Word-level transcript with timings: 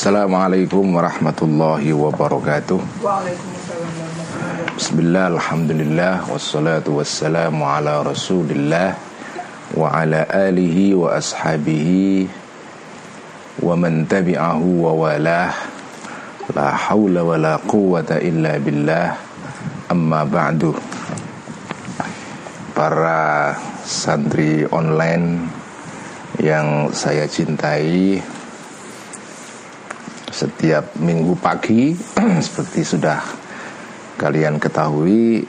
Assalamualaikum 0.00 0.96
warahmatullahi 0.96 1.92
wabarakatuh. 1.92 2.80
Bismillah, 4.72 5.28
Alhamdulillah 5.28 6.24
Wassalatu 6.24 7.04
wassalamu 7.04 7.68
ala 7.68 8.00
rasulillah 8.00 8.96
Wa 9.76 10.00
ala 10.00 10.24
alihi 10.24 10.96
wa 10.96 11.20
ashabihi 11.20 12.32
Wa 13.60 13.76
man 13.76 14.08
tabi'ahu 14.08 14.88
wa 14.88 14.96
walah. 14.96 15.52
La 16.56 16.72
hawla 16.72 17.20
wa 17.20 17.36
la 17.36 17.60
quwata 17.60 18.24
illa 18.24 18.56
billah. 18.56 19.20
Amma 19.92 20.24
ba'du. 20.24 20.80
Para 22.72 23.52
santri 23.84 24.64
online 24.64 25.44
Yang 26.40 26.96
saya 26.96 27.28
cintai 27.28 28.39
setiap 30.40 30.96
minggu 30.96 31.36
pagi 31.36 31.92
seperti 32.46 32.80
sudah 32.80 33.20
kalian 34.16 34.56
ketahui 34.56 35.44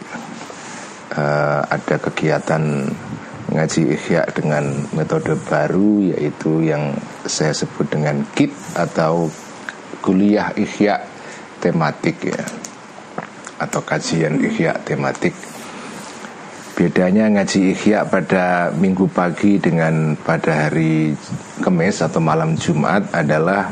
uh, 1.15 1.63
ada 1.63 1.95
kegiatan 1.95 2.91
ngaji 3.51 3.81
ikhya 3.95 4.27
dengan 4.35 4.67
metode 4.91 5.35
baru 5.47 6.11
yaitu 6.11 6.67
yang 6.67 6.95
saya 7.23 7.55
sebut 7.55 7.87
dengan 7.87 8.23
KIT 8.35 8.51
atau 8.75 9.31
kuliah 10.03 10.51
ikhya 10.55 11.03
tematik 11.63 12.27
ya 12.27 12.43
atau 13.59 13.83
kajian 13.83 14.39
ikhya 14.43 14.75
tematik 14.83 15.35
Bedanya 16.81 17.29
ngaji 17.29 17.77
ikhya 17.77 18.09
pada 18.09 18.73
minggu 18.73 19.05
pagi 19.13 19.61
dengan 19.61 20.17
pada 20.17 20.65
hari 20.65 21.13
Kamis 21.61 22.01
atau 22.01 22.17
malam 22.17 22.57
Jumat 22.57 23.05
adalah 23.13 23.69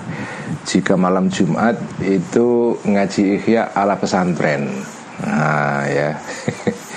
jika 0.62 0.94
malam 0.94 1.26
Jumat 1.34 1.74
itu 2.06 2.78
ngaji 2.86 3.42
ikhya 3.42 3.74
ala 3.74 3.98
pesantren. 3.98 4.70
Nah, 5.26 5.90
ya. 5.90 6.22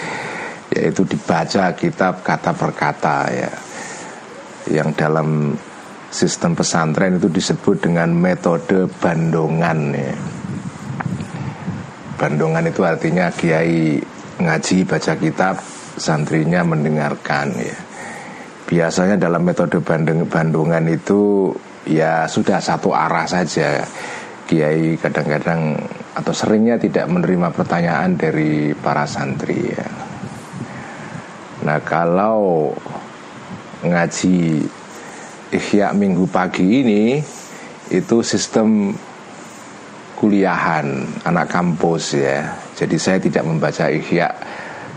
yaitu 0.77 1.01
dibaca 1.09 1.73
kitab 1.73 2.21
kata 2.21 2.53
per 2.61 2.77
kata 2.77 3.19
ya. 3.33 3.53
Yang 4.69 4.89
dalam 5.01 5.57
sistem 6.13 6.53
pesantren 6.53 7.17
itu 7.17 7.33
disebut 7.33 7.89
dengan 7.89 8.13
metode 8.13 8.85
bandongan 9.01 9.97
ya. 9.97 10.13
Bandongan 12.21 12.69
itu 12.69 12.85
artinya 12.85 13.33
kiai 13.33 13.97
ngaji 14.37 14.85
baca 14.85 15.17
kitab 15.17 15.72
santrinya 15.97 16.65
mendengarkan 16.65 17.53
ya. 17.57 17.79
Biasanya 18.69 19.21
dalam 19.21 19.45
metode 19.45 19.85
bandung, 19.85 20.25
bandungan 20.25 20.89
itu 20.89 21.53
ya 21.85 22.25
sudah 22.25 22.63
satu 22.63 22.95
arah 22.97 23.29
saja. 23.29 23.85
Kiai 24.43 24.99
kadang-kadang 24.99 25.77
atau 26.13 26.33
seringnya 26.35 26.77
tidak 26.77 27.09
menerima 27.09 27.53
pertanyaan 27.57 28.17
dari 28.17 28.77
para 28.77 29.09
santri 29.09 29.73
ya. 29.73 29.89
Nah 31.63 31.79
kalau 31.81 32.73
ngaji 33.87 34.67
Ihya 35.53 35.93
minggu 35.93 36.33
pagi 36.33 36.81
ini 36.81 37.21
itu 37.93 38.17
sistem 38.25 38.97
kuliahan 40.17 41.05
anak 41.29 41.53
kampus 41.53 42.17
ya. 42.17 42.57
Jadi 42.73 42.97
saya 42.97 43.19
tidak 43.21 43.45
membaca 43.45 43.89
Ihya 43.93 44.33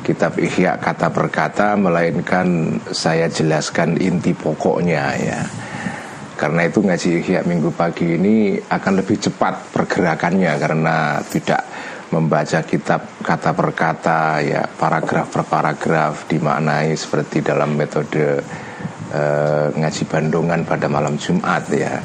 kitab 0.06 0.38
Ihya 0.38 0.78
kata 0.78 1.10
per 1.10 1.34
kata 1.34 1.74
melainkan 1.74 2.78
saya 2.94 3.26
jelaskan 3.26 3.98
inti 3.98 4.38
pokoknya 4.38 5.04
ya. 5.18 5.42
Karena 6.38 6.70
itu 6.70 6.86
ngaji 6.86 7.10
Ihya 7.26 7.42
minggu 7.42 7.74
pagi 7.74 8.14
ini 8.14 8.62
akan 8.62 8.94
lebih 9.02 9.18
cepat 9.18 9.74
pergerakannya 9.74 10.54
karena 10.62 11.18
tidak 11.26 11.66
membaca 12.14 12.62
kitab 12.62 13.02
kata 13.26 13.58
per 13.58 13.70
kata 13.74 14.20
ya 14.46 14.62
paragraf 14.70 15.26
per 15.34 15.44
paragraf 15.50 16.30
dimaknai 16.30 16.94
seperti 16.94 17.42
dalam 17.42 17.74
metode 17.74 18.46
uh, 19.10 19.68
ngaji 19.74 20.04
bandungan 20.06 20.62
pada 20.70 20.86
malam 20.86 21.18
Jumat 21.18 21.66
ya. 21.74 21.98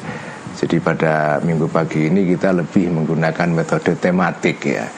Jadi 0.51 0.81
pada 0.81 1.37
minggu 1.45 1.69
pagi 1.69 2.09
ini 2.09 2.25
kita 2.27 2.51
lebih 2.51 2.89
menggunakan 2.91 3.49
metode 3.53 3.93
tematik 4.01 4.57
ya 4.65 4.89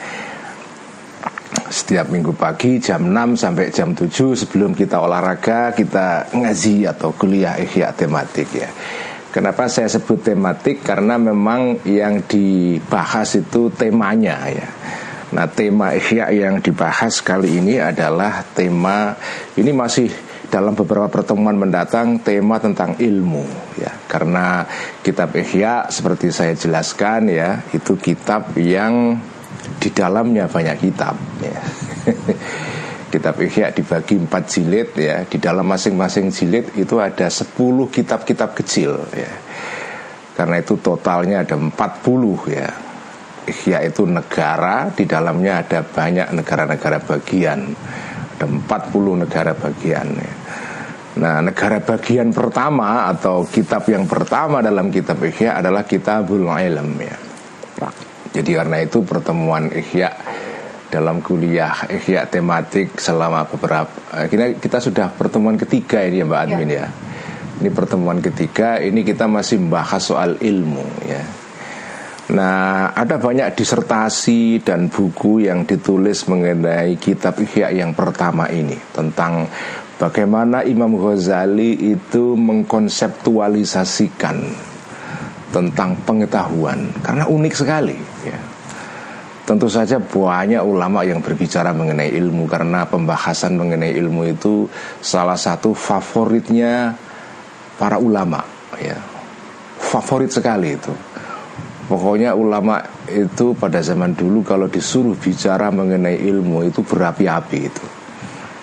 setiap 1.70 2.12
minggu 2.12 2.36
pagi 2.36 2.76
jam 2.82 3.08
6 3.08 3.40
sampai 3.40 3.72
jam 3.72 3.96
7 3.96 4.10
sebelum 4.36 4.76
kita 4.76 5.00
olahraga 5.00 5.72
kita 5.72 6.34
ngaji 6.36 6.88
atau 6.88 7.16
kuliah 7.16 7.56
ihya 7.56 7.92
tematik 7.96 8.48
ya. 8.52 8.68
Kenapa 9.34 9.66
saya 9.66 9.90
sebut 9.90 10.22
tematik? 10.22 10.86
Karena 10.86 11.18
memang 11.18 11.82
yang 11.88 12.22
dibahas 12.22 13.34
itu 13.34 13.66
temanya 13.74 14.46
ya. 14.46 14.68
Nah 15.34 15.50
tema 15.50 15.90
ihya 15.96 16.30
yang 16.30 16.62
dibahas 16.62 17.18
kali 17.18 17.58
ini 17.58 17.82
adalah 17.82 18.46
tema 18.54 19.18
ini 19.58 19.74
masih 19.74 20.06
dalam 20.54 20.78
beberapa 20.78 21.10
pertemuan 21.10 21.58
mendatang 21.58 22.22
tema 22.22 22.62
tentang 22.62 22.94
ilmu 22.94 23.42
ya 23.74 23.90
karena 24.06 24.62
kitab 25.02 25.34
ihya 25.34 25.90
seperti 25.90 26.30
saya 26.30 26.54
jelaskan 26.54 27.26
ya 27.26 27.66
itu 27.74 27.98
kitab 27.98 28.54
yang 28.54 29.18
di 29.78 29.88
dalamnya 29.92 30.48
banyak 30.48 30.76
kitab 30.80 31.16
ya. 31.40 31.60
kitab 33.12 33.38
Ihya 33.38 33.70
dibagi 33.70 34.18
empat 34.18 34.44
jilid 34.50 34.90
ya. 34.98 35.22
Di 35.28 35.38
dalam 35.38 35.68
masing-masing 35.68 36.34
jilid 36.34 36.74
itu 36.74 36.98
ada 36.98 37.30
10 37.30 37.54
kitab-kitab 37.92 38.58
kecil 38.58 39.06
ya. 39.14 39.32
Karena 40.34 40.58
itu 40.58 40.74
totalnya 40.82 41.46
ada 41.46 41.54
40 41.54 41.70
ya. 42.50 42.68
Ihya 43.44 43.78
itu 43.84 44.08
negara 44.08 44.88
di 44.90 45.04
dalamnya 45.04 45.62
ada 45.62 45.84
banyak 45.84 46.32
negara-negara 46.34 46.98
bagian. 47.04 47.60
Ada 48.34 48.46
40 48.50 49.22
negara 49.22 49.52
bagian 49.54 50.08
ya. 50.16 50.34
Nah 51.14 51.38
negara 51.38 51.78
bagian 51.78 52.34
pertama 52.34 53.06
atau 53.06 53.46
kitab 53.46 53.86
yang 53.86 54.10
pertama 54.10 54.58
dalam 54.58 54.90
kitab 54.90 55.22
Ihya 55.22 55.62
adalah 55.62 55.86
kitabul 55.86 56.50
ilm 56.50 56.90
ya 56.98 57.14
jadi 58.34 58.50
karena 58.58 58.82
itu 58.82 59.06
pertemuan 59.06 59.70
Ihya 59.70 60.10
dalam 60.90 61.22
kuliah 61.22 61.86
Ihya 61.86 62.26
tematik 62.26 62.98
selama 62.98 63.46
beberapa 63.46 63.94
eh, 64.18 64.26
kita 64.26 64.58
kita 64.58 64.78
sudah 64.82 65.06
pertemuan 65.14 65.54
ketiga 65.54 66.02
ini 66.02 66.18
ya 66.18 66.26
Mbak 66.26 66.38
ya. 66.38 66.42
Admin 66.42 66.70
ya. 66.70 66.78
ya. 66.82 66.86
Ini 67.54 67.70
pertemuan 67.70 68.18
ketiga, 68.18 68.82
ini 68.82 69.06
kita 69.06 69.30
masih 69.30 69.62
membahas 69.62 70.02
soal 70.02 70.34
ilmu 70.42 70.82
ya. 71.06 71.22
Nah, 72.34 72.90
ada 72.96 73.20
banyak 73.20 73.52
disertasi 73.54 74.64
dan 74.64 74.88
buku 74.90 75.46
yang 75.46 75.62
ditulis 75.62 76.26
mengenai 76.26 76.98
kitab 76.98 77.38
Ihya 77.38 77.70
yang 77.70 77.94
pertama 77.94 78.50
ini 78.50 78.74
tentang 78.90 79.46
bagaimana 80.02 80.66
Imam 80.66 80.98
Ghazali 80.98 81.94
itu 81.94 82.34
mengkonseptualisasikan 82.34 84.36
tentang 85.54 85.94
pengetahuan 86.02 86.90
karena 87.06 87.30
unik 87.30 87.54
sekali. 87.54 88.13
Tentu 89.44 89.68
saja 89.68 90.00
banyak 90.00 90.64
ulama 90.64 91.04
yang 91.04 91.20
berbicara 91.20 91.76
mengenai 91.76 92.08
ilmu 92.16 92.48
karena 92.48 92.88
pembahasan 92.88 93.60
mengenai 93.60 93.92
ilmu 93.92 94.24
itu 94.24 94.64
salah 95.04 95.36
satu 95.36 95.76
favoritnya 95.76 96.96
para 97.76 98.00
ulama 98.00 98.40
ya. 98.80 98.96
Favorit 99.76 100.32
sekali 100.32 100.72
itu. 100.72 100.88
Pokoknya 101.84 102.32
ulama 102.32 102.80
itu 103.12 103.52
pada 103.52 103.84
zaman 103.84 104.16
dulu 104.16 104.40
kalau 104.40 104.64
disuruh 104.72 105.12
bicara 105.12 105.68
mengenai 105.68 106.24
ilmu 106.24 106.64
itu 106.64 106.80
berapi-api 106.80 107.58
itu. 107.60 107.84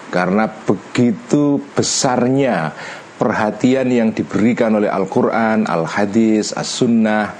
Karena 0.10 0.50
begitu 0.50 1.62
besarnya 1.77 2.74
perhatian 3.22 3.86
yang 3.86 4.10
diberikan 4.18 4.81
oleh 4.81 4.89
Al-Quran, 4.89 5.69
Al-Hadis, 5.69 6.57
As-Sunnah, 6.57 7.38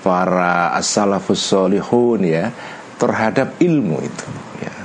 para 0.00 0.72
as-salafus 0.74 1.52
ya 2.24 2.48
terhadap 3.00 3.56
ilmu 3.56 3.96
itu 4.04 4.28
ya. 4.60 4.76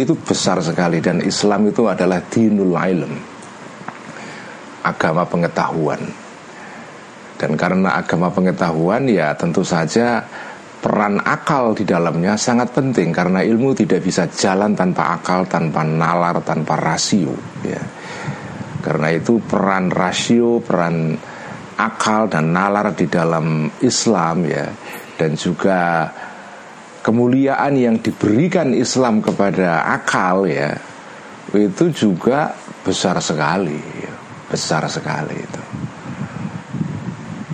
itu 0.00 0.14
besar 0.16 0.64
sekali 0.64 1.04
dan 1.04 1.20
Islam 1.20 1.68
itu 1.68 1.84
adalah 1.84 2.24
dinul 2.24 2.72
ilm 2.72 3.12
agama 4.82 5.28
pengetahuan 5.28 6.00
dan 7.36 7.52
karena 7.60 8.00
agama 8.00 8.32
pengetahuan 8.32 9.04
ya 9.04 9.36
tentu 9.36 9.60
saja 9.60 10.24
peran 10.82 11.22
akal 11.22 11.78
di 11.78 11.86
dalamnya 11.86 12.34
sangat 12.34 12.74
penting 12.74 13.14
karena 13.14 13.38
ilmu 13.46 13.70
tidak 13.70 14.02
bisa 14.02 14.26
jalan 14.26 14.74
tanpa 14.74 15.14
akal, 15.14 15.46
tanpa 15.46 15.86
nalar, 15.86 16.42
tanpa 16.42 16.74
rasio 16.74 17.30
ya. 17.62 17.78
Karena 18.82 19.14
itu 19.14 19.38
peran 19.38 19.94
rasio, 19.94 20.58
peran 20.58 21.14
akal 21.78 22.26
dan 22.26 22.50
nalar 22.50 22.98
di 22.98 23.06
dalam 23.06 23.70
Islam 23.78 24.42
ya 24.42 24.66
dan 25.14 25.38
juga 25.38 26.10
kemuliaan 27.02 27.74
yang 27.76 27.96
diberikan 27.98 28.72
Islam 28.72 29.20
kepada 29.20 29.86
akal 29.90 30.46
ya 30.46 30.78
itu 31.52 31.92
juga 31.92 32.54
besar 32.82 33.20
sekali 33.20 33.76
ya. 33.76 34.14
besar 34.48 34.86
sekali 34.88 35.36
itu 35.36 35.62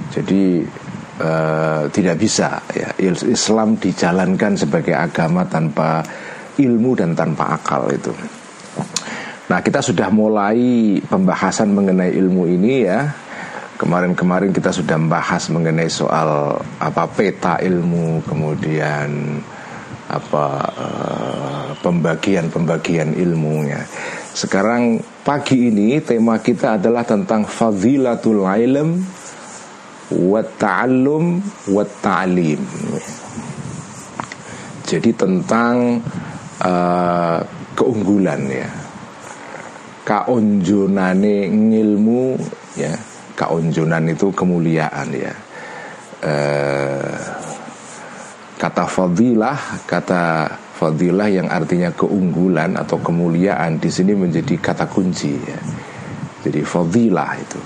jadi 0.09 0.65
uh, 1.21 1.83
tidak 1.93 2.17
bisa 2.19 2.63
ya 2.73 2.91
Islam 3.03 3.77
dijalankan 3.77 4.57
sebagai 4.57 4.95
agama 4.97 5.45
tanpa 5.47 6.03
ilmu 6.59 6.99
dan 6.99 7.15
tanpa 7.15 7.55
akal 7.55 7.87
itu. 7.93 8.11
Nah 9.49 9.59
kita 9.65 9.81
sudah 9.81 10.11
mulai 10.13 10.99
pembahasan 11.01 11.73
mengenai 11.73 12.13
ilmu 12.19 12.45
ini 12.51 12.85
ya 12.85 13.09
Kemarin-kemarin 13.79 14.51
kita 14.51 14.75
sudah 14.75 14.99
membahas 14.99 15.55
mengenai 15.55 15.87
soal 15.87 16.59
apa 16.83 17.07
peta 17.15 17.63
ilmu 17.63 18.27
Kemudian 18.27 19.39
apa 20.09 20.47
uh, 20.75 21.69
pembagian-pembagian 21.79 23.15
ilmunya. 23.15 23.79
Sekarang 24.35 24.99
pagi 25.23 25.69
ini 25.69 26.01
tema 26.03 26.41
kita 26.43 26.81
adalah 26.81 27.05
tentang 27.05 27.45
fadilatul 27.45 28.43
ilm 28.49 28.99
wa 30.11 30.43
ta'allum 30.43 31.39
wa 31.71 31.85
ta'lim. 31.85 32.63
Jadi 34.89 35.11
tentang 35.13 36.01
uh, 36.65 37.39
keunggulan 37.77 38.43
ya. 38.49 38.69
Kaonjonane 40.09 41.53
ngilmu 41.53 42.41
ya 42.81 42.97
kaonjonan 43.39 44.11
itu 44.11 44.35
kemuliaan 44.35 45.09
ya. 45.15 45.35
Eh, 46.19 47.15
kata 48.59 48.91
fadilah 48.91 49.87
kata 49.87 50.51
fadilah 50.75 51.31
yang 51.31 51.47
artinya 51.47 51.95
keunggulan 51.95 52.75
atau 52.75 52.99
kemuliaan 52.99 53.79
di 53.79 53.87
sini 53.87 54.19
menjadi 54.19 54.59
kata 54.59 54.91
kunci 54.91 55.31
ya. 55.39 55.61
Jadi 56.43 56.67
fadilah 56.67 57.31
itu. 57.39 57.61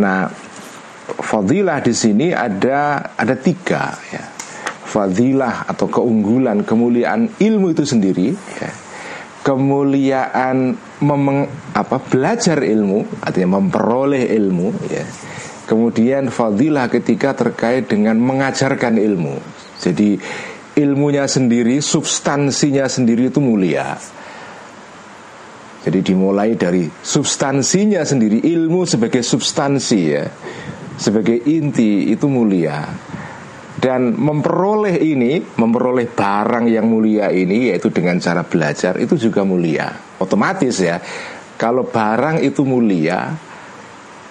Nah 0.00 0.24
fadilah 1.20 1.84
di 1.84 1.92
sini 1.92 2.32
ada 2.32 3.12
ada 3.12 3.36
tiga 3.36 3.92
ya. 4.08 4.24
Fadilah 4.84 5.68
atau 5.68 5.90
keunggulan 5.90 6.64
kemuliaan 6.64 7.28
ilmu 7.36 7.76
itu 7.76 7.84
sendiri 7.84 8.32
ya. 8.32 8.72
Kemuliaan 9.44 10.72
memeng, 11.04 11.44
apa 11.76 12.00
belajar 12.00 12.64
ilmu 12.64 13.20
artinya 13.20 13.60
memperoleh 13.60 14.32
ilmu 14.32 14.68
ya. 14.88 15.04
Kemudian 15.64 16.28
fadilah 16.28 16.88
ketika 16.92 17.32
terkait 17.32 17.88
dengan 17.88 18.20
mengajarkan 18.20 19.00
ilmu. 19.00 19.40
Jadi 19.80 20.16
ilmunya 20.76 21.24
sendiri 21.24 21.80
substansinya 21.80 22.84
sendiri 22.88 23.32
itu 23.32 23.40
mulia. 23.40 23.96
Jadi 25.84 26.00
dimulai 26.00 26.56
dari 26.56 26.88
substansinya 26.88 28.00
sendiri 28.04 28.40
ilmu 28.40 28.88
sebagai 28.88 29.20
substansi 29.20 30.00
ya. 30.00 30.24
Sebagai 30.96 31.36
inti 31.44 32.08
itu 32.12 32.30
mulia 32.30 32.86
dan 33.84 34.16
memperoleh 34.16 34.96
ini, 34.96 35.44
memperoleh 35.44 36.08
barang 36.08 36.72
yang 36.72 36.88
mulia 36.88 37.28
ini 37.28 37.68
yaitu 37.68 37.92
dengan 37.92 38.16
cara 38.16 38.40
belajar 38.40 38.96
itu 38.96 39.20
juga 39.20 39.44
mulia. 39.44 39.92
Otomatis 40.24 40.80
ya. 40.80 40.96
Kalau 41.60 41.84
barang 41.84 42.40
itu 42.40 42.64
mulia 42.64 43.28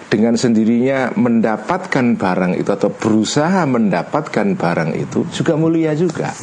dengan 0.10 0.34
sendirinya 0.42 1.14
mendapatkan 1.14 2.18
barang 2.18 2.58
itu 2.58 2.70
atau 2.74 2.90
berusaha 2.90 3.70
mendapatkan 3.70 4.58
barang 4.58 4.92
itu 4.98 5.30
juga 5.30 5.54
mulia 5.54 5.94
juga. 5.94 6.34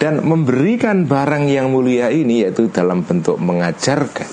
Dan 0.00 0.24
memberikan 0.24 1.04
barang 1.04 1.44
yang 1.44 1.68
mulia 1.68 2.08
ini 2.08 2.40
yaitu 2.40 2.72
dalam 2.72 3.04
bentuk 3.04 3.36
mengajarkan, 3.36 4.32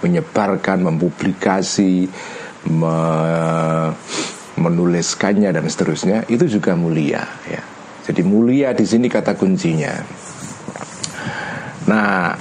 menyebarkan, 0.00 0.80
mempublikasi, 0.80 2.08
me 2.72 2.96
menuliskannya 4.58 5.54
dan 5.54 5.64
seterusnya 5.70 6.26
itu 6.26 6.44
juga 6.50 6.74
mulia 6.74 7.22
ya. 7.46 7.62
Jadi 8.08 8.24
mulia 8.24 8.72
di 8.72 8.88
sini 8.88 9.06
kata 9.06 9.36
kuncinya. 9.36 9.92
Nah, 11.88 12.32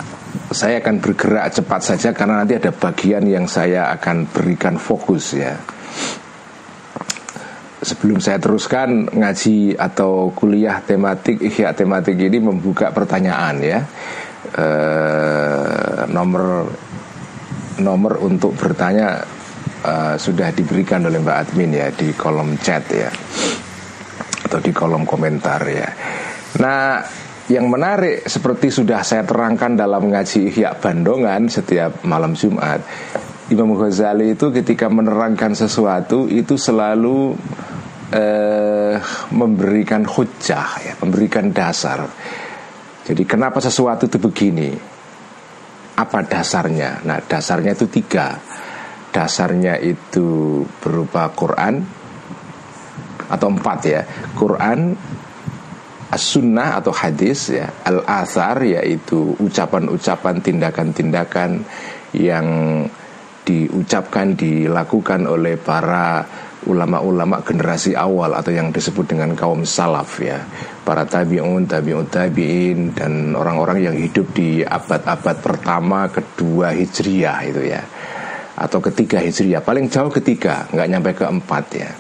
saya 0.51 0.79
akan 0.79 1.03
bergerak 1.03 1.59
cepat 1.59 1.81
saja 1.83 2.09
karena 2.15 2.43
nanti 2.43 2.55
ada 2.55 2.71
bagian 2.71 3.27
yang 3.27 3.45
saya 3.51 3.91
akan 3.95 4.31
berikan 4.31 4.79
fokus 4.79 5.35
ya. 5.35 5.59
Sebelum 7.83 8.19
saya 8.19 8.39
teruskan 8.39 9.11
ngaji 9.11 9.75
atau 9.75 10.31
kuliah 10.31 10.79
tematik 10.83 11.39
ihya 11.39 11.71
tematik 11.75 12.15
ini 12.15 12.39
membuka 12.39 12.91
pertanyaan 12.91 13.55
ya. 13.59 13.79
E, 14.55 14.67
nomor 16.11 16.67
nomor 17.79 18.19
untuk 18.23 18.55
bertanya 18.57 19.23
uh, 19.83 20.15
sudah 20.15 20.49
diberikan 20.55 21.05
oleh 21.05 21.21
Mbak 21.21 21.37
Admin 21.37 21.71
ya 21.75 21.87
di 21.93 22.13
kolom 22.15 22.57
chat 22.61 22.85
ya 22.89 23.11
atau 24.47 24.63
di 24.63 24.71
kolom 24.71 25.03
komentar 25.03 25.61
ya. 25.67 25.89
Nah, 26.63 27.03
yang 27.51 27.67
menarik 27.67 28.23
seperti 28.27 28.71
sudah 28.71 29.03
saya 29.03 29.27
terangkan 29.27 29.75
dalam 29.75 30.07
ngaji 30.07 30.51
Ihya 30.51 30.79
Bandongan 30.79 31.51
setiap 31.51 32.03
malam 32.07 32.35
Jumat, 32.35 32.79
Imam 33.51 33.75
Ghazali 33.75 34.35
itu 34.35 34.51
ketika 34.51 34.87
menerangkan 34.87 35.55
sesuatu 35.55 36.27
itu 36.27 36.55
selalu 36.55 37.35
eh, 38.11 38.95
memberikan 39.31 40.03
hujah 40.03 40.67
ya, 40.83 40.93
memberikan 41.03 41.51
dasar. 41.51 42.07
Jadi 43.07 43.23
kenapa 43.23 43.63
sesuatu 43.63 44.07
itu 44.07 44.19
begini? 44.19 44.75
Apa 45.95 46.27
dasarnya? 46.27 47.03
Nah, 47.07 47.23
dasarnya 47.23 47.71
itu 47.71 47.87
tiga 47.87 48.35
dasarnya 49.17 49.81
itu 49.81 50.61
berupa 50.77 51.33
Quran 51.33 51.81
atau 53.25 53.49
empat 53.49 53.79
ya. 53.81 54.05
Quran 54.37 54.93
as-sunnah 56.13 56.77
atau 56.77 56.93
hadis 56.93 57.49
ya. 57.49 57.65
Al-athar 57.81 58.61
yaitu 58.61 59.33
ucapan-ucapan 59.41 60.37
tindakan-tindakan 60.45 61.65
yang 62.13 62.47
diucapkan 63.41 64.37
dilakukan 64.37 65.25
oleh 65.25 65.57
para 65.57 66.21
ulama-ulama 66.69 67.41
generasi 67.41 67.95
awal 67.97 68.37
atau 68.37 68.53
yang 68.53 68.69
disebut 68.69 69.17
dengan 69.17 69.33
kaum 69.33 69.65
salaf 69.65 70.21
ya. 70.21 70.45
Para 70.85 71.09
tabi'un 71.09 71.65
tabi'un 71.65 72.05
tabi'in 72.05 72.93
dan 72.93 73.33
orang-orang 73.33 73.81
yang 73.81 73.95
hidup 73.97 74.29
di 74.37 74.61
abad-abad 74.61 75.41
pertama 75.41 76.05
kedua 76.05 76.69
hijriyah 76.69 77.39
itu 77.49 77.63
ya 77.65 77.81
atau 78.57 78.81
ketiga 78.81 79.21
hijriah. 79.21 79.61
Paling 79.61 79.85
jauh 79.93 80.09
ketiga 80.09 80.65
nggak 80.73 80.89
nyampe 80.89 81.11
ke 81.13 81.25
empat 81.29 81.65
ya. 81.77 81.91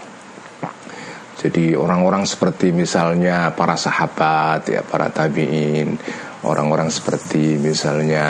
Jadi 1.37 1.77
orang-orang 1.77 2.25
seperti 2.25 2.73
misalnya 2.73 3.53
para 3.53 3.77
sahabat 3.77 4.65
ya 4.65 4.81
para 4.81 5.13
tabiin. 5.13 5.93
Orang-orang 6.41 6.89
seperti 6.89 7.61
misalnya 7.61 8.25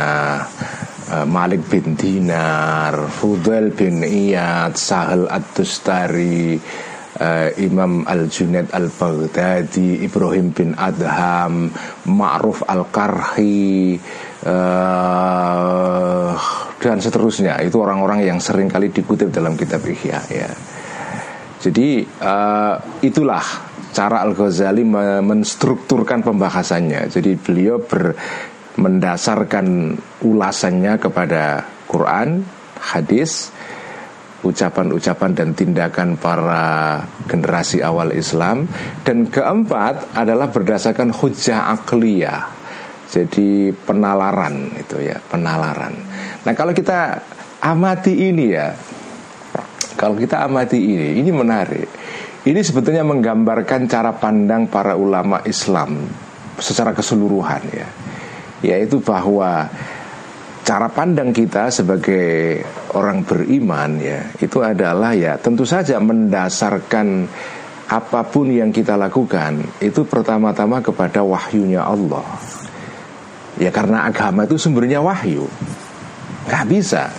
uh, 1.12 1.28
Malik 1.28 1.72
bin 1.72 1.96
Dinar 1.96 3.08
Fudail 3.08 3.72
bin 3.72 4.04
Iyad 4.04 4.76
Sahal 4.76 5.28
Ad-Dustari 5.32 6.60
uh, 7.20 7.50
Imam 7.64 8.04
Al-Junaid 8.04 8.76
Al-Baghdadi 8.76 10.04
Ibrahim 10.04 10.52
bin 10.52 10.76
Adham 10.76 11.72
Ma'ruf 12.12 12.64
Al-Karhi 12.68 13.96
uh, 14.48 16.32
dan 16.78 17.02
seterusnya 17.02 17.58
itu 17.66 17.82
orang-orang 17.82 18.26
yang 18.26 18.38
sering 18.38 18.70
kali 18.70 18.94
dikutip 18.94 19.34
dalam 19.34 19.58
kitab 19.58 19.82
Ihya 19.82 20.20
ya. 20.30 20.50
Jadi 21.58 22.06
uh, 22.22 22.78
itulah 23.02 23.42
cara 23.90 24.22
Al 24.22 24.38
Ghazali 24.38 24.86
menstrukturkan 25.26 26.22
pembahasannya. 26.22 27.10
Jadi 27.10 27.34
beliau 27.34 27.82
ber, 27.82 28.14
mendasarkan 28.78 29.98
ulasannya 30.22 31.02
kepada 31.02 31.66
Quran, 31.90 32.46
hadis, 32.78 33.50
ucapan-ucapan 34.46 35.32
dan 35.34 35.50
tindakan 35.58 36.14
para 36.14 37.02
generasi 37.26 37.82
awal 37.82 38.14
Islam 38.14 38.70
dan 39.02 39.26
keempat 39.26 40.14
adalah 40.14 40.54
berdasarkan 40.54 41.10
hujah 41.10 41.74
akliyah 41.74 42.57
jadi 43.08 43.72
penalaran 43.74 44.76
itu 44.76 45.00
ya 45.00 45.18
penalaran. 45.32 45.96
Nah 46.44 46.54
kalau 46.54 46.76
kita 46.76 47.24
amati 47.64 48.14
ini 48.32 48.46
ya 48.52 48.76
kalau 49.98 50.14
kita 50.20 50.44
amati 50.46 50.78
ini 50.78 51.18
ini 51.18 51.32
menarik. 51.32 51.90
Ini 52.48 52.64
sebetulnya 52.64 53.04
menggambarkan 53.04 53.92
cara 53.92 54.16
pandang 54.16 54.72
para 54.72 54.96
ulama 54.96 55.44
Islam 55.44 56.08
secara 56.56 56.96
keseluruhan 56.96 57.64
ya. 57.76 57.88
Yaitu 58.64 59.04
bahwa 59.04 59.68
cara 60.68 60.92
pandang 60.92 61.32
kita 61.32 61.72
sebagai 61.72 62.60
orang 62.92 63.24
beriman 63.24 64.04
ya 64.04 64.20
itu 64.44 64.60
adalah 64.60 65.16
ya 65.16 65.40
tentu 65.40 65.64
saja 65.64 65.96
mendasarkan 65.96 67.24
apa 67.88 68.22
pun 68.28 68.52
yang 68.52 68.68
kita 68.76 69.00
lakukan 69.00 69.64
itu 69.80 70.04
pertama-tama 70.04 70.84
kepada 70.84 71.24
wahyunya 71.24 71.88
Allah 71.88 72.28
Ya 73.58 73.74
karena 73.74 74.06
agama 74.06 74.46
itu 74.46 74.58
sumbernya 74.62 75.02
wahyu 75.02 75.50
Gak 76.48 76.66
bisa 76.70 77.10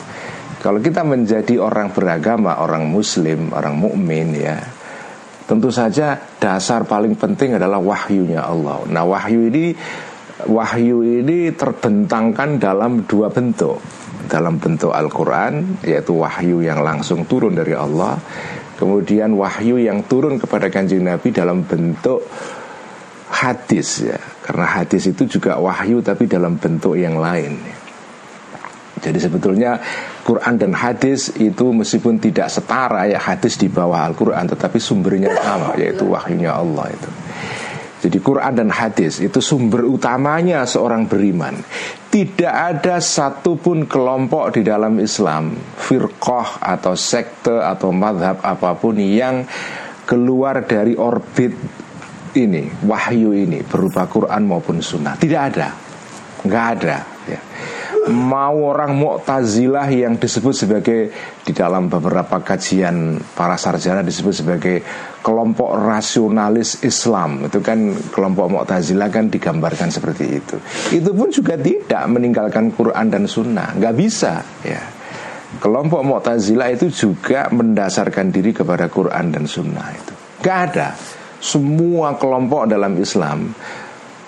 Kalau 0.63 0.79
kita 0.79 1.03
menjadi 1.03 1.59
orang 1.59 1.91
beragama 1.91 2.63
Orang 2.63 2.87
muslim, 2.91 3.51
orang 3.51 3.75
mukmin 3.75 4.39
ya 4.39 4.59
Tentu 5.49 5.73
saja 5.73 6.21
dasar 6.37 6.85
paling 6.85 7.17
penting 7.17 7.57
adalah 7.57 7.81
wahyunya 7.81 8.45
Allah. 8.45 8.85
Nah, 8.85 9.09
wahyu 9.09 9.49
ini 9.49 9.73
wahyu 10.45 11.01
ini 11.01 11.57
terbentangkan 11.57 12.61
dalam 12.61 13.09
dua 13.09 13.33
bentuk. 13.33 13.81
Dalam 14.29 14.61
bentuk 14.61 14.93
Al-Qur'an 14.93 15.81
yaitu 15.89 16.21
wahyu 16.21 16.61
yang 16.61 16.85
langsung 16.85 17.25
turun 17.25 17.57
dari 17.57 17.73
Allah, 17.73 18.21
kemudian 18.77 19.33
wahyu 19.41 19.81
yang 19.81 20.05
turun 20.05 20.37
kepada 20.37 20.69
Kanjeng 20.69 21.09
Nabi 21.09 21.33
dalam 21.33 21.65
bentuk 21.65 22.29
hadis 23.39 24.03
ya. 24.03 24.19
Karena 24.43 24.67
hadis 24.67 25.07
itu 25.07 25.39
juga 25.39 25.61
wahyu 25.63 26.03
tapi 26.03 26.27
dalam 26.27 26.59
bentuk 26.59 26.99
yang 26.99 27.21
lain. 27.21 27.59
Jadi 28.99 29.19
sebetulnya 29.23 29.79
Quran 30.27 30.59
dan 30.59 30.75
hadis 30.75 31.31
itu 31.39 31.71
meskipun 31.71 32.19
tidak 32.19 32.51
setara 32.51 33.07
ya 33.07 33.23
hadis 33.23 33.55
di 33.55 33.71
bawah 33.71 34.11
Al-Quran 34.11 34.51
tetapi 34.51 34.79
sumbernya 34.83 35.31
sama 35.39 35.79
yaitu 35.79 36.03
wahyunya 36.11 36.51
Allah 36.51 36.91
itu. 36.91 37.11
Jadi 37.99 38.19
Quran 38.23 38.55
dan 38.55 38.71
hadis 38.71 39.19
itu 39.19 39.43
sumber 39.43 39.83
utamanya 39.83 40.63
seorang 40.63 41.11
beriman. 41.11 41.59
Tidak 42.09 42.55
ada 42.55 43.03
satupun 43.03 43.91
kelompok 43.91 44.55
di 44.55 44.63
dalam 44.63 44.95
Islam, 45.03 45.59
firqah 45.59 46.63
atau 46.63 46.95
sekte 46.95 47.59
atau 47.59 47.91
madhab 47.91 48.39
apa 48.41 48.79
pun 48.79 48.95
yang 49.03 49.43
keluar 50.07 50.63
dari 50.65 50.95
orbit 50.95 51.53
ini, 52.47 52.63
wahyu 52.87 53.35
ini 53.35 53.65
berupa 53.67 54.07
Quran 54.07 54.47
maupun 54.47 54.79
sunnah. 54.79 55.19
Tidak 55.19 55.43
ada, 55.43 55.75
nggak 56.47 56.67
ada. 56.79 56.97
Ya. 57.29 57.41
Mau 58.09 58.73
orang 58.73 58.97
Mu'tazilah 58.97 59.85
yang 59.93 60.17
disebut 60.17 60.57
sebagai 60.57 61.13
di 61.45 61.53
dalam 61.53 61.93
beberapa 61.93 62.41
kajian 62.41 63.21
para 63.37 63.61
sarjana 63.61 64.01
disebut 64.01 64.33
sebagai 64.33 64.77
kelompok 65.21 65.77
rasionalis 65.77 66.81
Islam. 66.89 67.45
Itu 67.45 67.61
kan 67.61 67.93
kelompok 68.09 68.49
Mu'tazilah 68.49 69.13
kan 69.13 69.29
digambarkan 69.29 69.93
seperti 69.93 70.25
itu. 70.41 70.57
Itu 70.89 71.13
pun 71.13 71.29
juga 71.29 71.61
tidak 71.61 72.09
meninggalkan 72.09 72.73
Quran 72.73 73.13
dan 73.13 73.29
Sunnah. 73.29 73.77
Nggak 73.77 73.95
bisa 73.99 74.41
ya. 74.65 74.81
Kelompok 75.61 76.01
Mu'tazilah 76.01 76.73
itu 76.73 76.89
juga 76.89 77.53
mendasarkan 77.53 78.33
diri 78.33 78.57
kepada 78.57 78.89
Quran 78.89 79.37
dan 79.37 79.45
Sunnah 79.45 79.89
itu. 79.93 80.13
Nggak 80.41 80.59
ada 80.73 80.89
semua 81.39 82.19
kelompok 82.19 82.67
dalam 82.67 82.95
Islam 82.99 83.55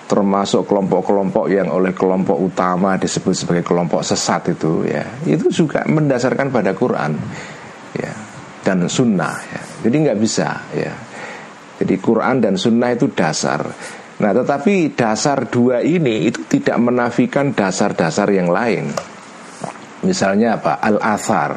termasuk 0.07 0.67
kelompok-kelompok 0.67 1.47
yang 1.47 1.71
oleh 1.71 1.95
kelompok 1.95 2.35
utama 2.35 2.99
disebut 2.99 3.31
sebagai 3.31 3.63
kelompok 3.63 4.03
sesat 4.03 4.51
itu 4.51 4.83
ya 4.83 5.07
itu 5.23 5.47
juga 5.47 5.87
mendasarkan 5.87 6.51
pada 6.51 6.75
Quran 6.75 7.15
ya 7.95 8.11
dan 8.61 8.85
Sunnah 8.85 9.35
ya. 9.41 9.61
Jadi 9.85 9.95
nggak 10.07 10.19
bisa 10.21 10.49
ya. 10.77 10.93
Jadi 11.81 11.95
Quran 11.97 12.37
dan 12.37 12.55
Sunnah 12.55 12.93
itu 12.93 13.09
dasar. 13.09 13.65
Nah 14.21 14.31
tetapi 14.37 14.93
dasar 14.93 15.49
dua 15.49 15.81
ini 15.81 16.29
itu 16.29 16.45
tidak 16.45 16.77
menafikan 16.77 17.57
dasar-dasar 17.57 18.29
yang 18.29 18.53
lain. 18.53 18.93
Misalnya 20.05 20.61
apa? 20.61 20.77
Al 20.81 20.97
athar 21.01 21.51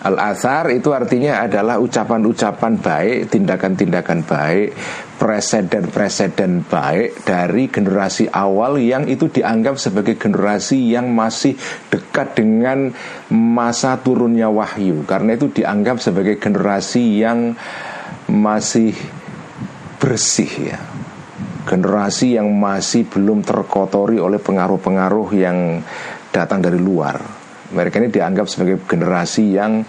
Al-athar 0.00 0.72
itu 0.72 0.96
artinya 0.96 1.44
adalah 1.44 1.76
ucapan-ucapan 1.76 2.80
baik, 2.80 3.36
tindakan-tindakan 3.36 4.24
baik, 4.24 4.72
presiden-presiden 5.20 6.64
baik 6.64 7.28
dari 7.28 7.68
generasi 7.68 8.24
awal 8.32 8.80
yang 8.80 9.04
itu 9.04 9.28
dianggap 9.28 9.76
sebagai 9.76 10.16
generasi 10.16 10.96
yang 10.96 11.12
masih 11.12 11.52
dekat 11.92 12.32
dengan 12.32 12.96
masa 13.28 14.00
turunnya 14.00 14.48
wahyu. 14.48 15.04
Karena 15.04 15.36
itu 15.36 15.52
dianggap 15.52 16.00
sebagai 16.00 16.40
generasi 16.40 17.20
yang 17.20 17.52
masih 18.32 18.96
bersih 20.00 20.52
ya. 20.64 20.80
Generasi 21.68 22.40
yang 22.40 22.48
masih 22.56 23.04
belum 23.04 23.44
terkotori 23.44 24.16
oleh 24.16 24.40
pengaruh-pengaruh 24.40 25.28
yang 25.36 25.84
datang 26.32 26.64
dari 26.64 26.80
luar 26.80 27.39
mereka 27.74 28.02
ini 28.02 28.08
dianggap 28.10 28.46
sebagai 28.50 28.82
generasi 28.86 29.54
yang 29.54 29.82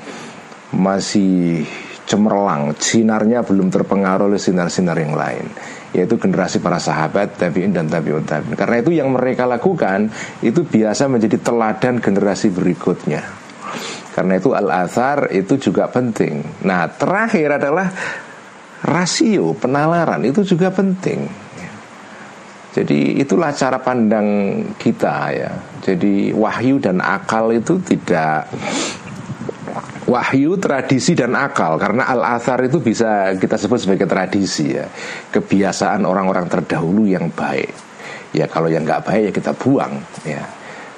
masih 0.71 1.65
cemerlang, 2.07 2.75
sinarnya 2.75 3.43
belum 3.43 3.71
terpengaruh 3.71 4.27
oleh 4.31 4.41
sinar-sinar 4.41 4.97
yang 4.99 5.15
lain 5.15 5.47
yaitu 5.91 6.15
generasi 6.15 6.63
para 6.63 6.79
sahabat 6.79 7.35
tabiin 7.35 7.75
dan 7.75 7.91
tabiut 7.91 8.23
tabiin. 8.23 8.55
Karena 8.55 8.79
itu 8.79 8.95
yang 8.95 9.11
mereka 9.11 9.43
lakukan 9.43 10.07
itu 10.39 10.63
biasa 10.63 11.11
menjadi 11.11 11.35
teladan 11.39 11.99
generasi 11.99 12.47
berikutnya. 12.47 13.21
Karena 14.11 14.39
itu 14.39 14.51
al-athar 14.55 15.31
itu 15.31 15.55
juga 15.59 15.87
penting. 15.87 16.63
Nah, 16.67 16.87
terakhir 16.91 17.59
adalah 17.59 17.87
rasio 18.83 19.55
penalaran 19.55 20.23
itu 20.23 20.43
juga 20.43 20.71
penting. 20.71 21.27
Jadi 22.71 23.19
itulah 23.19 23.51
cara 23.51 23.83
pandang 23.83 24.27
kita 24.79 25.15
ya. 25.35 25.51
Jadi 25.83 26.31
wahyu 26.31 26.79
dan 26.79 27.03
akal 27.03 27.51
itu 27.51 27.75
tidak 27.83 28.47
wahyu, 30.07 30.55
tradisi 30.55 31.11
dan 31.11 31.35
akal 31.35 31.75
karena 31.75 32.07
al-athar 32.07 32.63
itu 32.63 32.79
bisa 32.79 33.35
kita 33.35 33.59
sebut 33.59 33.75
sebagai 33.75 34.07
tradisi 34.07 34.71
ya. 34.71 34.87
Kebiasaan 35.35 36.07
orang-orang 36.07 36.47
terdahulu 36.47 37.11
yang 37.11 37.27
baik. 37.35 37.71
Ya 38.31 38.47
kalau 38.47 38.71
yang 38.71 38.87
nggak 38.87 39.03
baik 39.03 39.23
ya 39.27 39.31
kita 39.35 39.51
buang 39.51 39.99
ya. 40.23 40.43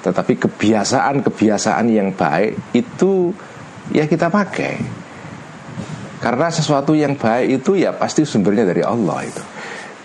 Tetapi 0.06 0.34
kebiasaan-kebiasaan 0.46 1.90
yang 1.90 2.14
baik 2.14 2.78
itu 2.78 3.34
ya 3.90 4.06
kita 4.06 4.30
pakai. 4.30 4.78
Karena 6.22 6.54
sesuatu 6.54 6.94
yang 6.94 7.18
baik 7.18 7.66
itu 7.66 7.82
ya 7.82 7.98
pasti 7.98 8.22
sumbernya 8.24 8.70
dari 8.70 8.86
Allah 8.86 9.26
itu. 9.26 9.53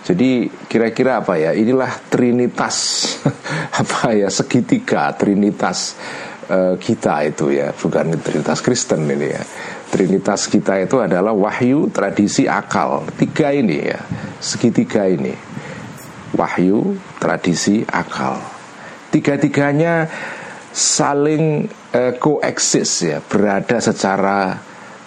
Jadi 0.09 0.49
kira-kira 0.65 1.21
apa 1.21 1.37
ya? 1.37 1.53
Inilah 1.53 2.09
trinitas 2.09 3.05
apa 3.85 4.17
ya 4.17 4.25
segitiga 4.33 5.13
trinitas 5.13 5.93
uh, 6.49 6.73
kita 6.81 7.29
itu 7.29 7.53
ya, 7.53 7.69
bukan 7.77 8.17
trinitas 8.17 8.65
Kristen 8.65 9.05
ini 9.05 9.29
ya. 9.29 9.43
Trinitas 9.93 10.49
kita 10.49 10.81
itu 10.81 10.97
adalah 10.97 11.29
wahyu, 11.33 11.93
tradisi, 11.93 12.49
akal. 12.49 13.05
Tiga 13.21 13.53
ini 13.53 13.85
ya, 13.85 14.01
segitiga 14.41 15.05
ini. 15.05 15.33
Wahyu, 16.33 16.97
tradisi, 17.21 17.85
akal. 17.85 18.41
Tiga-tiganya 19.13 20.09
saling 20.73 21.69
uh, 21.93 22.17
koeksis 22.17 23.13
ya, 23.13 23.21
berada 23.21 23.77
secara 23.77 24.57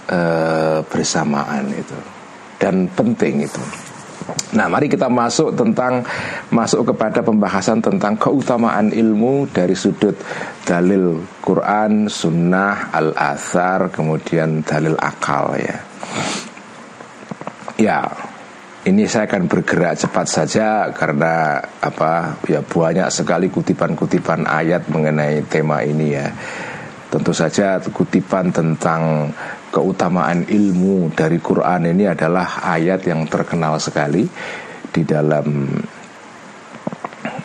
uh, 0.06 0.78
bersamaan 0.86 1.74
itu 1.74 1.98
dan 2.62 2.86
penting 2.94 3.50
itu. 3.50 3.81
Nah, 4.52 4.68
mari 4.68 4.84
kita 4.84 5.08
masuk 5.08 5.56
tentang 5.56 6.04
masuk 6.52 6.92
kepada 6.92 7.24
pembahasan 7.24 7.80
tentang 7.80 8.20
keutamaan 8.20 8.92
ilmu 8.92 9.48
dari 9.48 9.72
sudut 9.72 10.12
dalil 10.68 11.24
Quran, 11.40 12.06
Sunnah, 12.12 12.92
al 12.92 13.16
athar 13.16 13.88
kemudian 13.88 14.60
dalil 14.60 14.92
akal 15.00 15.56
ya. 15.56 15.78
Ya, 17.80 18.04
ini 18.82 19.08
saya 19.08 19.30
akan 19.30 19.48
bergerak 19.48 19.94
cepat 19.94 20.26
saja 20.28 20.90
karena 20.92 21.62
apa 21.80 22.36
ya 22.50 22.60
banyak 22.60 23.08
sekali 23.08 23.46
kutipan-kutipan 23.48 24.44
ayat 24.44 24.90
mengenai 24.92 25.46
tema 25.48 25.80
ini 25.86 26.18
ya. 26.18 26.28
Tentu 27.08 27.32
saja 27.32 27.80
kutipan 27.80 28.52
tentang 28.52 29.32
keutamaan 29.72 30.44
ilmu 30.44 31.16
dari 31.16 31.40
Quran 31.40 31.88
ini 31.88 32.04
adalah 32.04 32.60
ayat 32.76 33.08
yang 33.08 33.24
terkenal 33.24 33.80
sekali 33.80 34.28
di 34.92 35.02
dalam 35.08 35.64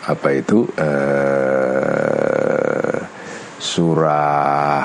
apa 0.04 0.28
itu 0.36 0.68
uh, 0.76 1.88
surah 3.56 4.84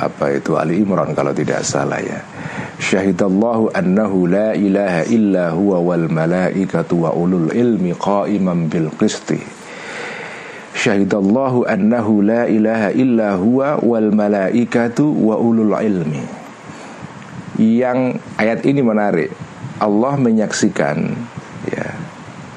apa 0.00 0.34
itu 0.34 0.58
Ali 0.58 0.82
Imran 0.82 1.14
kalau 1.14 1.30
tidak 1.30 1.62
salah 1.62 2.02
ya. 2.02 2.18
Syahidallahu 2.80 3.70
annahu 3.70 4.26
la 4.26 4.56
ilaha 4.56 5.04
illa 5.06 5.52
huwa 5.54 5.78
wal 5.78 6.08
malaikatu 6.10 7.06
wa 7.06 7.14
ulul 7.14 7.52
ilmi 7.52 7.92
qa'iman 7.94 8.66
bil 8.66 8.88
qisti. 8.96 9.38
Syahidallahu 10.74 11.68
annahu 11.68 12.24
la 12.24 12.48
ilaha 12.48 12.88
illa 12.96 13.36
huwa 13.36 13.76
wal 13.84 14.08
malaikatu 14.14 15.12
wa 15.12 15.36
ulul 15.36 15.76
ilmi 15.76 16.39
yang 17.60 18.16
ayat 18.40 18.64
ini 18.64 18.80
menarik. 18.80 19.28
Allah 19.80 20.16
menyaksikan 20.16 20.96
ya 21.68 21.88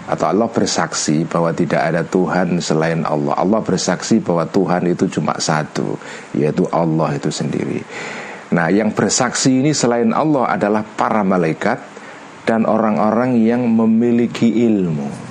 atau 0.04 0.28
Allah 0.28 0.52
bersaksi 0.52 1.24
bahwa 1.24 1.56
tidak 1.56 1.80
ada 1.80 2.04
Tuhan 2.04 2.60
selain 2.60 3.04
Allah. 3.08 3.36
Allah 3.40 3.64
bersaksi 3.64 4.20
bahwa 4.20 4.44
Tuhan 4.48 4.88
itu 4.92 5.08
cuma 5.08 5.36
satu, 5.40 5.96
yaitu 6.36 6.68
Allah 6.72 7.16
itu 7.16 7.32
sendiri. 7.32 7.80
Nah, 8.54 8.68
yang 8.70 8.92
bersaksi 8.92 9.64
ini 9.64 9.72
selain 9.72 10.12
Allah 10.12 10.52
adalah 10.54 10.84
para 10.84 11.24
malaikat 11.24 11.80
dan 12.44 12.68
orang-orang 12.68 13.40
yang 13.40 13.64
memiliki 13.66 14.68
ilmu. 14.68 15.23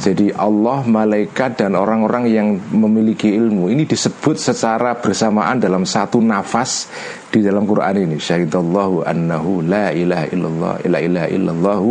Jadi 0.00 0.32
Allah, 0.32 0.80
malaikat 0.80 1.60
dan 1.60 1.76
orang-orang 1.76 2.24
yang 2.32 2.56
memiliki 2.72 3.36
ilmu 3.36 3.68
ini 3.68 3.84
disebut 3.84 4.32
secara 4.40 4.96
bersamaan 4.96 5.60
dalam 5.60 5.84
satu 5.84 6.24
nafas 6.24 6.88
di 7.28 7.44
dalam 7.44 7.68
Quran 7.68 8.08
ini. 8.08 8.16
Syahidallahu 8.16 9.04
annahu 9.04 9.60
la 9.60 9.92
ilaha 9.92 10.24
illallah 10.32 10.74
la 10.88 10.98
ilaha 11.04 11.28
illallahu 11.28 11.90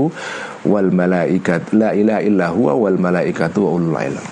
wal 0.65 0.89
malaikat 0.89 1.69
la 1.77 1.93
ilaha 1.93 2.25
illahu 2.25 2.81
wal 2.81 2.97
malaikatu 2.97 3.69
wa 3.69 3.77
ulul 3.77 4.01
ilm. 4.01 4.25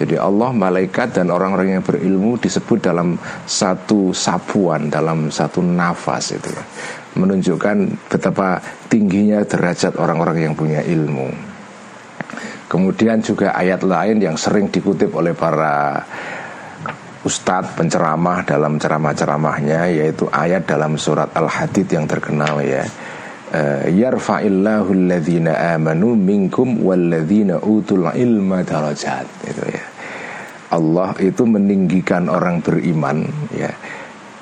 Jadi 0.00 0.16
Allah, 0.16 0.48
malaikat 0.56 1.12
dan 1.12 1.28
orang-orang 1.28 1.76
yang 1.76 1.84
berilmu 1.84 2.40
disebut 2.40 2.80
dalam 2.80 3.20
satu 3.44 4.16
sapuan, 4.16 4.88
dalam 4.88 5.28
satu 5.28 5.60
nafas 5.60 6.32
itu 6.32 6.48
ya. 6.48 6.64
Menunjukkan 7.20 8.08
betapa 8.08 8.56
tingginya 8.88 9.44
derajat 9.44 10.00
orang-orang 10.00 10.48
yang 10.48 10.56
punya 10.56 10.80
ilmu. 10.80 11.51
Kemudian 12.72 13.20
juga 13.20 13.52
ayat 13.52 13.84
lain 13.84 14.16
yang 14.16 14.40
sering 14.40 14.72
dikutip 14.72 15.12
oleh 15.12 15.36
para 15.36 16.00
ustadz 17.20 17.76
penceramah 17.76 18.48
dalam 18.48 18.80
ceramah-ceramahnya 18.80 19.92
yaitu 19.92 20.24
ayat 20.32 20.64
dalam 20.64 20.96
surat 20.96 21.28
Al-Hadid 21.36 21.92
yang 21.92 22.08
terkenal 22.08 22.64
ya. 22.64 22.88
Uh, 23.52 23.84
yarfa'illahu 23.92 24.96
alladhina 24.96 25.76
amanu 25.76 26.16
minkum 26.16 26.80
walladhina 26.80 27.60
utul 27.60 28.08
ilma 28.08 28.64
darajat 28.64 29.28
itu 29.44 29.64
ya. 29.68 29.84
Allah 30.72 31.12
itu 31.20 31.44
meninggikan 31.44 32.32
orang 32.32 32.64
beriman 32.64 33.28
ya 33.52 33.68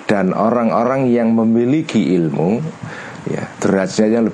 dan 0.06 0.30
orang-orang 0.30 1.10
yang 1.10 1.34
memiliki 1.34 2.14
ilmu 2.14 2.62
ya 3.26 3.50
derajatnya 3.58 4.30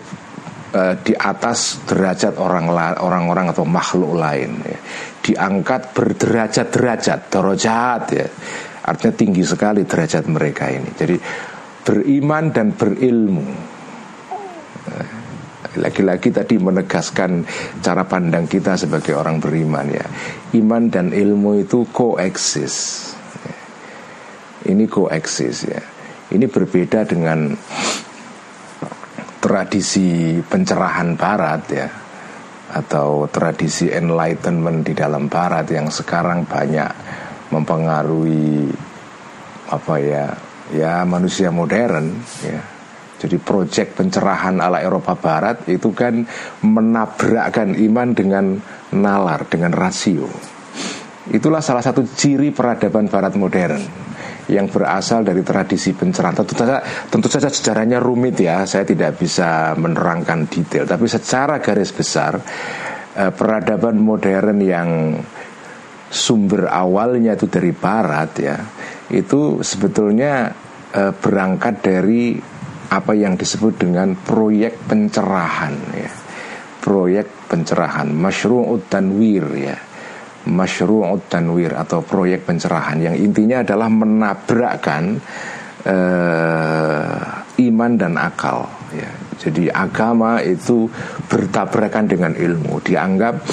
uh, 0.76 0.94
di 1.00 1.16
atas 1.16 1.80
derajat 1.88 2.36
orang 2.36 2.68
orang-orang 3.00 3.56
atau 3.56 3.64
makhluk 3.64 4.12
lain 4.12 4.60
ya. 4.60 4.78
diangkat 5.24 5.96
berderajat-derajat 5.96 7.20
derajat 7.32 8.02
ya. 8.12 8.28
Artinya 8.86 9.14
tinggi 9.16 9.42
sekali 9.42 9.82
derajat 9.82 10.30
mereka 10.30 10.70
ini. 10.70 10.92
Jadi 10.94 11.16
beriman 11.82 12.54
dan 12.54 12.70
berilmu. 12.70 13.46
Eh, 14.86 15.08
lagi-lagi 15.82 16.30
tadi 16.30 16.54
menegaskan 16.62 17.42
cara 17.82 18.06
pandang 18.06 18.46
kita 18.46 18.78
sebagai 18.78 19.18
orang 19.18 19.42
beriman 19.42 19.90
ya. 19.90 20.06
Iman 20.54 20.86
dan 20.86 21.10
ilmu 21.10 21.66
itu 21.66 21.82
koeksis. 21.90 23.10
Ini 24.66 24.84
koeksis 24.86 25.56
ya. 25.66 25.82
Ini 26.30 26.46
berbeda 26.50 27.06
dengan 27.06 27.54
tradisi 29.46 30.42
pencerahan 30.42 31.14
barat 31.14 31.62
ya 31.70 31.86
atau 32.74 33.30
tradisi 33.30 33.86
enlightenment 33.86 34.82
di 34.82 34.90
dalam 34.90 35.30
barat 35.30 35.70
yang 35.70 35.86
sekarang 35.86 36.42
banyak 36.50 36.90
mempengaruhi 37.54 38.66
apa 39.70 39.94
ya 40.02 40.34
ya 40.74 41.06
manusia 41.06 41.54
modern 41.54 42.10
ya. 42.42 42.58
Jadi 43.16 43.40
proyek 43.40 43.96
pencerahan 43.96 44.60
ala 44.60 44.84
Eropa 44.84 45.16
Barat 45.16 45.64
itu 45.72 45.88
kan 45.96 46.20
menabrakkan 46.60 47.72
iman 47.72 48.12
dengan 48.12 48.60
nalar 48.92 49.48
dengan 49.48 49.72
rasio. 49.72 50.28
Itulah 51.32 51.64
salah 51.64 51.80
satu 51.80 52.04
ciri 52.04 52.52
peradaban 52.52 53.08
Barat 53.08 53.32
modern 53.40 53.80
yang 54.46 54.70
berasal 54.70 55.26
dari 55.26 55.42
tradisi 55.42 55.90
pencerahan. 55.90 56.36
Tentu 56.42 56.54
saja, 56.54 56.78
tentu 57.10 57.26
saja 57.26 57.48
sejarahnya 57.50 57.98
rumit 57.98 58.38
ya, 58.38 58.62
saya 58.62 58.86
tidak 58.86 59.18
bisa 59.18 59.74
menerangkan 59.74 60.46
detail. 60.46 60.86
Tapi 60.86 61.06
secara 61.10 61.58
garis 61.58 61.90
besar, 61.90 62.38
eh, 63.18 63.32
peradaban 63.34 63.98
modern 63.98 64.58
yang 64.62 64.90
sumber 66.06 66.70
awalnya 66.70 67.34
itu 67.34 67.50
dari 67.50 67.74
Barat 67.74 68.30
ya, 68.38 68.56
itu 69.10 69.62
sebetulnya 69.66 70.54
eh, 70.94 71.12
berangkat 71.12 71.74
dari 71.82 72.38
apa 72.86 73.12
yang 73.18 73.34
disebut 73.34 73.82
dengan 73.82 74.14
proyek 74.14 74.86
pencerahan 74.86 75.74
ya, 75.90 76.10
proyek 76.78 77.50
pencerahan, 77.50 78.14
masyru'ud 78.14 78.86
tanwir 78.86 79.46
ya 79.58 79.78
masyru'ut 80.46 81.26
tanwir 81.26 81.74
atau 81.74 82.02
proyek 82.02 82.46
pencerahan 82.46 82.98
yang 83.02 83.14
intinya 83.18 83.66
adalah 83.66 83.90
menabrakkan 83.90 85.18
uh, 85.86 87.20
iman 87.58 87.92
dan 87.98 88.14
akal 88.16 88.70
ya. 88.94 89.10
Jadi 89.36 89.68
agama 89.68 90.40
itu 90.40 90.88
bertabrakan 91.28 92.08
dengan 92.08 92.32
ilmu 92.32 92.80
dianggap 92.80 93.44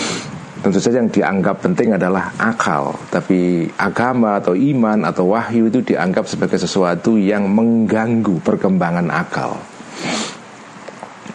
tentu 0.63 0.79
saja 0.79 1.03
yang 1.03 1.11
dianggap 1.11 1.59
penting 1.59 1.91
adalah 1.91 2.31
akal 2.39 2.95
tapi 3.11 3.67
agama 3.75 4.39
atau 4.39 4.55
iman 4.55 5.03
atau 5.03 5.35
wahyu 5.35 5.67
itu 5.67 5.83
dianggap 5.83 6.23
sebagai 6.23 6.55
sesuatu 6.55 7.19
yang 7.19 7.51
mengganggu 7.51 8.39
perkembangan 8.39 9.11
akal 9.11 9.59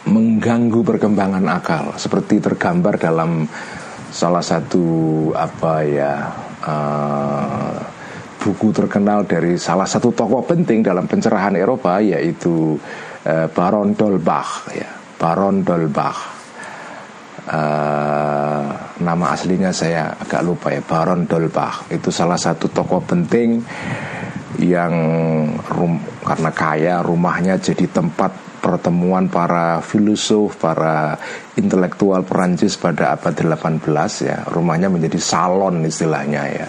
mengganggu 0.09 0.81
perkembangan 0.81 1.44
akal 1.44 1.92
seperti 2.01 2.40
tergambar 2.40 2.97
dalam 2.97 3.44
salah 4.09 4.44
satu 4.44 4.87
apa 5.37 5.75
ya 5.85 6.14
uh, 6.64 7.77
buku 8.38 8.73
terkenal 8.73 9.27
dari 9.29 9.61
salah 9.61 9.85
satu 9.85 10.14
tokoh 10.14 10.47
penting 10.47 10.81
dalam 10.81 11.05
pencerahan 11.05 11.53
Eropa 11.59 12.01
yaitu 12.01 12.79
uh, 13.27 13.47
Baron 13.53 13.92
Dolbach 13.92 14.71
ya. 14.73 14.88
Baron 15.18 15.66
Dolbach. 15.66 16.38
Uh, 17.49 18.68
nama 19.01 19.33
aslinya 19.33 19.73
saya 19.73 20.14
agak 20.14 20.47
lupa 20.47 20.71
ya. 20.71 20.81
Baron 20.85 21.27
Dolbach. 21.27 21.90
Itu 21.90 22.14
salah 22.14 22.38
satu 22.38 22.71
tokoh 22.71 23.03
penting 23.03 23.61
yang 24.62 24.94
rum, 25.71 26.01
karena 26.25 26.51
kaya 26.55 26.94
rumahnya 27.03 27.59
jadi 27.59 27.87
tempat 27.90 28.47
pertemuan 28.59 29.31
para 29.31 29.81
filosof, 29.81 30.59
para 30.59 31.16
intelektual 31.57 32.23
Perancis 32.27 32.77
pada 32.77 33.14
abad 33.14 33.35
18 33.35 33.83
ya. 34.27 34.44
Rumahnya 34.47 34.90
menjadi 34.90 35.18
salon 35.18 35.83
istilahnya 35.87 36.42
ya. 36.51 36.68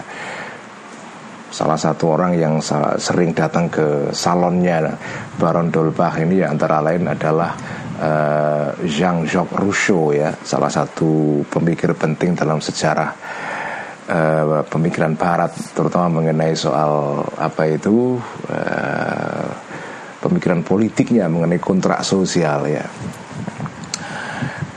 Salah 1.50 1.74
satu 1.74 2.14
orang 2.14 2.38
yang 2.38 2.62
sering 3.02 3.34
datang 3.34 3.66
ke 3.66 4.14
salonnya 4.14 4.94
Baron 5.34 5.74
Dolbach 5.74 6.14
ini 6.22 6.46
ya 6.46 6.54
antara 6.54 6.78
lain 6.78 7.10
adalah 7.10 7.50
uh, 7.98 8.70
Jean-Jacques 8.86 9.58
Rousseau 9.58 10.14
ya, 10.14 10.30
salah 10.46 10.70
satu 10.70 11.42
pemikir 11.50 11.90
penting 11.98 12.38
dalam 12.38 12.62
sejarah 12.62 13.10
uh, 14.08 14.62
pemikiran 14.66 15.14
Barat, 15.14 15.52
terutama 15.74 16.22
mengenai 16.22 16.54
soal 16.54 17.22
apa 17.34 17.62
itu 17.66 18.18
uh, 18.50 19.69
pemikiran 20.20 20.60
politiknya 20.60 21.26
mengenai 21.26 21.58
kontrak 21.58 22.04
sosial 22.04 22.68
ya. 22.68 22.84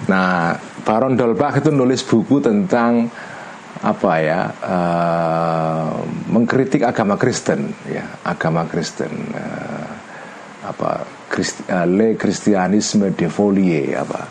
Nah, 0.08 0.56
Baron 0.84 1.16
Dolbach 1.16 1.64
itu 1.64 1.72
nulis 1.72 2.04
buku 2.04 2.44
tentang 2.44 3.08
apa 3.84 4.14
ya 4.24 4.48
uh, 4.64 5.92
mengkritik 6.32 6.88
agama 6.88 7.20
Kristen 7.20 7.76
ya 7.84 8.08
agama 8.24 8.64
Kristen 8.64 9.12
uh, 9.36 9.88
apa 10.64 11.04
Christ, 11.28 11.68
uh, 11.68 11.84
le 11.84 12.16
Christianisme 12.16 13.12
de 13.12 13.28
folie 13.28 13.92
apa 13.92 14.24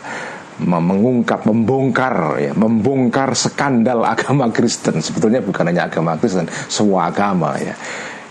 mengungkap 0.57 1.45
membongkar 1.45 2.41
ya 2.41 2.57
membongkar 2.57 3.37
skandal 3.37 4.01
agama 4.17 4.49
Kristen 4.49 5.05
sebetulnya 5.05 5.45
bukan 5.45 5.69
hanya 5.69 5.85
agama 5.85 6.17
Kristen 6.17 6.49
semua 6.65 7.13
agama 7.13 7.53
ya 7.61 7.77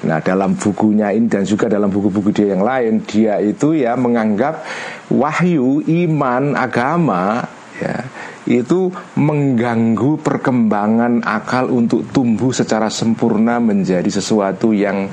Nah 0.02 0.18
dalam 0.18 0.58
bukunya 0.58 1.14
ini 1.14 1.30
dan 1.30 1.46
juga 1.46 1.70
dalam 1.70 1.86
buku-buku 1.86 2.34
dia 2.34 2.58
yang 2.58 2.66
lain 2.66 3.06
Dia 3.06 3.38
itu 3.38 3.78
ya 3.78 3.94
menganggap 3.94 4.66
wahyu, 5.14 5.78
iman, 5.86 6.58
agama 6.58 7.46
ya 7.78 8.02
Itu 8.42 8.90
mengganggu 9.14 10.18
perkembangan 10.18 11.22
akal 11.22 11.70
untuk 11.70 12.10
tumbuh 12.10 12.50
secara 12.50 12.90
sempurna 12.90 13.62
menjadi 13.62 14.10
sesuatu 14.10 14.74
yang 14.74 15.06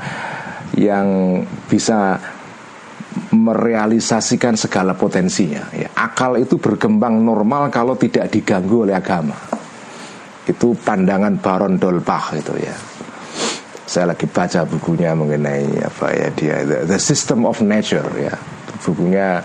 Yang 0.74 1.08
bisa 1.70 2.18
merealisasikan 3.30 4.54
segala 4.54 4.94
potensinya 4.94 5.70
ya, 5.74 5.90
Akal 5.98 6.38
itu 6.42 6.62
berkembang 6.62 7.22
normal 7.26 7.74
kalau 7.74 7.98
tidak 7.98 8.30
diganggu 8.30 8.86
oleh 8.86 8.94
agama. 8.94 9.34
Itu 10.46 10.78
pandangan 10.78 11.42
Baron 11.42 11.78
Dolbach 11.82 12.38
itu 12.38 12.54
ya 12.58 12.99
saya 13.90 14.14
lagi 14.14 14.30
baca 14.30 14.70
bukunya 14.70 15.18
mengenai 15.18 15.82
apa 15.82 16.14
ya 16.14 16.30
dia 16.38 16.62
the, 16.62 16.86
the 16.86 17.00
system 17.02 17.50
of 17.50 17.58
nature 17.66 18.06
ya. 18.22 18.38
Bukunya 18.86 19.42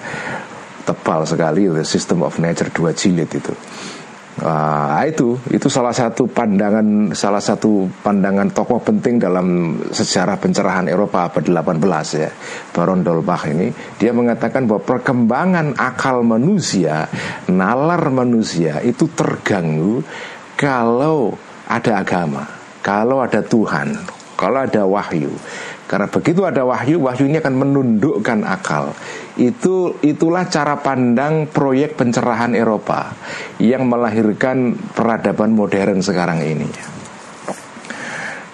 tebal 0.84 1.24
sekali 1.24 1.64
the 1.72 1.80
system 1.80 2.20
of 2.20 2.36
nature 2.36 2.68
dua 2.68 2.92
jilid 2.92 3.32
itu. 3.32 3.56
Nah, 4.34 4.98
itu 5.06 5.38
itu 5.54 5.70
salah 5.70 5.94
satu 5.94 6.26
pandangan 6.26 7.14
salah 7.14 7.38
satu 7.38 7.86
pandangan 8.02 8.50
tokoh 8.50 8.82
penting 8.82 9.22
dalam 9.22 9.78
sejarah 9.94 10.34
pencerahan 10.42 10.90
Eropa 10.90 11.30
abad 11.30 11.46
18 11.46 11.80
ya. 12.18 12.30
Baron 12.74 13.06
Dolbach 13.06 13.46
ini 13.46 13.70
dia 13.96 14.10
mengatakan 14.10 14.66
bahwa 14.66 14.82
perkembangan 14.82 15.78
akal 15.78 16.26
manusia, 16.26 17.06
nalar 17.46 18.10
manusia 18.10 18.82
itu 18.82 19.06
terganggu 19.14 20.02
kalau 20.58 21.38
ada 21.70 22.02
agama, 22.02 22.44
kalau 22.82 23.22
ada 23.22 23.38
Tuhan, 23.38 23.94
kalau 24.34 24.62
ada 24.62 24.82
wahyu. 24.86 25.32
Karena 25.84 26.08
begitu 26.08 26.42
ada 26.48 26.64
wahyu, 26.64 26.96
wahyu 27.04 27.28
ini 27.28 27.38
akan 27.38 27.54
menundukkan 27.60 28.40
akal. 28.42 28.96
Itu 29.36 30.00
itulah 30.00 30.48
cara 30.48 30.80
pandang 30.80 31.46
proyek 31.46 32.00
pencerahan 32.00 32.56
Eropa 32.56 33.12
yang 33.60 33.84
melahirkan 33.86 34.74
peradaban 34.96 35.52
modern 35.52 36.00
sekarang 36.00 36.40
ini. 36.40 36.68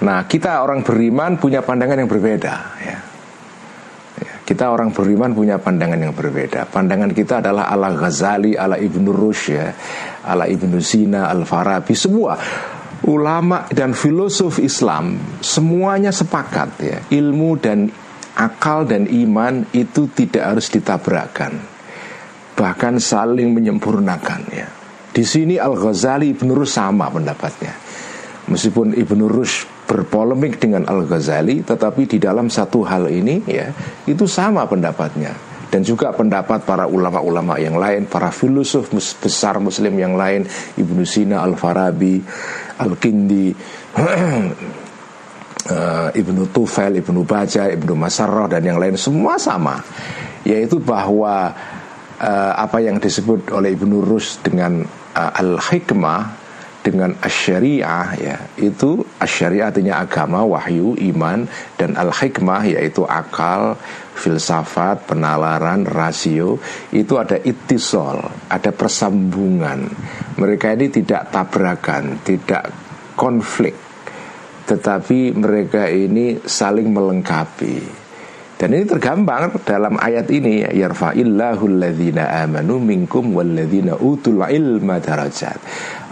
Nah, 0.00 0.24
kita 0.26 0.64
orang 0.64 0.82
beriman 0.82 1.36
punya 1.36 1.60
pandangan 1.62 2.02
yang 2.02 2.10
berbeda 2.10 2.54
ya. 2.82 2.98
Kita 4.50 4.66
orang 4.74 4.90
beriman 4.90 5.30
punya 5.30 5.62
pandangan 5.62 6.00
yang 6.02 6.10
berbeda. 6.10 6.66
Pandangan 6.66 7.14
kita 7.14 7.38
adalah 7.38 7.70
ala 7.70 7.94
Ghazali, 7.94 8.58
ala 8.58 8.74
Ibnu 8.74 9.14
Rushd 9.14 9.54
ya, 9.54 9.70
ala 10.26 10.50
Ibnu 10.50 10.82
Sina, 10.82 11.30
Al 11.30 11.46
Farabi, 11.46 11.94
semua 11.94 12.34
ulama 13.10 13.66
dan 13.74 13.90
filosof 13.90 14.62
Islam 14.62 15.18
semuanya 15.42 16.14
sepakat 16.14 16.70
ya, 16.78 16.98
ilmu 17.10 17.58
dan 17.58 17.90
akal 18.38 18.86
dan 18.86 19.10
iman 19.10 19.66
itu 19.74 20.06
tidak 20.14 20.54
harus 20.54 20.70
ditabrakkan. 20.70 21.58
Bahkan 22.54 23.02
saling 23.02 23.50
menyempurnakan 23.50 24.40
ya. 24.54 24.68
Di 25.10 25.26
sini 25.26 25.58
Al 25.58 25.74
Ghazali 25.74 26.30
Ibnu 26.30 26.54
Rushd 26.54 26.78
sama 26.78 27.10
pendapatnya. 27.10 27.74
Meskipun 28.46 28.94
Ibnu 28.94 29.26
Rushd 29.26 29.66
berpolemik 29.90 30.62
dengan 30.62 30.86
Al 30.86 31.02
Ghazali, 31.02 31.66
tetapi 31.66 32.06
di 32.06 32.22
dalam 32.22 32.46
satu 32.46 32.86
hal 32.86 33.10
ini 33.10 33.42
ya 33.50 33.74
itu 34.06 34.22
sama 34.30 34.62
pendapatnya 34.70 35.49
dan 35.70 35.86
juga 35.86 36.10
pendapat 36.10 36.66
para 36.66 36.90
ulama-ulama 36.90 37.54
yang 37.62 37.78
lain, 37.78 38.10
para 38.10 38.34
filosof 38.34 38.90
besar 39.22 39.62
Muslim 39.62 39.94
yang 39.94 40.18
lain, 40.18 40.42
Ibnu 40.74 41.06
Sina, 41.06 41.46
Al 41.46 41.54
Farabi, 41.54 42.18
Al 42.82 42.98
Kindi, 42.98 43.54
uh, 43.94 44.50
Ibnu 46.20 46.50
Tufail, 46.50 46.98
Ibnu 46.98 47.22
Baja, 47.22 47.70
Ibnu 47.70 47.94
Masarrah 47.94 48.50
dan 48.50 48.66
yang 48.66 48.82
lain 48.82 48.98
semua 48.98 49.38
sama, 49.38 49.78
yaitu 50.42 50.82
bahwa 50.82 51.54
uh, 52.18 52.52
apa 52.58 52.82
yang 52.82 52.98
disebut 52.98 53.54
oleh 53.54 53.78
Ibnu 53.78 54.02
Rus 54.02 54.42
dengan 54.42 54.82
uh, 55.14 55.30
al 55.38 55.62
hikmah 55.62 56.40
dengan 56.80 57.12
asyariah 57.20 58.16
ya 58.16 58.36
itu 58.56 59.04
asyariah 59.20 59.68
artinya 59.68 60.00
agama 60.00 60.40
wahyu 60.48 60.96
iman 61.12 61.44
dan 61.76 61.92
al 61.92 62.08
hikmah 62.08 62.64
yaitu 62.64 63.04
akal 63.04 63.76
filsafat 64.20 65.08
penalaran 65.08 65.88
rasio 65.88 66.60
itu 66.92 67.16
ada 67.16 67.40
itisol 67.40 68.20
ada 68.52 68.70
persambungan 68.76 69.88
mereka 70.36 70.76
ini 70.76 70.92
tidak 70.92 71.32
tabrakan 71.32 72.20
tidak 72.20 72.68
konflik 73.16 73.72
tetapi 74.68 75.32
mereka 75.32 75.88
ini 75.88 76.44
saling 76.44 76.92
melengkapi 76.92 78.00
dan 78.60 78.76
ini 78.76 78.84
tergambar 78.84 79.56
dalam 79.64 79.96
ayat 79.96 80.28
ini 80.28 80.60
ya 80.60 80.84
yarfa'illahu 80.84 81.64
alladhina 81.64 82.44
amanu 82.44 82.76
minkum 82.76 83.32
walladhina 83.32 83.96
utul 83.96 84.44
ilma 84.44 85.00
darajat. 85.00 85.56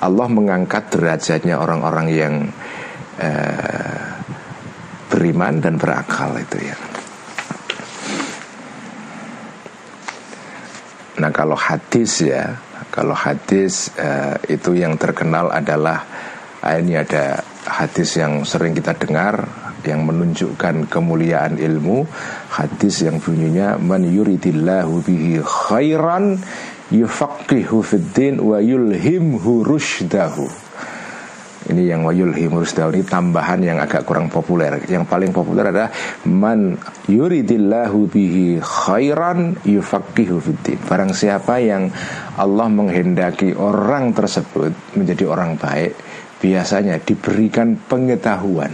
Allah 0.00 0.26
mengangkat 0.32 0.88
derajatnya 0.88 1.60
orang-orang 1.60 2.08
yang 2.08 2.34
uh, 3.20 4.08
beriman 5.12 5.60
dan 5.60 5.76
berakal 5.76 6.40
itu 6.40 6.72
ya. 6.72 6.87
Nah 11.18 11.34
kalau 11.34 11.58
hadis 11.58 12.22
ya, 12.22 12.54
kalau 12.94 13.14
hadis 13.14 13.90
uh, 13.98 14.38
itu 14.46 14.78
yang 14.78 14.94
terkenal 14.94 15.50
adalah 15.50 16.06
uh, 16.62 16.74
ini 16.78 16.94
ada 16.94 17.42
hadis 17.66 18.14
yang 18.18 18.46
sering 18.46 18.74
kita 18.74 18.94
dengar 18.94 19.42
yang 19.82 20.06
menunjukkan 20.06 20.86
kemuliaan 20.86 21.58
ilmu. 21.58 22.06
Hadis 22.54 23.02
yang 23.02 23.18
bunyinya 23.18 23.78
man 23.82 24.06
yuridillahu 24.06 25.02
bihi 25.02 25.42
khairan 25.42 26.38
yufaqihu 26.94 27.82
fiddin 27.82 28.38
wa 28.38 28.62
yulhimhu 28.62 29.66
rushdahu 29.66 30.67
ini 31.66 31.90
yang 31.90 32.06
wayulhim 32.06 32.54
rusdahu 32.54 32.94
ini 32.94 33.02
tambahan 33.02 33.58
yang 33.58 33.82
agak 33.82 34.06
kurang 34.06 34.30
populer. 34.30 34.78
Yang 34.86 35.10
paling 35.10 35.34
populer 35.34 35.68
adalah 35.68 35.90
man 36.30 36.78
yuridillahu 37.10 38.06
bihi 38.06 38.62
khairan 38.62 39.58
yufaqihu 39.66 40.38
fiddin 40.38 40.78
barang 40.86 41.10
siapa 41.10 41.58
yang 41.58 41.90
Allah 42.38 42.70
menghendaki 42.70 43.58
orang 43.58 44.14
tersebut 44.14 44.70
menjadi 44.94 45.26
orang 45.26 45.58
baik 45.58 45.98
biasanya 46.38 47.02
diberikan 47.02 47.74
pengetahuan. 47.74 48.72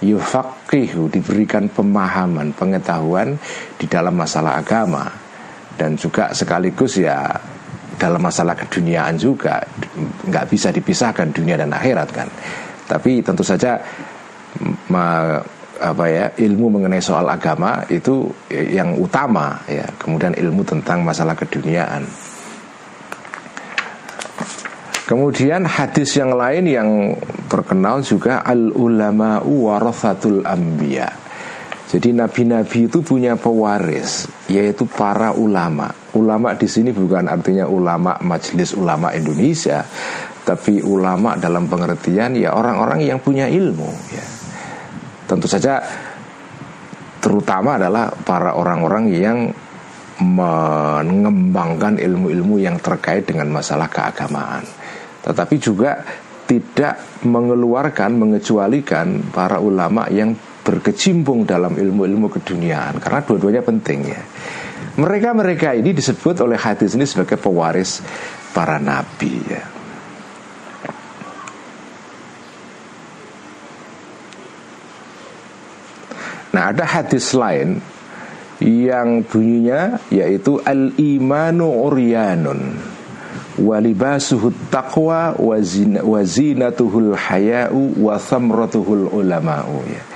Yufaqihu 0.00 1.12
diberikan 1.12 1.68
pemahaman 1.68 2.56
pengetahuan 2.56 3.36
di 3.76 3.84
dalam 3.84 4.16
masalah 4.16 4.56
agama. 4.56 5.04
Dan 5.76 5.92
juga 6.00 6.32
sekaligus 6.32 6.96
ya 6.96 7.36
dalam 7.96 8.20
masalah 8.20 8.54
keduniaan 8.54 9.16
juga 9.16 9.60
nggak 10.28 10.46
bisa 10.52 10.68
dipisahkan 10.72 11.32
dunia 11.32 11.56
dan 11.56 11.72
akhirat 11.72 12.08
kan. 12.12 12.28
Tapi 12.86 13.24
tentu 13.24 13.42
saja 13.42 13.80
ma, 14.92 15.36
apa 15.76 16.04
ya 16.08 16.26
ilmu 16.32 16.78
mengenai 16.80 17.02
soal 17.02 17.26
agama 17.26 17.82
itu 17.90 18.30
yang 18.52 18.96
utama 18.96 19.60
ya. 19.66 19.84
Kemudian 19.98 20.36
ilmu 20.36 20.62
tentang 20.62 21.02
masalah 21.02 21.34
keduniaan. 21.34 22.06
Kemudian 25.06 25.62
hadis 25.62 26.18
yang 26.18 26.34
lain 26.34 26.66
yang 26.66 26.90
terkenal 27.46 28.02
juga 28.02 28.42
al 28.42 28.74
ulama 28.74 29.38
warathatul 29.38 30.42
anbiya. 30.42 31.25
Jadi 31.86 32.10
nabi-nabi 32.10 32.90
itu 32.90 32.98
punya 32.98 33.38
pewaris 33.38 34.26
yaitu 34.50 34.82
para 34.90 35.30
ulama. 35.30 35.86
Ulama 36.18 36.58
di 36.58 36.66
sini 36.66 36.90
bukan 36.90 37.30
artinya 37.30 37.70
ulama 37.70 38.18
majelis 38.26 38.74
ulama 38.74 39.14
Indonesia, 39.14 39.86
tapi 40.42 40.82
ulama 40.82 41.38
dalam 41.38 41.70
pengertian 41.70 42.34
ya 42.34 42.54
orang-orang 42.58 43.06
yang 43.06 43.22
punya 43.22 43.46
ilmu 43.46 43.86
ya. 44.10 44.24
Tentu 45.30 45.46
saja 45.46 45.78
terutama 47.22 47.78
adalah 47.78 48.10
para 48.10 48.58
orang-orang 48.58 49.04
yang 49.14 49.38
mengembangkan 50.16 52.00
ilmu-ilmu 52.00 52.56
yang 52.56 52.80
terkait 52.80 53.28
dengan 53.28 53.52
masalah 53.52 53.84
keagamaan 53.86 54.64
tetapi 55.26 55.58
juga 55.58 56.06
tidak 56.46 57.26
mengeluarkan, 57.26 58.14
mengecualikan 58.14 59.26
para 59.34 59.58
ulama 59.58 60.06
yang 60.06 60.38
berkecimpung 60.66 61.46
dalam 61.46 61.78
ilmu-ilmu 61.78 62.26
keduniaan 62.26 62.98
karena 62.98 63.22
dua-duanya 63.22 63.62
penting 63.62 64.00
ya. 64.10 64.22
Mereka-mereka 64.98 65.78
ini 65.78 65.94
disebut 65.94 66.42
oleh 66.42 66.58
hadis 66.58 66.98
ini 66.98 67.06
sebagai 67.06 67.38
pewaris 67.38 68.02
para 68.50 68.82
nabi 68.82 69.30
ya. 69.46 69.64
Nah 76.50 76.72
ada 76.72 76.82
hadis 76.88 77.30
lain 77.36 77.78
yang 78.58 79.22
bunyinya 79.22 80.00
yaitu 80.08 80.58
al-imanu 80.64 81.68
uryanun 81.68 82.80
taqwa 84.72 85.36
wazinatuhul 86.00 87.12
haya'u 87.12 88.00
wa 88.00 88.16
ulama'u 89.12 89.76
ya. 89.84 90.15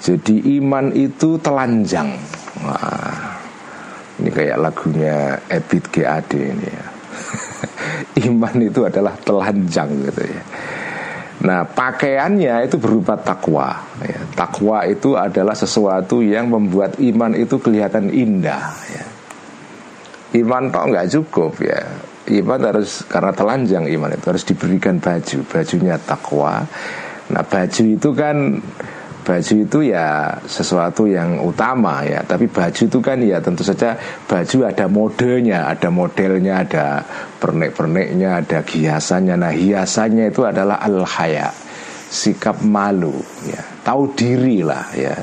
Jadi 0.00 0.56
iman 0.60 0.92
itu 0.96 1.36
telanjang. 1.40 2.16
Wah, 2.64 3.36
ini 4.20 4.30
kayak 4.32 4.58
lagunya 4.60 5.36
Ebit 5.48 5.92
GAD 5.92 6.32
ini 6.36 6.68
ya. 6.68 6.86
iman 8.28 8.56
itu 8.64 8.80
adalah 8.84 9.14
telanjang 9.20 9.88
gitu 10.08 10.22
ya. 10.24 10.42
Nah 11.40 11.64
pakaiannya 11.64 12.68
itu 12.68 12.76
berupa 12.76 13.16
takwa 13.16 13.76
ya. 14.00 14.20
Takwa 14.36 14.88
itu 14.88 15.16
adalah 15.16 15.56
sesuatu 15.56 16.24
yang 16.24 16.48
membuat 16.48 16.96
iman 17.00 17.32
itu 17.36 17.60
kelihatan 17.60 18.08
indah 18.08 18.72
ya. 18.88 19.04
Iman 20.40 20.70
toh 20.72 20.84
nggak 20.88 21.08
cukup 21.10 21.58
ya 21.60 21.80
iman 22.28 22.60
harus 22.62 23.02
karena 23.10 23.32
telanjang 23.34 23.84
iman 23.90 24.14
itu 24.14 24.26
harus 24.30 24.44
diberikan 24.46 25.02
baju 25.02 25.38
bajunya 25.50 25.96
takwa 25.98 26.62
nah 27.30 27.42
baju 27.46 27.82
itu 27.86 28.10
kan 28.14 28.58
baju 29.20 29.54
itu 29.60 29.78
ya 29.92 30.36
sesuatu 30.44 31.06
yang 31.06 31.40
utama 31.44 32.02
ya. 32.04 32.24
Tapi 32.24 32.48
baju 32.48 32.82
itu 32.88 32.98
kan 32.98 33.20
ya 33.20 33.38
tentu 33.40 33.62
saja 33.62 33.96
baju 34.26 34.56
ada 34.66 34.86
modenya 34.90 35.68
ada 35.70 35.88
modelnya 35.88 36.64
ada 36.64 36.86
pernek-perneknya 37.40 38.44
ada 38.44 38.60
hiasannya 38.64 39.34
nah 39.36 39.52
hiasannya 39.52 40.32
itu 40.32 40.44
adalah 40.44 40.80
al 40.82 41.04
haya 41.04 41.52
sikap 42.10 42.60
malu 42.66 43.14
ya. 43.46 43.62
Tahu 43.86 44.12
diri 44.18 44.66
lah 44.66 44.90
ya. 44.96 45.14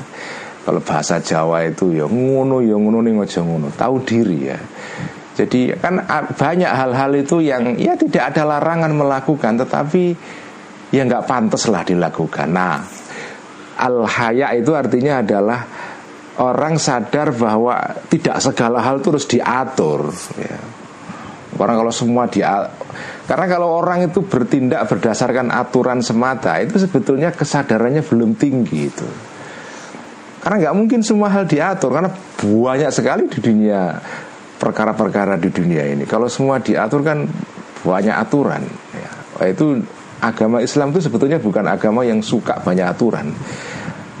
Kalau 0.64 0.84
bahasa 0.84 1.16
Jawa 1.20 1.64
itu 1.64 1.96
ya 1.96 2.04
ngono 2.04 2.60
ya 2.60 2.76
ngono 2.76 3.00
nih 3.00 3.12
ngono. 3.16 3.68
Tahu 3.72 3.94
diri 4.04 4.38
ya. 4.48 4.58
Jadi 5.38 5.70
kan 5.78 6.02
banyak 6.34 6.66
hal-hal 6.66 7.14
itu 7.14 7.38
yang 7.38 7.78
ya 7.78 7.94
tidak 7.94 8.34
ada 8.34 8.42
larangan 8.58 8.90
melakukan, 8.90 9.62
tetapi 9.62 10.10
ya 10.90 11.06
nggak 11.06 11.30
pantas 11.30 11.70
lah 11.70 11.86
dilakukan. 11.86 12.50
Nah, 12.50 12.82
al 13.78 14.02
haya 14.04 14.50
itu 14.58 14.74
artinya 14.74 15.22
adalah 15.22 15.62
orang 16.42 16.78
sadar 16.78 17.30
bahwa 17.34 17.78
tidak 18.10 18.42
segala 18.42 18.82
hal 18.82 18.98
terus 18.98 19.26
diatur. 19.30 20.10
Ya. 20.38 20.58
Orang 21.58 21.80
kalau 21.80 21.90
semua 21.94 22.30
dia 22.30 22.70
karena 23.28 23.44
kalau 23.44 23.68
orang 23.76 24.08
itu 24.08 24.24
bertindak 24.24 24.88
berdasarkan 24.88 25.52
aturan 25.52 26.00
semata 26.00 26.56
itu 26.64 26.80
sebetulnya 26.80 27.34
kesadarannya 27.34 28.00
belum 28.00 28.38
tinggi 28.38 28.78
itu. 28.88 29.08
Karena 30.38 30.64
nggak 30.64 30.76
mungkin 30.78 31.00
semua 31.02 31.28
hal 31.28 31.44
diatur 31.44 31.92
karena 31.92 32.08
banyak 32.40 32.90
sekali 32.94 33.26
di 33.26 33.38
dunia 33.42 34.00
perkara-perkara 34.56 35.36
di 35.36 35.50
dunia 35.50 35.84
ini. 35.92 36.06
Kalau 36.06 36.30
semua 36.30 36.62
diatur 36.62 37.04
kan 37.04 37.26
banyak 37.84 38.16
aturan. 38.16 38.62
Ya. 38.94 39.10
Itu 39.50 39.82
agama 40.22 40.62
Islam 40.62 40.90
itu 40.94 41.06
sebetulnya 41.06 41.38
bukan 41.38 41.64
agama 41.66 42.02
yang 42.06 42.22
suka 42.22 42.58
banyak 42.62 42.86
aturan. 42.86 43.30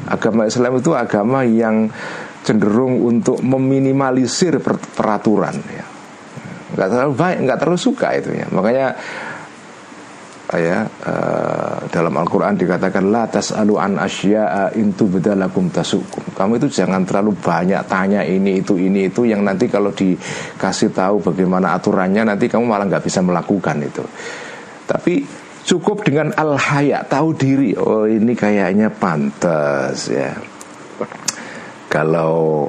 Agama 0.08 0.48
Islam 0.48 0.80
itu 0.80 0.96
agama 0.96 1.44
yang 1.44 1.90
cenderung 2.42 3.04
untuk 3.04 3.44
meminimalisir 3.44 4.58
peraturan. 4.96 5.56
Ya 5.68 5.98
nggak 6.78 6.88
terlalu 6.94 7.14
baik 7.18 7.36
nggak 7.42 7.58
terlalu 7.58 7.80
suka 7.80 8.08
itu 8.14 8.30
ya 8.38 8.46
makanya 8.54 8.86
ya 10.48 10.80
uh, 10.86 11.76
dalam 11.92 12.14
Al-Quran 12.16 12.56
dikatakan 12.56 13.12
la 13.12 13.28
tas'alu 13.28 13.76
an 13.76 14.00
asya'a 14.00 14.72
intu 14.78 15.10
bedalakum 15.10 15.68
tasukum 15.68 16.24
kamu 16.32 16.56
itu 16.62 16.80
jangan 16.80 17.04
terlalu 17.04 17.36
banyak 17.36 17.82
tanya 17.84 18.24
ini 18.24 18.64
itu 18.64 18.78
ini 18.78 19.12
itu 19.12 19.28
yang 19.28 19.44
nanti 19.44 19.68
kalau 19.68 19.92
dikasih 19.92 20.94
tahu 20.94 21.20
bagaimana 21.20 21.76
aturannya 21.76 22.32
nanti 22.32 22.48
kamu 22.48 22.64
malah 22.64 22.88
nggak 22.88 23.04
bisa 23.04 23.20
melakukan 23.20 23.76
itu 23.84 24.04
tapi 24.88 25.20
cukup 25.68 26.00
dengan 26.00 26.32
al 26.32 26.56
haya 26.56 27.04
tahu 27.04 27.36
diri 27.36 27.76
oh 27.76 28.08
ini 28.08 28.32
kayaknya 28.32 28.88
pantas 28.88 30.08
ya 30.08 30.32
kalau 31.92 32.64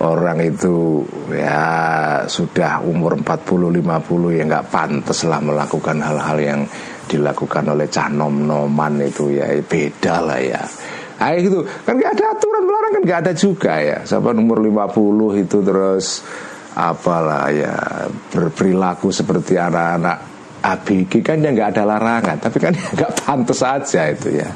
orang 0.00 0.40
itu 0.40 1.04
ya 1.28 2.24
sudah 2.24 2.80
umur 2.80 3.20
40 3.20 3.84
50 3.84 4.38
ya 4.38 4.42
nggak 4.48 4.68
pantas 4.72 5.28
lah 5.28 5.44
melakukan 5.44 5.98
hal-hal 6.00 6.38
yang 6.40 6.60
dilakukan 7.08 7.64
oleh 7.68 7.88
cah 7.90 8.08
nom-noman 8.08 9.00
itu 9.02 9.32
ya 9.32 9.48
beda 9.64 10.22
lah 10.22 10.38
ya. 10.38 10.62
Ah 11.18 11.34
gitu 11.34 11.66
kan 11.82 11.98
nggak 11.98 12.14
ada 12.14 12.24
aturan 12.30 12.62
melarang 12.62 12.92
kan 12.94 13.02
nggak 13.02 13.20
ada 13.26 13.32
juga 13.34 13.74
ya. 13.80 13.98
Sampai 14.06 14.38
umur 14.38 14.62
50 14.62 15.42
itu 15.42 15.58
terus 15.66 16.22
apalah 16.78 17.50
ya 17.50 17.74
berperilaku 18.30 19.10
seperti 19.10 19.58
anak-anak 19.58 20.37
ABG 20.68 21.24
kan 21.24 21.40
ya 21.40 21.50
nggak 21.54 21.76
ada 21.76 21.82
larangan 21.88 22.36
tapi 22.36 22.58
kan 22.60 22.74
nggak 22.96 23.12
pantas 23.24 23.58
saja 23.64 24.12
itu 24.12 24.28
ya. 24.36 24.48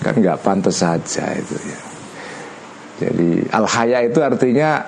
Kan 0.00 0.14
nggak 0.22 0.38
pantas 0.40 0.80
saja 0.80 1.24
itu 1.36 1.56
ya. 1.60 1.80
Jadi 2.96 3.44
al-haya 3.52 3.98
itu 4.08 4.18
artinya 4.24 4.80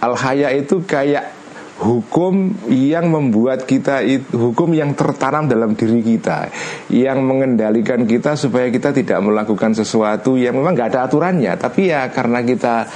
al-haya 0.00 0.48
itu 0.56 0.80
kayak 0.88 1.36
hukum 1.80 2.52
yang 2.68 3.08
membuat 3.08 3.64
kita 3.64 4.04
hukum 4.36 4.76
yang 4.76 4.92
tertanam 4.92 5.48
dalam 5.48 5.72
diri 5.72 6.04
kita 6.04 6.52
yang 6.92 7.24
mengendalikan 7.24 8.04
kita 8.04 8.36
supaya 8.36 8.68
kita 8.68 8.92
tidak 8.92 9.20
melakukan 9.24 9.72
sesuatu 9.72 10.36
yang 10.36 10.56
memang 10.56 10.76
nggak 10.76 10.96
ada 10.96 11.08
aturannya. 11.08 11.52
Tapi 11.56 11.92
ya 11.92 12.08
karena 12.08 12.40
kita 12.44 12.88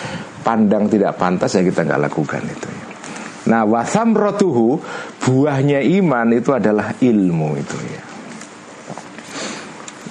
pandang 0.44 0.88
tidak 0.88 1.16
pantas 1.16 1.56
ya 1.56 1.64
kita 1.64 1.84
nggak 1.84 2.00
lakukan 2.08 2.44
itu 2.44 2.83
nah 3.44 3.62
wasam 3.68 4.16
rotuhu 4.16 4.80
buahnya 5.20 5.84
iman 6.00 6.32
itu 6.32 6.50
adalah 6.52 6.96
ilmu 7.00 7.50
itu 7.60 7.78
ya. 7.92 8.02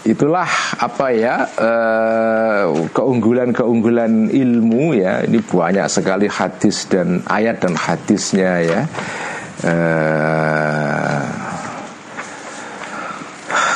Itulah 0.03 0.51
apa 0.83 1.15
ya 1.15 1.47
eh, 1.47 2.63
keunggulan-keunggulan 2.91 4.29
ilmu 4.29 4.99
ya. 4.99 5.23
Ini 5.23 5.39
banyak 5.39 5.87
sekali 5.87 6.27
hadis 6.27 6.91
dan 6.91 7.23
ayat 7.23 7.63
dan 7.63 7.73
hadisnya 7.79 8.51
ya. 8.61 8.81
Uh, 9.63 11.23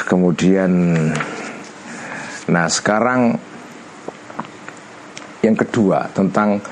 kemudian 0.07 0.71
nah 2.47 2.67
sekarang 2.67 3.35
yang 5.43 5.55
kedua 5.55 6.07
tentang 6.11 6.63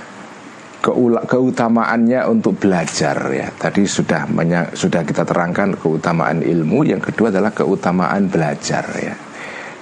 keutamaannya 1.25 2.29
untuk 2.29 2.61
belajar 2.61 3.17
ya 3.33 3.49
tadi 3.57 3.89
sudah 3.89 4.29
sudah 4.77 5.01
kita 5.01 5.25
terangkan 5.25 5.73
keutamaan 5.81 6.45
ilmu 6.45 6.85
yang 6.85 7.01
kedua 7.01 7.33
adalah 7.33 7.49
keutamaan 7.49 8.29
belajar 8.29 8.85
ya 9.01 9.15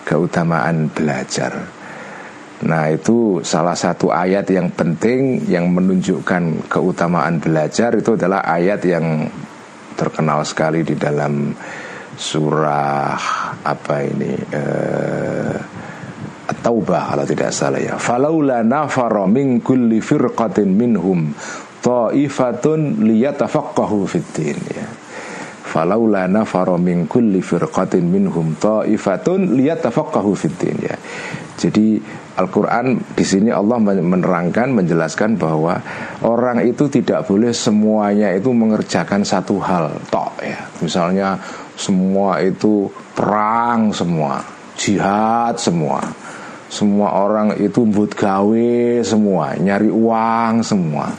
keutamaan 0.04 0.92
belajar. 0.92 1.52
Nah, 2.64 2.88
itu 2.88 3.44
salah 3.44 3.76
satu 3.76 4.08
ayat 4.08 4.48
yang 4.48 4.72
penting 4.72 5.44
yang 5.52 5.68
menunjukkan 5.68 6.70
keutamaan 6.72 7.40
belajar 7.44 7.92
itu 7.92 8.16
adalah 8.16 8.40
ayat 8.46 8.80
yang 8.88 9.28
terkenal 10.00 10.48
sekali 10.48 10.86
di 10.88 10.96
dalam 10.96 11.52
surah 12.14 13.20
apa 13.66 13.96
ini 14.06 14.32
uh, 14.54 15.58
At-Taubah 16.54 17.14
kalau 17.14 17.26
tidak 17.26 17.50
salah 17.50 17.82
ya. 17.82 17.98
Falaula 17.98 18.62
nafara 18.62 19.26
min 19.26 19.60
kulli 19.60 20.00
firqatin 20.00 20.70
minhum 20.70 21.34
ta'ifatun 21.84 23.04
liyatafaqahu 23.04 24.08
fid 24.08 24.28
din 24.38 24.60
ya 24.72 24.88
falaula 25.74 26.30
nafara 26.30 26.78
min 26.78 27.10
kulli 27.10 27.42
firqatin 27.42 28.06
minhum 28.06 28.54
ta'ifatun 28.62 29.58
liyatafaqahu 29.58 30.32
fid 30.38 30.54
din 30.62 30.78
ya. 30.86 30.94
Jadi 31.58 31.98
Al-Quran 32.38 33.02
di 33.14 33.26
sini 33.26 33.50
Allah 33.50 33.82
menerangkan, 33.82 34.70
menjelaskan 34.74 35.38
bahwa 35.38 35.78
orang 36.22 36.62
itu 36.66 36.90
tidak 36.90 37.26
boleh 37.26 37.54
semuanya 37.54 38.34
itu 38.34 38.54
mengerjakan 38.54 39.26
satu 39.26 39.58
hal, 39.62 39.98
tok 40.14 40.34
ya. 40.46 40.62
Misalnya 40.82 41.38
semua 41.74 42.42
itu 42.42 42.90
perang 43.18 43.90
semua, 43.94 44.42
jihad 44.78 45.58
semua, 45.58 46.02
semua 46.74 47.14
orang 47.22 47.54
itu 47.62 47.86
but 47.86 48.18
gawe 48.18 48.74
semua, 49.06 49.54
nyari 49.62 49.94
uang 49.94 50.66
semua. 50.66 51.14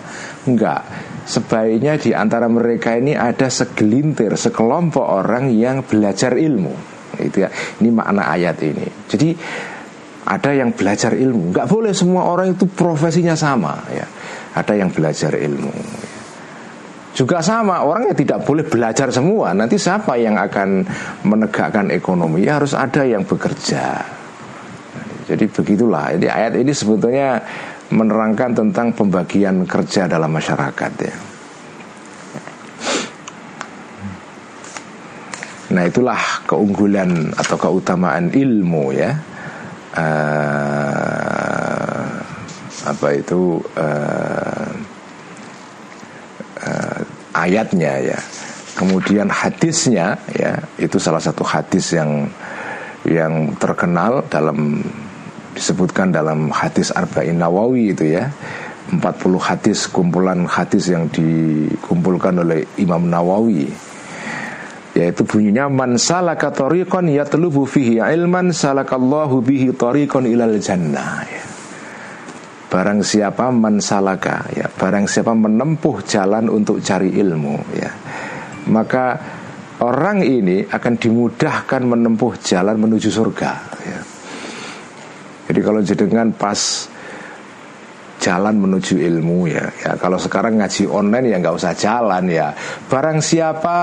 Enggak, 0.50 0.82
sebaiknya 1.22 1.94
di 1.94 2.10
antara 2.10 2.50
mereka 2.50 2.98
ini 2.98 3.14
ada 3.14 3.46
segelintir, 3.46 4.34
sekelompok 4.34 5.06
orang 5.06 5.54
yang 5.54 5.86
belajar 5.86 6.34
ilmu. 6.34 6.74
Itu 7.22 7.46
ya. 7.46 7.50
Ini 7.78 7.94
makna 7.94 8.34
ayat 8.34 8.58
ini. 8.66 9.06
Jadi 9.06 9.30
ada 10.26 10.50
yang 10.50 10.74
belajar 10.74 11.14
ilmu. 11.14 11.54
Nggak 11.54 11.70
boleh 11.70 11.94
semua 11.94 12.26
orang 12.26 12.58
itu 12.58 12.66
profesinya 12.66 13.38
sama 13.38 13.78
ya. 13.94 14.06
Ada 14.58 14.74
yang 14.74 14.90
belajar 14.90 15.38
ilmu. 15.38 15.72
Juga 17.14 17.38
sama, 17.38 17.86
orang 17.86 18.10
yang 18.10 18.18
tidak 18.18 18.42
boleh 18.42 18.66
belajar 18.66 19.06
semua. 19.14 19.54
Nanti 19.54 19.78
siapa 19.78 20.18
yang 20.18 20.34
akan 20.34 20.82
menegakkan 21.22 21.94
ekonomi? 21.94 22.42
Ya 22.42 22.58
harus 22.58 22.74
ada 22.74 23.06
yang 23.06 23.22
bekerja. 23.22 24.02
Jadi 25.24 25.44
begitulah. 25.48 26.12
Jadi 26.16 26.28
ayat 26.28 26.52
ini 26.60 26.72
sebetulnya 26.72 27.40
menerangkan 27.92 28.52
tentang 28.52 28.92
pembagian 28.92 29.64
kerja 29.64 30.08
dalam 30.08 30.32
masyarakat 30.32 30.92
ya. 31.00 31.14
Nah 35.74 35.88
itulah 35.88 36.20
keunggulan 36.44 37.32
atau 37.34 37.56
keutamaan 37.56 38.30
ilmu 38.30 38.92
ya. 38.94 39.16
Uh, 39.94 40.10
apa 42.84 43.08
itu 43.16 43.62
uh, 43.78 44.70
uh, 46.62 47.00
ayatnya 47.32 48.12
ya. 48.12 48.18
Kemudian 48.74 49.30
hadisnya 49.30 50.18
ya 50.34 50.58
itu 50.76 50.98
salah 50.98 51.22
satu 51.22 51.46
hadis 51.46 51.94
yang 51.94 52.26
yang 53.06 53.54
terkenal 53.60 54.26
dalam 54.26 54.82
disebutkan 55.54 56.10
dalam 56.10 56.50
hadis 56.50 56.90
Arba'in 56.90 57.38
Nawawi 57.38 57.94
itu 57.94 58.12
ya. 58.18 58.28
40 58.92 59.00
hadis 59.40 59.88
kumpulan 59.88 60.44
hadis 60.44 60.92
yang 60.92 61.08
dikumpulkan 61.08 62.44
oleh 62.44 62.68
Imam 62.76 63.08
Nawawi. 63.08 63.70
Yaitu 64.94 65.24
bunyinya 65.26 65.66
man 65.72 65.96
salaka 65.96 66.52
tariqan 66.52 67.08
yatlubu 67.08 67.64
fihi 67.64 67.98
ilman 67.98 68.52
salakallahu 68.52 69.40
bihi 69.40 69.72
tariqan 69.74 70.28
ilal 70.28 70.60
jannah. 70.60 71.24
Ya. 71.26 71.44
barang 72.74 73.06
siapa 73.06 73.54
man 73.54 73.78
salaka 73.78 74.50
ya 74.50 74.66
barang 74.66 75.06
siapa 75.06 75.30
menempuh 75.30 76.02
jalan 76.10 76.50
untuk 76.50 76.82
cari 76.82 77.14
ilmu 77.14 77.54
ya 77.70 77.86
maka 78.66 79.14
orang 79.78 80.26
ini 80.26 80.66
akan 80.66 80.98
dimudahkan 80.98 81.86
menempuh 81.86 82.34
jalan 82.42 82.74
menuju 82.74 83.14
surga 83.14 83.73
kalau 85.64 85.80
jenengan 85.80 86.30
pas 86.30 86.92
jalan 88.24 88.56
menuju 88.56 88.96
ilmu 89.04 89.52
ya. 89.52 89.68
ya 89.84 90.00
kalau 90.00 90.16
sekarang 90.16 90.56
ngaji 90.56 90.88
online 90.88 91.28
ya 91.28 91.36
nggak 91.44 91.56
usah 91.60 91.74
jalan 91.76 92.24
ya 92.32 92.56
barang 92.88 93.20
siapa 93.20 93.76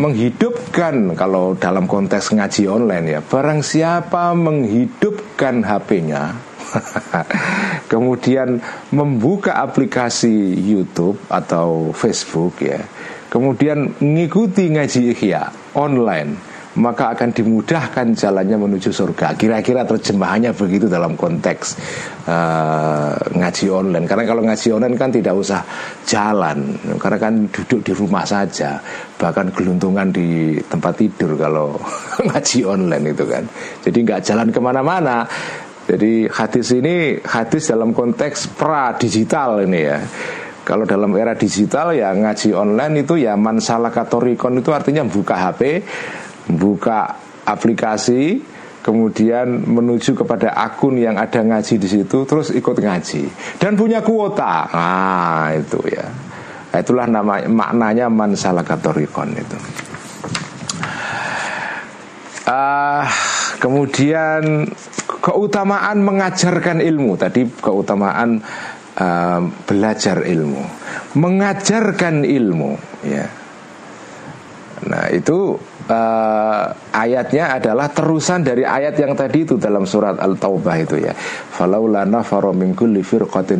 menghidupkan 0.00 1.12
kalau 1.12 1.52
dalam 1.58 1.84
konteks 1.84 2.32
ngaji 2.32 2.64
online 2.64 3.06
ya 3.18 3.20
barang 3.20 3.60
siapa 3.60 4.32
menghidupkan 4.32 5.60
HP-nya 5.60 6.32
kemudian 7.92 8.58
membuka 8.88 9.60
aplikasi 9.60 10.56
YouTube 10.56 11.20
atau 11.28 11.92
Facebook 11.92 12.64
ya 12.64 12.80
kemudian 13.28 13.92
mengikuti 14.00 14.72
ngaji 14.72 15.12
ikhya 15.12 15.52
online 15.76 16.53
maka 16.74 17.14
akan 17.14 17.30
dimudahkan 17.30 18.18
jalannya 18.18 18.58
menuju 18.58 18.90
surga. 18.90 19.38
Kira-kira 19.38 19.86
terjemahannya 19.86 20.50
begitu 20.58 20.90
dalam 20.90 21.14
konteks 21.14 21.78
uh, 22.26 23.14
ngaji 23.30 23.66
online. 23.70 24.06
Karena 24.10 24.24
kalau 24.26 24.42
ngaji 24.42 24.68
online 24.74 24.96
kan 24.98 25.10
tidak 25.14 25.34
usah 25.38 25.62
jalan, 26.02 26.74
karena 26.98 27.18
kan 27.22 27.34
duduk 27.46 27.80
di 27.86 27.92
rumah 27.94 28.26
saja, 28.26 28.82
bahkan 29.14 29.54
geluntungan 29.54 30.10
di 30.10 30.58
tempat 30.66 30.98
tidur 30.98 31.38
kalau 31.38 31.78
ngaji 32.28 32.58
online 32.66 33.04
itu 33.14 33.24
kan. 33.26 33.44
Jadi 33.86 33.98
nggak 34.02 34.20
jalan 34.26 34.48
ke 34.50 34.58
mana-mana. 34.58 35.22
Jadi 35.84 36.26
hadis 36.32 36.72
ini 36.72 37.20
hadis 37.22 37.68
dalam 37.68 37.92
konteks 37.92 38.56
pra 38.56 38.96
digital 38.96 39.62
ini 39.62 39.80
ya. 39.84 40.00
Kalau 40.64 40.88
dalam 40.88 41.12
era 41.12 41.36
digital 41.36 41.92
ya 41.92 42.08
ngaji 42.16 42.56
online 42.56 43.04
itu 43.04 43.20
ya 43.20 43.36
mansalah 43.36 43.92
katorikon 43.92 44.64
itu 44.64 44.72
artinya 44.72 45.04
buka 45.04 45.36
HP 45.36 45.84
buka 46.48 47.16
aplikasi 47.44 48.40
kemudian 48.84 49.64
menuju 49.64 50.12
kepada 50.12 50.52
akun 50.52 51.00
yang 51.00 51.16
ada 51.16 51.40
ngaji 51.40 51.80
di 51.80 51.88
situ 51.88 52.28
terus 52.28 52.52
ikut 52.52 52.76
ngaji. 52.76 53.22
Dan 53.56 53.80
punya 53.80 54.04
kuota. 54.04 54.68
Ah 54.68 55.48
itu 55.56 55.80
ya. 55.88 56.04
Nah, 56.74 56.82
itulah 56.82 57.06
nama 57.08 57.40
maknanya 57.48 58.12
mansalakatorikon 58.12 59.30
itu. 59.40 59.58
Uh, 62.44 63.08
kemudian 63.56 64.68
keutamaan 65.22 66.04
mengajarkan 66.04 66.84
ilmu. 66.84 67.16
Tadi 67.16 67.48
keutamaan 67.56 68.42
uh, 69.00 69.40
belajar 69.64 70.28
ilmu. 70.28 70.60
Mengajarkan 71.16 72.20
ilmu 72.26 72.76
ya. 73.06 73.24
Nah 74.84 75.08
itu 75.08 75.56
uh, 75.88 76.64
ayatnya 76.92 77.60
adalah 77.60 77.92
terusan 77.92 78.40
dari 78.44 78.64
ayat 78.64 78.96
yang 78.96 79.12
tadi 79.12 79.44
itu 79.44 79.60
dalam 79.60 79.84
surat 79.84 80.16
Al-Taubah 80.16 80.76
itu 80.80 80.96
ya. 81.00 81.12
Falaula 81.54 82.08
nafara 82.08 82.52
min 82.56 82.72
kulli 82.72 83.04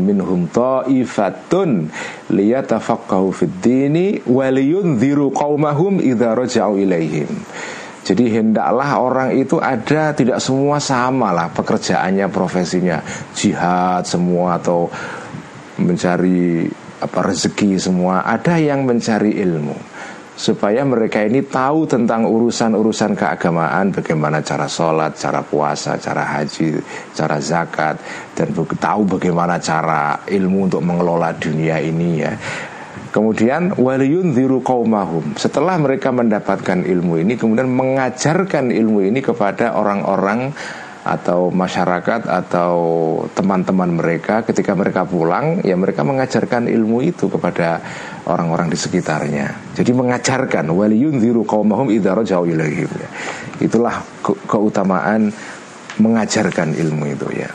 minhum 0.01 0.49
ta'ifatun 0.49 1.89
liyatafaqahu 2.33 3.29
fid 3.33 3.55
dini 3.61 4.07
wa 4.25 4.49
liyunziru 4.49 5.31
qaumahum 5.33 6.01
idza 6.01 6.33
raja'u 6.33 6.81
ilaihim. 6.81 7.29
Jadi 8.05 8.37
hendaklah 8.37 9.01
orang 9.01 9.33
itu 9.33 9.57
ada 9.57 10.13
tidak 10.13 10.37
semua 10.37 10.77
sama 10.77 11.33
lah 11.33 11.49
pekerjaannya, 11.49 12.29
profesinya, 12.29 13.01
jihad 13.33 14.05
semua 14.05 14.61
atau 14.61 14.93
mencari 15.81 16.69
apa 17.01 17.21
rezeki 17.25 17.81
semua. 17.81 18.21
Ada 18.29 18.61
yang 18.61 18.85
mencari 18.85 19.41
ilmu 19.41 19.94
supaya 20.35 20.83
mereka 20.83 21.23
ini 21.23 21.47
tahu 21.47 21.87
tentang 21.87 22.27
urusan-urusan 22.27 23.15
keagamaan, 23.15 23.95
bagaimana 23.95 24.43
cara 24.43 24.67
sholat, 24.67 25.15
cara 25.15 25.41
puasa, 25.47 25.95
cara 25.97 26.27
haji, 26.27 26.83
cara 27.15 27.39
zakat, 27.39 27.97
dan 28.35 28.51
tahu 28.55 29.01
bagaimana 29.19 29.63
cara 29.63 30.19
ilmu 30.27 30.67
untuk 30.67 30.83
mengelola 30.83 31.31
dunia 31.39 31.79
ini 31.79 32.11
ya. 32.19 32.35
Kemudian 33.15 33.79
Setelah 35.39 35.79
mereka 35.79 36.11
mendapatkan 36.11 36.83
ilmu 36.83 37.23
ini 37.23 37.39
Kemudian 37.39 37.71
mengajarkan 37.71 38.75
ilmu 38.75 39.07
ini 39.07 39.23
kepada 39.23 39.79
orang-orang 39.79 40.51
atau 41.05 41.53
masyarakat 41.53 42.25
atau 42.25 42.75
teman-teman 43.37 43.93
mereka 43.93 44.41
ketika 44.41 44.73
mereka 44.73 45.05
pulang 45.05 45.61
ya 45.61 45.77
mereka 45.77 46.01
mengajarkan 46.01 46.65
ilmu 46.65 47.05
itu 47.05 47.29
kepada 47.29 47.85
orang-orang 48.25 48.73
di 48.73 48.79
sekitarnya. 48.79 49.77
Jadi 49.77 49.91
mengajarkan 49.93 50.65
waliyunziru 50.73 51.45
qaumahum 51.45 51.93
idza 51.93 52.17
rajau 52.17 52.49
ilaihim. 52.49 52.89
Ya. 52.89 53.09
Itulah 53.61 54.01
ke 54.25 54.33
keutamaan 54.49 55.33
mengajarkan 56.01 56.73
ilmu 56.75 57.05
itu 57.13 57.29
ya. 57.35 57.51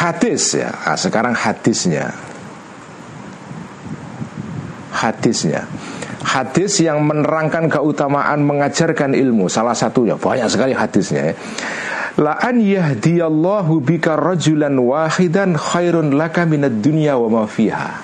Hadis 0.00 0.56
ya, 0.56 0.72
nah, 0.72 0.96
sekarang 0.96 1.36
hadisnya. 1.36 2.08
Hadisnya 4.90 5.68
hadis 6.30 6.78
yang 6.78 7.02
menerangkan 7.02 7.66
keutamaan 7.66 8.46
mengajarkan 8.46 9.18
ilmu 9.18 9.50
salah 9.50 9.74
satunya 9.74 10.14
banyak 10.14 10.46
sekali 10.46 10.72
hadisnya 10.76 11.32
ya. 11.32 11.36
La 12.18 12.34
an 12.42 12.58
yahdiyallahu 12.58 13.78
bika 13.86 14.18
rajulan 14.18 14.74
wahidan 14.74 15.54
khairun 15.54 16.18
laka 16.18 16.42
minad 16.42 16.82
dunya 16.82 17.14
wa 17.14 17.42
ma 17.42 17.42
ya. 17.60 18.02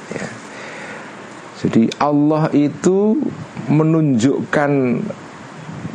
Jadi 1.56 1.90
Allah 1.98 2.46
itu 2.54 3.18
menunjukkan 3.66 4.70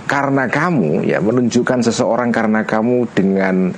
karena 0.10 0.43
kamu 0.52 1.08
ya 1.08 1.24
menunjukkan 1.24 1.88
seseorang 1.88 2.36
karena 2.36 2.67
kamu 2.67 3.08
dengan 3.15 3.71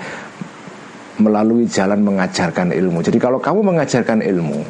melalui 1.22 1.70
jalan 1.70 2.02
mengajarkan 2.02 2.74
ilmu. 2.74 3.06
Jadi 3.06 3.22
kalau 3.22 3.38
kamu 3.38 3.62
mengajarkan 3.62 4.26
ilmu, 4.26 4.66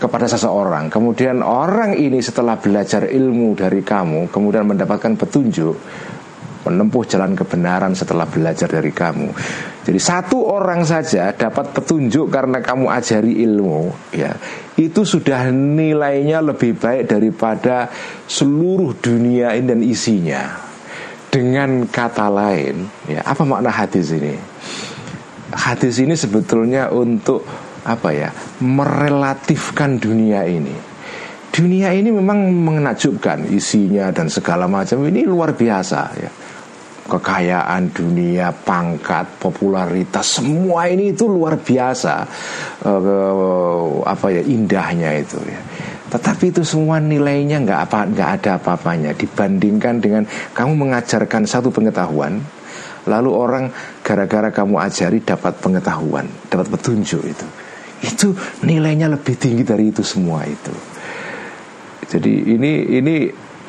kepada 0.00 0.24
seseorang 0.24 0.88
kemudian 0.88 1.44
orang 1.44 1.92
ini 1.92 2.24
setelah 2.24 2.56
belajar 2.56 3.04
ilmu 3.04 3.52
dari 3.52 3.84
kamu 3.84 4.32
kemudian 4.32 4.64
mendapatkan 4.64 5.20
petunjuk 5.20 5.76
menempuh 6.60 7.02
jalan 7.08 7.32
kebenaran 7.32 7.96
setelah 7.96 8.28
belajar 8.28 8.68
dari 8.68 8.92
kamu. 8.92 9.32
Jadi 9.80 9.96
satu 9.96 10.44
orang 10.44 10.84
saja 10.84 11.32
dapat 11.32 11.72
petunjuk 11.72 12.28
karena 12.28 12.60
kamu 12.60 12.86
ajari 12.92 13.40
ilmu 13.48 14.12
ya 14.12 14.36
itu 14.76 15.04
sudah 15.04 15.48
nilainya 15.52 16.44
lebih 16.44 16.76
baik 16.76 17.08
daripada 17.08 17.88
seluruh 18.28 18.96
dunia 19.00 19.56
ini 19.56 19.66
dan 19.68 19.80
isinya. 19.80 20.42
Dengan 21.30 21.86
kata 21.86 22.26
lain 22.26 22.90
ya 23.06 23.22
apa 23.22 23.46
makna 23.46 23.70
hadis 23.70 24.10
ini? 24.10 24.34
Hadis 25.54 26.02
ini 26.02 26.18
sebetulnya 26.18 26.90
untuk 26.90 27.46
apa 27.86 28.10
ya? 28.10 28.30
Merelatifkan 28.60 29.96
dunia 29.96 30.42
ini. 30.44 30.89
Dunia 31.50 31.90
ini 31.90 32.14
memang 32.14 32.46
menakjubkan 32.46 33.42
isinya 33.50 34.14
dan 34.14 34.30
segala 34.30 34.70
macam 34.70 35.02
ini 35.02 35.26
luar 35.26 35.58
biasa 35.58 36.00
ya. 36.14 36.30
Kekayaan 37.10 37.90
dunia, 37.90 38.54
pangkat, 38.54 39.42
popularitas, 39.42 40.38
semua 40.38 40.86
ini 40.86 41.10
itu 41.10 41.26
luar 41.26 41.58
biasa. 41.58 42.22
Uh, 42.86 44.06
apa 44.06 44.30
ya 44.30 44.46
indahnya 44.46 45.18
itu 45.18 45.42
ya. 45.42 45.58
Tetapi 46.14 46.54
itu 46.54 46.62
semua 46.62 47.02
nilainya 47.02 47.66
nggak 47.66 47.80
apa 47.90 47.98
nggak 48.14 48.30
ada 48.38 48.50
apa-apanya 48.62 49.10
dibandingkan 49.18 49.98
dengan 49.98 50.22
kamu 50.54 50.86
mengajarkan 50.86 51.50
satu 51.50 51.74
pengetahuan, 51.74 52.38
lalu 53.10 53.30
orang 53.34 53.74
gara-gara 54.06 54.54
kamu 54.54 54.78
ajari 54.78 55.18
dapat 55.18 55.58
pengetahuan, 55.58 56.30
dapat 56.46 56.70
petunjuk 56.70 57.26
itu 57.26 57.46
itu 58.00 58.32
nilainya 58.64 59.12
lebih 59.12 59.36
tinggi 59.36 59.60
dari 59.60 59.92
itu 59.92 60.00
semua 60.00 60.48
itu. 60.48 60.72
Jadi 62.10 62.58
ini 62.58 62.90
ini 62.90 63.16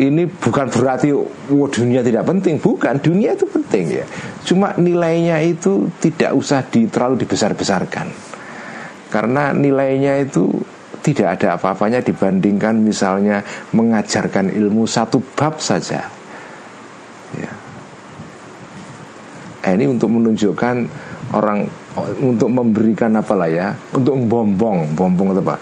ini 0.01 0.23
bukan 0.25 0.65
berarti 0.73 1.13
oh, 1.13 1.67
dunia 1.69 2.01
tidak 2.01 2.25
penting, 2.25 2.58
bukan 2.58 2.97
dunia 2.97 3.38
itu 3.38 3.45
penting 3.45 4.01
ya. 4.01 4.06
Cuma 4.41 4.73
nilainya 4.73 5.38
itu 5.45 5.93
tidak 6.01 6.34
usah 6.34 6.65
di, 6.65 6.89
terlalu 6.89 7.22
dibesar-besarkan, 7.22 8.09
karena 9.13 9.53
nilainya 9.53 10.26
itu 10.26 10.49
tidak 11.05 11.38
ada 11.38 11.57
apa-apanya 11.61 12.01
dibandingkan 12.01 12.82
misalnya 12.82 13.45
mengajarkan 13.78 14.49
ilmu 14.49 14.89
satu 14.89 15.22
bab 15.38 15.61
saja. 15.61 16.09
Ya. 17.38 17.51
Nah, 19.61 19.72
ini 19.78 19.86
untuk 19.86 20.09
menunjukkan 20.09 20.76
orang 21.38 21.70
untuk 22.00 22.48
memberikan 22.48 23.12
apa 23.20 23.34
lah 23.36 23.50
ya? 23.52 23.68
Untuk 23.92 24.16
bombong 24.24 24.96
bombong 24.96 25.36
atau 25.36 25.44
apa? 25.44 25.56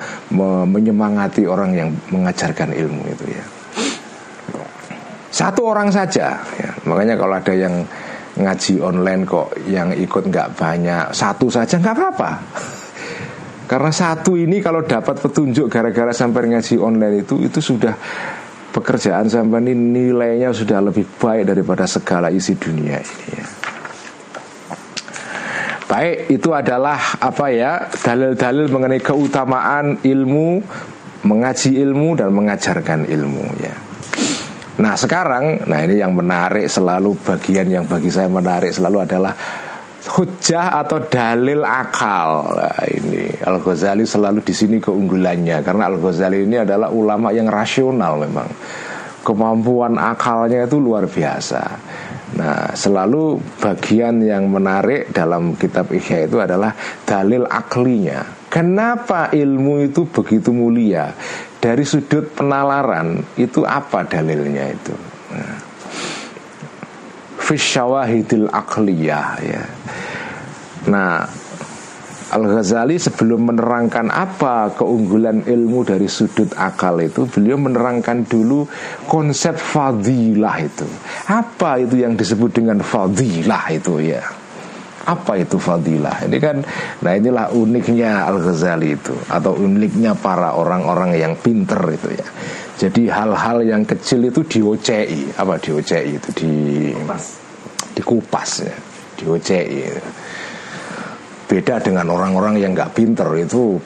Menyemangati 0.69 1.49
orang 1.49 1.73
yang 1.73 1.89
mengajarkan 2.13 2.69
ilmu 2.73 3.01
itu 3.09 3.25
ya. 3.33 3.45
Satu 5.29 5.69
orang 5.69 5.93
saja 5.93 6.41
ya. 6.57 6.71
makanya 6.89 7.13
kalau 7.13 7.37
ada 7.37 7.53
yang 7.53 7.85
ngaji 8.39 8.81
online 8.81 9.23
kok 9.29 9.53
yang 9.69 9.93
ikut 9.93 10.25
nggak 10.25 10.57
banyak 10.57 11.13
satu 11.13 11.49
saja 11.49 11.77
nggak 11.77 11.95
apa-apa. 11.95 12.31
Karena 13.69 13.91
satu 13.93 14.33
ini 14.33 14.57
kalau 14.65 14.81
dapat 14.81 15.21
petunjuk 15.21 15.69
gara-gara 15.69 16.09
sampai 16.09 16.49
ngaji 16.49 16.75
online 16.81 17.21
itu 17.21 17.37
itu 17.45 17.61
sudah 17.61 17.93
pekerjaan 18.73 19.29
sampai 19.29 19.61
ini 19.69 19.73
nilainya 19.73 20.49
sudah 20.53 20.81
lebih 20.81 21.05
baik 21.05 21.53
daripada 21.53 21.85
segala 21.85 22.33
isi 22.33 22.57
dunia 22.57 22.97
ini 22.97 23.25
ya. 23.37 23.45
Baik, 25.89 26.29
itu 26.29 26.53
adalah 26.53 27.17
apa 27.17 27.49
ya 27.49 27.89
dalil-dalil 27.89 28.69
mengenai 28.69 29.01
keutamaan 29.01 29.97
ilmu, 30.05 30.61
mengaji 31.25 31.81
ilmu 31.81 32.13
dan 32.13 32.29
mengajarkan 32.29 33.09
ilmu 33.09 33.45
ya. 33.57 33.73
Nah 34.79 34.93
sekarang, 34.93 35.65
nah 35.65 35.81
ini 35.81 35.97
yang 35.97 36.13
menarik 36.13 36.69
selalu 36.69 37.17
bagian 37.25 37.67
yang 37.73 37.89
bagi 37.89 38.13
saya 38.13 38.29
menarik 38.29 38.69
selalu 38.69 39.01
adalah 39.01 39.33
hujah 40.13 40.77
atau 40.77 41.03
dalil 41.09 41.65
akal. 41.65 42.53
Nah, 42.53 42.85
ini 42.87 43.27
Al 43.43 43.57
Ghazali 43.59 44.05
selalu 44.05 44.45
di 44.45 44.53
sini 44.53 44.77
keunggulannya 44.77 45.59
karena 45.65 45.89
Al 45.89 45.97
Ghazali 45.97 46.45
ini 46.45 46.63
adalah 46.63 46.93
ulama 46.93 47.33
yang 47.33 47.49
rasional 47.49 48.23
memang 48.23 48.47
kemampuan 49.25 49.99
akalnya 49.99 50.63
itu 50.63 50.77
luar 50.79 51.09
biasa. 51.09 51.61
Nah, 52.29 52.77
selalu 52.77 53.41
bagian 53.57 54.21
yang 54.21 54.45
menarik 54.53 55.09
dalam 55.09 55.57
kitab 55.57 55.89
Ihya 55.89 56.29
itu 56.29 56.37
adalah 56.37 56.77
dalil 57.01 57.49
aklinya. 57.49 58.21
Kenapa 58.49 59.33
ilmu 59.33 59.89
itu 59.89 60.05
begitu 60.05 60.53
mulia? 60.53 61.09
Dari 61.59 61.81
sudut 61.83 62.29
penalaran 62.37 63.21
itu 63.35 63.65
apa 63.65 64.05
dalilnya 64.05 64.65
itu? 64.69 64.95
Nah, 65.33 65.57
Fisyawahidil 67.39 68.45
akliyah 68.53 69.29
ya. 69.41 69.63
Nah, 70.85 71.25
Al-Ghazali 72.29 73.01
sebelum 73.01 73.49
menerangkan 73.49 74.13
apa 74.13 74.77
keunggulan 74.77 75.49
ilmu 75.49 75.81
dari 75.81 76.05
sudut 76.05 76.53
akal 76.53 77.01
itu 77.01 77.25
Beliau 77.25 77.57
menerangkan 77.57 78.29
dulu 78.29 78.69
konsep 79.09 79.57
fadilah 79.57 80.61
itu. 80.61 80.85
Apa 81.25 81.81
itu 81.81 82.01
yang 82.05 82.13
disebut 82.13 82.61
dengan 82.61 82.85
fadilah 82.85 83.73
itu 83.73 83.97
ya? 84.01 84.21
Apa 85.09 85.41
itu 85.41 85.57
fadilah? 85.57 86.29
Ini 86.29 86.37
kan 86.37 86.61
nah 87.01 87.13
inilah 87.17 87.49
uniknya 87.49 88.29
Al 88.29 88.37
Ghazali 88.45 88.93
itu 88.93 89.15
atau 89.25 89.57
uniknya 89.57 90.13
para 90.13 90.53
orang-orang 90.53 91.17
yang 91.17 91.33
pinter 91.33 91.81
itu 91.89 92.13
ya. 92.13 92.27
Jadi 92.79 93.09
hal-hal 93.09 93.65
yang 93.65 93.83
kecil 93.83 94.29
itu 94.29 94.45
diocei 94.45 95.33
apa 95.33 95.57
diocei 95.57 96.15
itu? 96.15 96.29
Di 96.31 96.51
dikupas. 97.97 98.51
Ya. 98.63 98.75
Diocei 99.17 99.89
beda 101.49 101.81
dengan 101.81 102.05
orang-orang 102.13 102.61
yang 102.61 102.77
nggak 102.77 102.93
pinter 102.93 103.25
itu 103.33 103.81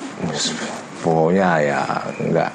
pokoknya 1.00 1.50
ya 1.64 1.82
nggak 2.20 2.52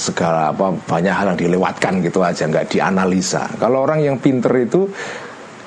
segala 0.00 0.48
apa 0.56 0.72
banyak 0.72 1.12
hal 1.12 1.26
yang 1.36 1.40
dilewatkan 1.44 2.00
gitu 2.00 2.24
aja 2.24 2.48
nggak 2.48 2.72
dianalisa. 2.72 3.44
Kalau 3.60 3.84
orang 3.84 4.00
yang 4.00 4.16
pinter 4.16 4.48
itu 4.56 4.88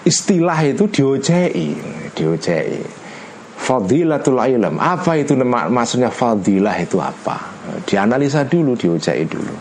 istilah 0.01 0.57
itu 0.65 0.89
diocei 0.89 1.77
diocei 2.17 2.81
fadilatul 3.53 4.41
ilm 4.41 4.81
apa 4.81 5.21
itu 5.21 5.37
maksudnya 5.45 6.09
fadilah 6.09 6.73
itu 6.81 6.97
apa? 6.97 7.53
Dianalisa 7.85 8.49
dulu 8.49 8.73
diocei 8.73 9.29
dulu 9.29 9.53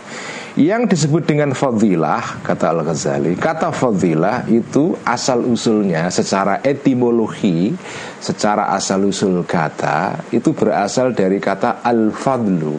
yang 0.53 0.85
disebut 0.85 1.25
dengan 1.25 1.57
fadilah 1.57 2.45
kata 2.45 2.77
Al-Ghazali 2.77 3.33
Kata 3.41 3.73
fadilah 3.73 4.45
itu 4.45 4.93
asal 5.01 5.41
usulnya 5.49 6.13
secara 6.13 6.61
etimologi 6.61 7.73
Secara 8.21 8.69
asal 8.69 9.09
usul 9.09 9.49
kata 9.49 10.29
Itu 10.29 10.53
berasal 10.53 11.17
dari 11.17 11.41
kata 11.41 11.81
al-fadlu. 11.81 12.77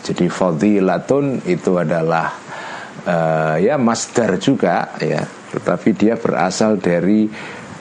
Jadi 0.00 0.32
fadilatun 0.32 1.44
itu 1.44 1.76
adalah 1.76 2.32
uh, 3.04 3.56
Ya 3.60 3.76
masdar 3.76 4.40
juga 4.40 4.96
ya. 4.96 5.28
Tetapi 5.28 5.88
dia 5.92 6.16
berasal 6.16 6.80
dari 6.80 7.28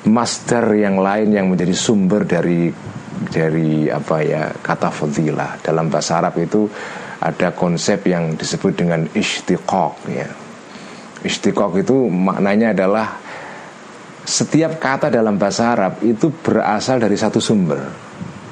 masdar 0.03 0.67
yang 0.75 0.99
lain 0.99 1.31
yang 1.31 1.47
menjadi 1.47 1.71
sumber 1.71 2.27
dari 2.27 2.67
dari 3.31 3.87
apa 3.87 4.19
ya 4.19 4.51
kata 4.51 4.91
fadilah. 4.91 5.63
Dalam 5.63 5.87
bahasa 5.87 6.19
Arab 6.19 6.35
itu 6.43 6.67
ada 7.23 7.55
konsep 7.55 8.03
yang 8.03 8.35
disebut 8.35 8.75
dengan 8.75 9.07
istiqok 9.15 9.95
ya. 10.11 10.27
Istiqok 11.23 11.79
itu 11.79 12.11
maknanya 12.11 12.75
adalah 12.75 13.15
setiap 14.23 14.75
kata 14.75 15.07
dalam 15.07 15.39
bahasa 15.39 15.71
Arab 15.71 16.03
itu 16.03 16.27
berasal 16.31 16.99
dari 16.99 17.15
satu 17.15 17.39
sumber. 17.39 17.79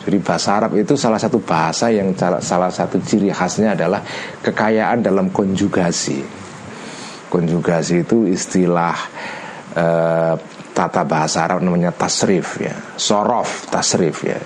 Jadi 0.01 0.17
bahasa 0.23 0.57
Arab 0.57 0.79
itu 0.79 0.95
salah 0.95 1.19
satu 1.19 1.43
bahasa 1.43 1.91
yang 1.91 2.15
salah 2.17 2.71
satu 2.71 2.97
ciri 3.03 3.29
khasnya 3.29 3.75
adalah 3.75 4.01
kekayaan 4.39 5.03
dalam 5.03 5.29
konjugasi. 5.29 6.23
Konjugasi 7.27 8.07
itu 8.07 8.25
istilah 8.27 8.95
eh, 9.75 10.33
tata 10.71 11.03
bahasa 11.03 11.43
Arab 11.45 11.61
namanya 11.63 11.91
tasrif 11.91 12.59
ya, 12.59 12.73
sorof 12.95 13.67
tasrif 13.69 14.25
ya. 14.25 14.39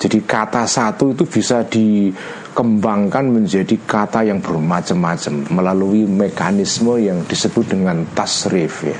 Jadi 0.00 0.24
kata 0.24 0.64
satu 0.64 1.12
itu 1.12 1.28
bisa 1.28 1.60
dikembangkan 1.68 3.20
menjadi 3.28 3.76
kata 3.84 4.24
yang 4.24 4.40
bermacam-macam 4.40 5.52
melalui 5.52 6.08
mekanisme 6.08 6.96
yang 6.96 7.20
disebut 7.28 7.76
dengan 7.76 8.08
tasrif 8.16 8.88
ya. 8.88 8.96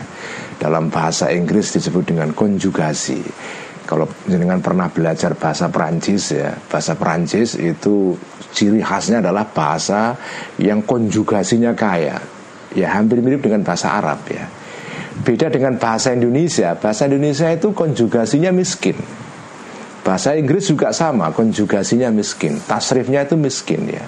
Dalam 0.61 0.93
bahasa 0.93 1.33
Inggris 1.33 1.73
disebut 1.73 2.13
dengan 2.13 2.37
konjugasi. 2.37 3.25
Kalau 3.89 4.05
dengan 4.29 4.61
pernah 4.61 4.93
belajar 4.93 5.33
bahasa 5.41 5.73
Perancis 5.73 6.37
ya, 6.37 6.53
bahasa 6.69 6.93
Perancis 7.01 7.57
itu 7.57 8.13
ciri 8.53 8.85
khasnya 8.85 9.25
adalah 9.25 9.49
bahasa 9.49 10.13
yang 10.61 10.85
konjugasinya 10.85 11.73
kaya. 11.73 12.21
Ya 12.77 12.93
hampir 12.93 13.25
mirip 13.25 13.41
dengan 13.41 13.65
bahasa 13.65 13.97
Arab 13.97 14.21
ya. 14.29 14.45
Beda 15.25 15.49
dengan 15.49 15.81
bahasa 15.81 16.13
Indonesia, 16.13 16.77
bahasa 16.77 17.09
Indonesia 17.09 17.49
itu 17.49 17.73
konjugasinya 17.73 18.53
miskin. 18.53 19.01
Bahasa 20.01 20.33
Inggris 20.33 20.69
juga 20.69 20.91
sama, 20.97 21.29
konjugasinya 21.29 22.09
miskin, 22.09 22.57
tasrifnya 22.65 23.29
itu 23.29 23.37
miskin 23.37 23.85
ya. 23.85 24.05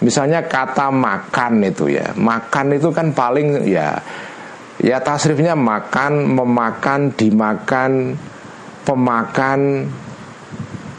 Misalnya 0.00 0.44
kata 0.44 0.88
makan 0.88 1.64
itu 1.64 1.92
ya, 1.92 2.12
makan 2.16 2.76
itu 2.76 2.88
kan 2.92 3.12
paling 3.12 3.68
ya 3.68 4.00
ya 4.80 4.98
tasrifnya 5.00 5.54
makan, 5.54 6.28
memakan, 6.34 7.12
dimakan, 7.14 8.16
pemakan, 8.84 9.88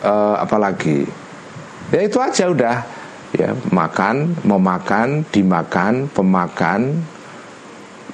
uh, 0.05 0.35
apalagi 0.39 1.05
ya 1.93 2.01
itu 2.01 2.17
aja 2.17 2.49
udah 2.49 2.77
ya 3.35 3.51
makan, 3.73 4.37
memakan, 4.47 5.25
dimakan, 5.29 6.07
pemakan, 6.13 6.81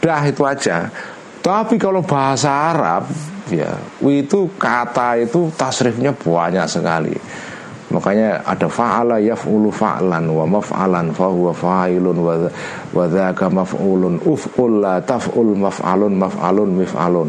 udah 0.01 0.21
itu 0.27 0.43
aja. 0.43 0.89
Tapi 1.41 1.81
kalau 1.81 2.05
bahasa 2.05 2.73
Arab 2.73 3.09
ya. 3.51 3.75
Itu 4.01 4.55
kata 4.55 5.19
itu 5.19 5.51
tasrifnya 5.53 6.15
banyak 6.15 6.65
sekali. 6.65 7.15
Makanya 7.91 8.47
ada 8.47 8.71
fa'ala 8.71 9.19
yaf'ulu 9.19 9.67
fa'lan 9.67 10.31
wa 10.31 10.47
maf'alan 10.47 11.11
fa 11.11 11.27
huwa 11.27 11.51
fa'ilun 11.51 12.17
wa 12.23 12.33
wa 12.95 13.05
maf'ulun. 13.51 14.15
Uf'ul 14.23 14.79
la 14.79 15.03
taf'ul 15.03 15.51
maf'alun 15.59 16.15
maf'alun 16.15 16.71
mif'alun. 16.71 17.27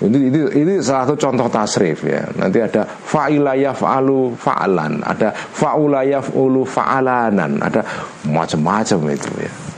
Ini, 0.00 0.18
ini 0.32 0.40
ini 0.66 0.74
salah 0.82 1.06
satu 1.06 1.14
contoh 1.30 1.46
tasrif 1.46 2.02
ya. 2.02 2.26
Nanti 2.34 2.58
ada 2.58 2.82
fa'ila 2.82 3.54
yaf'alu 3.54 4.34
fa'lan 4.34 4.98
ada 5.06 5.30
fa'ula 5.30 6.02
yaf'ulu 6.02 6.66
fa'alanan 6.66 7.62
ada 7.62 7.86
macam-macam 8.26 9.14
itu 9.14 9.30
ya 9.46 9.69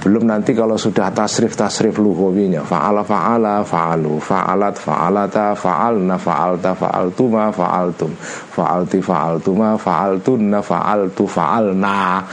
belum 0.00 0.24
nanti 0.24 0.56
kalau 0.56 0.80
sudah 0.80 1.12
tasrif 1.12 1.52
tasrif 1.52 2.00
lugawinya 2.00 2.64
faala 2.64 3.04
faala 3.04 3.60
faalu 3.60 4.16
faalat 4.16 4.80
faalata 4.80 5.52
faalna 5.52 6.16
faalta 6.16 6.72
faaltuma 6.72 7.52
faaltum 7.52 8.12
faalti 8.56 8.98
faaltuma 9.04 9.76
faaltunna 9.76 10.64
faaltu 10.64 11.24
faalna 11.28 12.24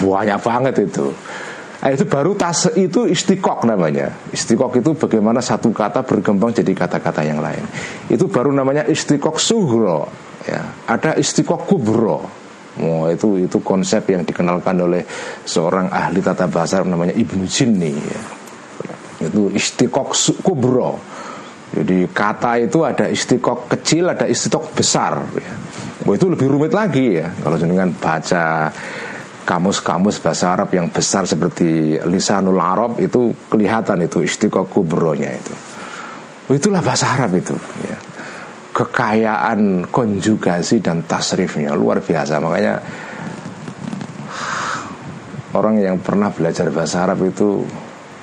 banyak 0.00 0.38
banget 0.40 0.76
itu 0.88 1.12
Nah, 1.82 1.90
itu 1.90 2.06
baru 2.06 2.38
tas 2.38 2.70
itu 2.78 3.10
istikok 3.10 3.66
namanya. 3.66 4.14
Istikok 4.30 4.78
itu 4.78 4.94
bagaimana 4.94 5.42
satu 5.42 5.74
kata 5.74 6.06
berkembang 6.06 6.54
jadi 6.54 6.70
kata-kata 6.78 7.26
yang 7.26 7.42
lain. 7.42 7.66
Itu 8.06 8.30
baru 8.30 8.54
namanya 8.54 8.86
istikok 8.86 9.42
suhro. 9.42 10.06
Ya, 10.46 10.62
ada 10.86 11.18
istikok 11.18 11.66
kubro. 11.66 12.41
Oh, 12.80 13.04
itu 13.12 13.36
itu 13.36 13.60
konsep 13.60 14.08
yang 14.08 14.24
dikenalkan 14.24 14.80
oleh 14.80 15.04
seorang 15.44 15.92
ahli 15.92 16.24
tata 16.24 16.48
bahasa 16.48 16.80
namanya 16.80 17.12
Ibnu 17.12 17.44
Jinni 17.44 17.92
ya. 17.92 18.22
Itu 19.28 19.52
istikok 19.52 20.16
kubro. 20.40 20.96
Jadi 21.72 22.08
kata 22.08 22.60
itu 22.64 22.84
ada 22.84 23.08
istikok 23.08 23.68
kecil, 23.68 24.12
ada 24.16 24.24
istikok 24.24 24.72
besar 24.72 25.20
ya. 25.36 25.52
Itu 26.08 26.32
lebih 26.32 26.48
rumit 26.48 26.72
lagi 26.72 27.20
ya 27.20 27.28
kalau 27.44 27.60
dengan 27.60 27.92
baca 27.92 28.72
kamus-kamus 29.44 30.22
bahasa 30.24 30.56
Arab 30.56 30.72
yang 30.72 30.88
besar 30.88 31.28
seperti 31.28 32.00
lisanul 32.08 32.56
Arab 32.56 32.96
itu 33.04 33.36
kelihatan 33.52 34.00
itu 34.00 34.24
istikok 34.24 34.72
kubronya 34.72 35.28
itu. 35.28 35.54
Oh, 36.48 36.56
itulah 36.56 36.80
bahasa 36.80 37.12
Arab 37.20 37.36
itu 37.36 37.52
ya 37.84 38.11
kekayaan 38.72 39.86
konjugasi 39.92 40.80
dan 40.80 41.04
tasrifnya 41.04 41.76
luar 41.76 42.00
biasa 42.00 42.40
makanya 42.40 42.74
orang 45.52 45.80
yang 45.80 45.96
pernah 46.00 46.32
belajar 46.32 46.72
bahasa 46.72 47.04
Arab 47.04 47.28
itu 47.28 47.64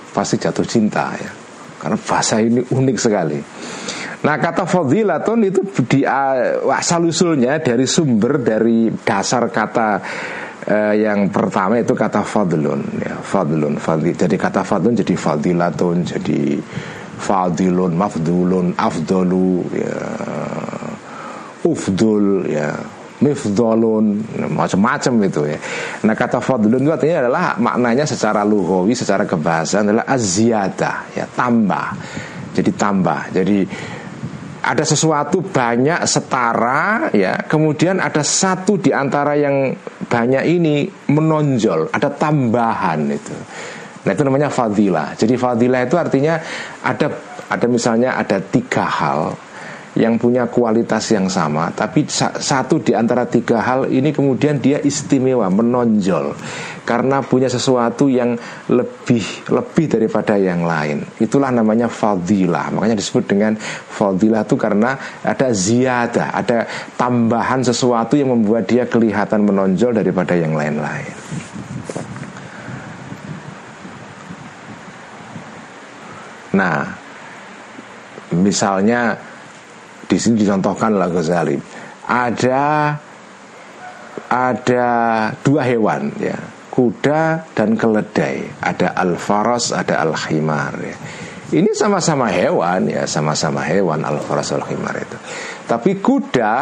pasti 0.10 0.42
jatuh 0.42 0.66
cinta 0.66 1.14
ya. 1.16 1.32
Karena 1.80 1.96
bahasa 1.96 2.44
ini 2.44 2.60
unik 2.60 2.98
sekali. 3.00 3.40
Nah 4.20 4.36
kata 4.36 4.68
fadilatun 4.68 5.48
itu 5.48 5.62
di 5.88 6.04
uh, 6.04 6.68
asal 6.76 7.08
usulnya 7.08 7.56
dari 7.64 7.88
sumber 7.88 8.44
dari 8.44 8.92
dasar 8.92 9.48
kata 9.48 9.90
uh, 10.68 10.92
yang 10.92 11.32
pertama 11.32 11.80
itu 11.80 11.96
kata 11.96 12.28
fadlun 12.28 12.84
ya 13.00 13.16
fadlun 13.24 13.80
fadli 13.80 14.12
jadi 14.12 14.36
kata 14.36 14.68
fadlun 14.68 15.00
jadi 15.00 15.16
fadilatun 15.16 16.04
jadi 16.04 16.60
fadilun 17.20 17.94
mafdulun 17.94 18.72
afdolu 18.80 19.68
ya 19.76 20.00
ufdul 21.68 22.48
ya 22.48 22.72
mifdolun 23.20 24.24
macam-macam 24.48 25.14
itu 25.28 25.42
ya. 25.44 25.60
Nah 26.08 26.16
kata 26.16 26.40
fadlun 26.40 26.88
itu 26.88 26.92
artinya 26.92 27.28
adalah 27.28 27.60
maknanya 27.60 28.08
secara 28.08 28.48
lugawi, 28.48 28.96
secara 28.96 29.28
kebahasaan 29.28 29.92
adalah 29.92 30.08
aziyadah 30.08 30.96
ya 31.14 31.28
tambah. 31.28 31.88
Jadi 32.56 32.72
tambah. 32.74 33.22
Jadi 33.36 33.58
ada 34.60 34.84
sesuatu 34.84 35.40
banyak 35.40 36.04
setara 36.04 37.12
ya 37.16 37.48
kemudian 37.48 38.04
ada 38.04 38.20
satu 38.20 38.76
di 38.76 38.92
antara 38.92 39.36
yang 39.40 39.72
banyak 40.08 40.44
ini 40.46 40.84
menonjol 41.08 41.88
ada 41.96 42.12
tambahan 42.12 43.08
itu 43.08 43.36
nah 44.10 44.18
itu 44.18 44.26
namanya 44.26 44.50
fadilah. 44.50 45.14
Jadi 45.14 45.38
fadilah 45.38 45.86
itu 45.86 45.94
artinya 45.94 46.42
ada 46.82 47.14
ada 47.46 47.66
misalnya 47.70 48.18
ada 48.18 48.42
tiga 48.42 48.90
hal 48.90 49.38
yang 49.94 50.18
punya 50.18 50.50
kualitas 50.50 51.14
yang 51.14 51.26
sama 51.30 51.74
tapi 51.74 52.06
satu 52.10 52.78
di 52.82 52.94
antara 52.94 53.26
tiga 53.26 53.62
hal 53.62 53.90
ini 53.90 54.14
kemudian 54.14 54.62
dia 54.62 54.78
istimewa 54.82 55.50
menonjol 55.50 56.38
karena 56.86 57.22
punya 57.22 57.46
sesuatu 57.50 58.10
yang 58.10 58.34
lebih 58.70 59.22
lebih 59.54 59.86
daripada 59.86 60.42
yang 60.42 60.66
lain. 60.66 61.06
Itulah 61.22 61.54
namanya 61.54 61.86
fadilah. 61.86 62.74
Makanya 62.74 62.98
disebut 62.98 63.30
dengan 63.30 63.54
fadilah 63.94 64.42
itu 64.42 64.58
karena 64.58 64.98
ada 65.22 65.54
ziyadah 65.54 66.34
ada 66.34 66.66
tambahan 66.98 67.62
sesuatu 67.62 68.18
yang 68.18 68.34
membuat 68.34 68.66
dia 68.66 68.90
kelihatan 68.90 69.46
menonjol 69.46 69.94
daripada 69.94 70.34
yang 70.34 70.58
lain-lain 70.58 71.14
nah 76.54 77.10
misalnya 78.34 79.18
di 80.10 80.18
sini 80.18 80.42
dicontohkan 80.42 80.98
lah 80.98 81.10
Ghazali. 81.10 81.58
Ada 82.10 82.98
ada 84.30 84.88
dua 85.46 85.62
hewan 85.66 86.10
ya, 86.18 86.38
kuda 86.74 87.54
dan 87.54 87.78
keledai. 87.78 88.50
Ada 88.58 88.98
al-faras, 88.98 89.70
ada 89.70 90.02
al-khimar 90.02 90.74
ya. 90.82 90.98
Ini 91.50 91.74
sama-sama 91.74 92.30
hewan 92.30 92.90
ya, 92.90 93.10
sama-sama 93.10 93.66
hewan 93.66 94.06
al-faras 94.06 94.54
al-khimar 94.54 94.98
itu. 94.98 95.18
Tapi 95.70 96.02
kuda 96.02 96.54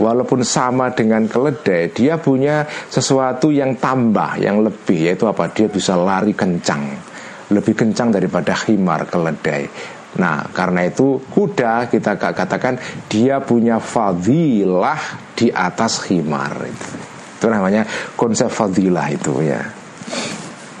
walaupun 0.00 0.40
sama 0.40 0.92
dengan 0.92 1.28
keledai, 1.28 1.92
dia 1.92 2.16
punya 2.16 2.64
sesuatu 2.88 3.52
yang 3.52 3.76
tambah, 3.76 4.40
yang 4.40 4.64
lebih 4.64 5.12
yaitu 5.12 5.28
apa? 5.28 5.52
Dia 5.52 5.68
bisa 5.68 5.96
lari 5.96 6.32
kencang 6.32 7.13
lebih 7.52 7.74
kencang 7.76 8.14
daripada 8.14 8.56
khimar 8.56 9.04
keledai. 9.10 9.68
Nah, 10.14 10.46
karena 10.54 10.86
itu 10.86 11.18
kuda 11.26 11.90
kita 11.90 12.14
katakan 12.14 12.78
dia 13.10 13.42
punya 13.42 13.82
fadilah 13.82 15.34
di 15.34 15.50
atas 15.50 16.06
khimar 16.06 16.54
itu. 16.64 16.90
Itu 17.42 17.46
namanya 17.50 17.82
konsep 18.14 18.46
fadilah 18.46 19.10
itu 19.10 19.42
ya. 19.42 19.60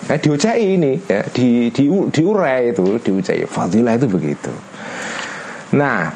Nah, 0.04 0.16
diucai 0.20 0.78
ini 0.78 1.00
ya, 1.08 1.24
di, 1.32 1.72
di 1.72 1.88
diurai 1.88 2.70
itu, 2.70 3.00
diucai 3.00 3.42
fadilah 3.48 3.98
itu 3.98 4.06
begitu. 4.06 4.52
Nah, 5.74 6.12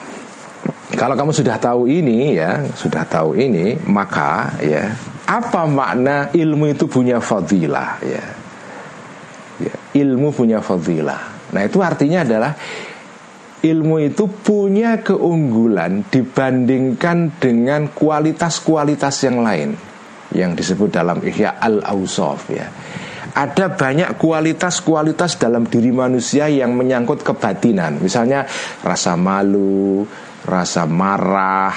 kalau 0.95 1.19
kamu 1.19 1.33
sudah 1.35 1.59
tahu 1.59 1.91
ini 1.91 2.39
ya, 2.39 2.63
sudah 2.79 3.03
tahu 3.09 3.35
ini, 3.35 3.75
maka 3.89 4.55
ya, 4.63 4.95
apa 5.27 5.67
makna 5.67 6.31
ilmu 6.31 6.71
itu 6.71 6.87
punya 6.87 7.19
fadilah 7.19 7.99
ya? 8.05 8.38
Ilmu 9.95 10.29
punya 10.35 10.61
fadilah. 10.61 11.53
Nah, 11.55 11.63
itu 11.65 11.81
artinya 11.81 12.25
adalah 12.25 12.53
ilmu 13.59 13.97
itu 14.05 14.29
punya 14.29 15.01
keunggulan 15.03 16.07
dibandingkan 16.07 17.41
dengan 17.41 17.91
kualitas-kualitas 17.91 19.15
yang 19.27 19.43
lain 19.43 19.71
yang 20.37 20.53
disebut 20.53 20.93
dalam 20.93 21.19
Ihya 21.25 21.57
al-Ausaf 21.57 22.53
ya. 22.53 22.69
Ada 23.39 23.71
banyak 23.71 24.19
kualitas-kualitas 24.19 25.39
dalam 25.39 25.69
diri 25.71 25.95
manusia 25.95 26.51
yang 26.51 26.75
menyangkut 26.75 27.23
kebatinan. 27.23 28.03
Misalnya 28.03 28.43
rasa 28.83 29.15
malu, 29.15 30.03
rasa 30.43 30.91
marah, 30.91 31.77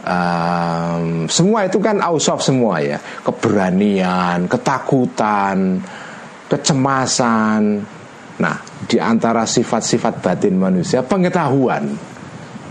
um, 0.00 1.28
semua 1.28 1.68
itu 1.68 1.76
kan 1.84 2.00
ausaf 2.00 2.40
semua 2.40 2.80
ya. 2.80 2.96
Keberanian, 2.96 4.48
ketakutan, 4.48 5.84
kecemasan, 6.50 7.86
Nah, 8.40 8.56
di 8.88 8.96
antara 8.96 9.44
sifat-sifat 9.44 10.24
batin 10.24 10.56
manusia 10.56 11.04
pengetahuan. 11.04 11.92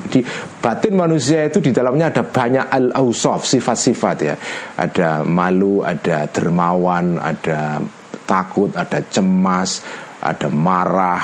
Di 0.10 0.26
batin 0.58 0.98
manusia 0.98 1.46
itu 1.46 1.62
di 1.62 1.70
dalamnya 1.70 2.10
ada 2.10 2.26
banyak 2.26 2.66
al-ausaf, 2.66 3.46
sifat-sifat 3.46 4.18
ya. 4.18 4.36
Ada 4.82 5.22
malu, 5.22 5.86
ada 5.86 6.26
dermawan, 6.26 7.22
ada 7.22 7.78
takut, 8.26 8.74
ada 8.74 9.06
cemas, 9.06 9.86
ada 10.18 10.50
marah, 10.50 11.22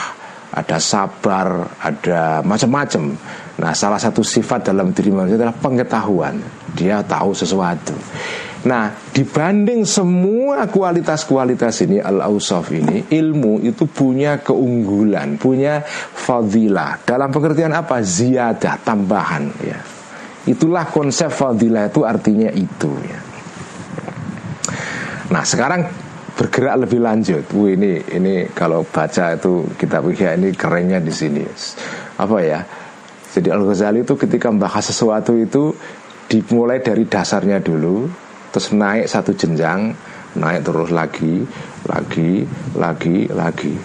ada 0.53 0.77
sabar, 0.77 1.65
ada 1.81 2.45
macam-macam. 2.45 3.17
Nah, 3.57 3.73
salah 3.73 3.97
satu 3.97 4.21
sifat 4.21 4.69
dalam 4.69 4.93
diri 4.93 5.09
manusia 5.09 5.41
adalah 5.41 5.57
pengetahuan. 5.57 6.37
Dia 6.77 7.01
tahu 7.01 7.33
sesuatu. 7.33 7.97
Nah, 8.65 8.89
dibanding 9.13 9.85
semua 9.85 10.65
kualitas-kualitas 10.65 11.85
ini 11.85 12.01
al-ausaf 12.01 12.73
ini, 12.73 13.05
ilmu 13.13 13.61
itu 13.61 13.85
punya 13.85 14.41
keunggulan, 14.41 15.37
punya 15.37 15.85
fadilah. 15.85 16.97
Dalam 17.05 17.29
pengertian 17.29 17.77
apa? 17.77 18.01
Ziyadah, 18.01 18.81
tambahan 18.81 19.45
ya. 19.61 19.77
Itulah 20.49 20.89
konsep 20.89 21.29
fadilah 21.29 21.93
itu 21.93 22.01
artinya 22.01 22.49
itu 22.49 22.89
ya. 23.05 23.19
Nah, 25.29 25.45
sekarang 25.45 25.85
bergerak 26.33 26.89
lebih 26.89 27.05
lanjut. 27.05 27.45
Wih, 27.53 27.77
ini 27.77 28.01
ini 28.17 28.33
kalau 28.49 28.81
baca 28.81 29.37
itu 29.37 29.65
kita 29.77 30.01
pikir 30.01 30.41
ini 30.41 30.49
kerennya 30.57 30.97
di 30.97 31.13
sini. 31.13 31.45
Apa 32.17 32.37
ya? 32.41 32.65
Jadi 33.29 33.49
Al 33.53 33.61
Ghazali 33.61 34.01
itu 34.01 34.17
ketika 34.17 34.49
membahas 34.49 34.89
sesuatu 34.89 35.37
itu 35.37 35.75
dimulai 36.29 36.81
dari 36.81 37.05
dasarnya 37.05 37.61
dulu, 37.61 38.24
terus 38.55 38.71
naik 38.71 39.11
satu 39.11 39.35
jenjang 39.35 39.91
naik 40.39 40.63
terus 40.63 40.95
lagi 40.95 41.43
lagi 41.83 42.47
lagi 42.71 43.27
lagi. 43.27 43.75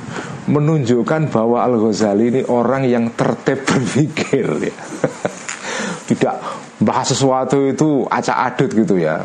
Menunjukkan 0.47 1.27
bahwa 1.35 1.67
Al 1.67 1.75
Ghazali 1.75 2.31
ini 2.31 2.43
orang 2.47 2.87
yang 2.87 3.11
tertib 3.19 3.63
berpikir 3.69 4.47
ya. 4.71 4.75
tidak 6.07 6.43
bahas 6.83 7.11
sesuatu 7.11 7.71
itu 7.71 8.03
acak 8.07 8.39
adut 8.55 8.71
gitu 8.75 8.99
ya 8.99 9.23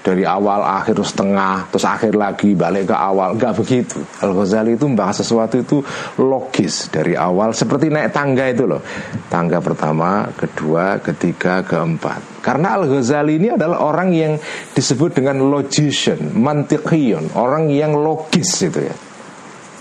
dari 0.00 0.24
awal 0.24 0.64
akhir 0.64 0.96
terus 0.96 1.12
tengah 1.12 1.68
terus 1.68 1.84
akhir 1.84 2.16
lagi 2.16 2.56
balik 2.56 2.88
ke 2.88 2.96
awal. 2.96 3.36
Nggak 3.36 3.54
begitu. 3.60 4.00
Al 4.24 4.32
Ghazali 4.32 4.76
itu 4.76 4.88
membahas 4.88 5.20
sesuatu 5.20 5.60
itu 5.60 5.84
logis 6.16 6.88
dari 6.88 7.12
awal. 7.12 7.52
Seperti 7.52 7.92
naik 7.92 8.12
tangga 8.12 8.48
itu 8.48 8.64
loh. 8.64 8.80
Tangga 9.28 9.60
pertama 9.60 10.24
kedua 10.32 10.98
ketiga 11.04 11.60
keempat. 11.60 12.40
Karena 12.40 12.80
Al 12.80 12.88
Ghazali 12.88 13.36
ini 13.36 13.52
adalah 13.52 13.84
orang 13.84 14.08
yang 14.16 14.32
disebut 14.72 15.20
dengan 15.20 15.44
logician 15.44 16.32
mantiqion. 16.32 17.36
Orang 17.36 17.68
yang 17.68 17.92
logis 17.92 18.48
itu 18.64 18.80
ya. 18.80 18.96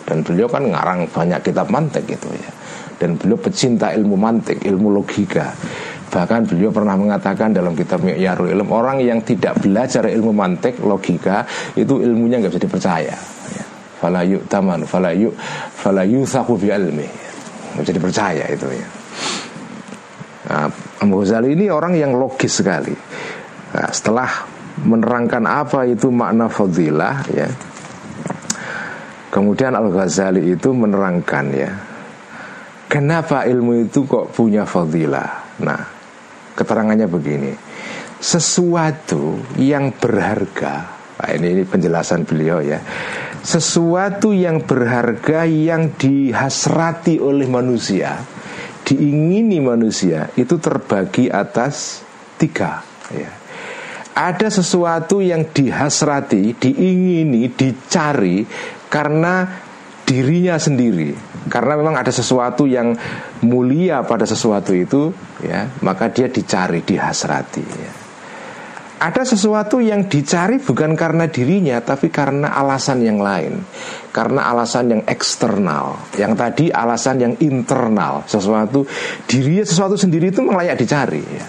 Dan 0.03 0.25
beliau 0.25 0.49
kan 0.51 0.67
ngarang 0.67 1.07
banyak 1.07 1.39
kitab 1.47 1.71
mantik 1.71 2.03
gitu 2.03 2.27
ya. 2.35 2.51
Dan 2.99 3.15
beliau 3.15 3.39
pecinta 3.39 3.95
ilmu 3.95 4.19
mantik 4.19 4.59
ilmu 4.67 4.91
logika 4.91 5.55
Bahkan 6.09 6.49
beliau 6.49 6.73
pernah 6.73 6.97
mengatakan 6.97 7.53
dalam 7.53 7.77
kitab 7.77 8.01
Mi'yarul 8.01 8.49
Ilm 8.49 8.73
Orang 8.73 8.97
yang 8.97 9.21
tidak 9.21 9.61
belajar 9.61 10.09
ilmu 10.09 10.33
mantik, 10.33 10.81
logika 10.81 11.45
Itu 11.77 12.01
ilmunya 12.01 12.41
nggak 12.41 12.51
bisa 12.57 12.65
dipercaya. 12.65 13.15
Ya. 13.53 13.65
Fala 14.01 14.25
taman, 14.49 14.89
fala 14.89 15.13
yuk 15.13 15.37
Fala 15.77 16.01
yuthaku 16.01 16.57
bi 16.57 16.73
ilmi. 16.73 17.07
Nggak 17.77 17.83
bisa 17.85 17.93
dipercaya 17.93 18.45
itu 18.49 18.67
ya. 18.73 18.87
Nah, 20.49 20.65
Abu 21.05 21.21
Ghazali 21.21 21.53
ini 21.53 21.69
orang 21.69 21.93
yang 21.93 22.17
logis 22.17 22.57
sekali. 22.57 22.95
Nah, 23.77 23.89
Setelah 23.93 24.49
menerangkan 24.81 25.45
apa 25.45 25.85
itu 25.85 26.09
makna 26.09 26.49
fadilah 26.49 27.21
ya. 27.29 27.47
Kemudian 29.29 29.77
Al-Ghazali 29.77 30.57
itu 30.57 30.73
menerangkan 30.73 31.45
ya 31.53 31.69
Kenapa 32.89 33.45
ilmu 33.45 33.85
itu 33.85 34.09
kok 34.09 34.33
punya 34.33 34.65
fadilah? 34.65 35.61
Nah 35.61 35.98
Keterangannya 36.59 37.07
begini 37.07 37.55
Sesuatu 38.19 39.39
yang 39.55 39.95
berharga 39.95 40.99
Nah, 41.19 41.35
ini, 41.35 41.51
ini 41.51 41.63
penjelasan 41.67 42.23
beliau 42.23 42.63
ya. 42.63 42.79
Sesuatu 43.43 44.31
yang 44.31 44.63
berharga 44.63 45.43
yang 45.43 45.91
dihasrati 45.99 47.19
oleh 47.19 47.43
manusia, 47.43 48.23
diingini 48.87 49.59
manusia 49.59 50.31
itu 50.39 50.55
terbagi 50.55 51.27
atas 51.27 52.07
tiga. 52.39 52.79
Ya. 53.11 53.31
Ada 54.15 54.63
sesuatu 54.63 55.19
yang 55.19 55.51
dihasrati, 55.51 56.55
diingini, 56.55 57.51
dicari 57.51 58.47
karena 58.87 59.67
dirinya 60.09 60.57
sendiri. 60.57 61.13
Karena 61.45 61.77
memang 61.77 61.93
ada 62.01 62.09
sesuatu 62.09 62.65
yang 62.65 62.97
mulia 63.45 64.01
pada 64.01 64.25
sesuatu 64.25 64.73
itu 64.73 65.13
ya 65.45 65.69
maka 65.85 66.09
dia 66.09 66.27
dicari 66.27 66.81
dihasrati 66.83 67.63
ya. 67.63 67.91
ada 68.99 69.23
sesuatu 69.23 69.79
yang 69.79 70.11
dicari 70.11 70.59
bukan 70.59 70.91
karena 70.99 71.31
dirinya 71.31 71.79
tapi 71.79 72.09
karena 72.09 72.51
alasan 72.57 73.05
yang 73.05 73.21
lain. 73.21 73.61
Karena 74.09 74.49
alasan 74.49 74.91
yang 74.91 75.01
eksternal. 75.05 75.95
Yang 76.17 76.33
tadi 76.35 76.65
alasan 76.73 77.15
yang 77.21 77.33
internal. 77.39 78.25
Sesuatu 78.25 78.83
dirinya 79.29 79.63
sesuatu 79.63 79.95
sendiri 79.95 80.33
itu 80.33 80.41
layak 80.43 80.75
dicari 80.75 81.21
ya. 81.21 81.45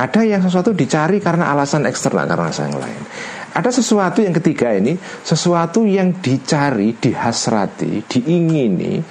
ada 0.00 0.24
yang 0.24 0.40
sesuatu 0.40 0.72
dicari 0.72 1.20
karena 1.20 1.52
alasan 1.52 1.84
eksternal 1.84 2.24
karena 2.24 2.48
alasan 2.48 2.72
yang 2.72 2.80
lain 2.80 3.02
ada 3.50 3.70
sesuatu 3.74 4.22
yang 4.22 4.34
ketiga 4.38 4.70
ini, 4.70 4.94
sesuatu 5.26 5.82
yang 5.82 6.22
dicari, 6.22 6.94
dihasrati, 6.94 8.06
diingini, 8.06 9.02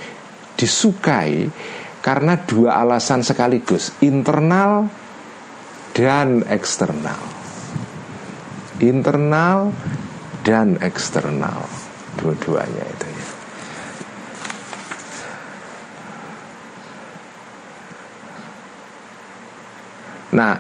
disukai 0.56 1.52
karena 2.00 2.40
dua 2.40 2.80
alasan 2.80 3.20
sekaligus, 3.20 3.92
internal 4.00 4.88
dan 5.92 6.48
eksternal. 6.48 7.20
Internal 8.80 9.76
dan 10.48 10.80
eksternal, 10.80 11.68
dua-duanya 12.16 12.86
itu 12.88 13.08
ya. 13.12 13.28
Nah, 20.30 20.56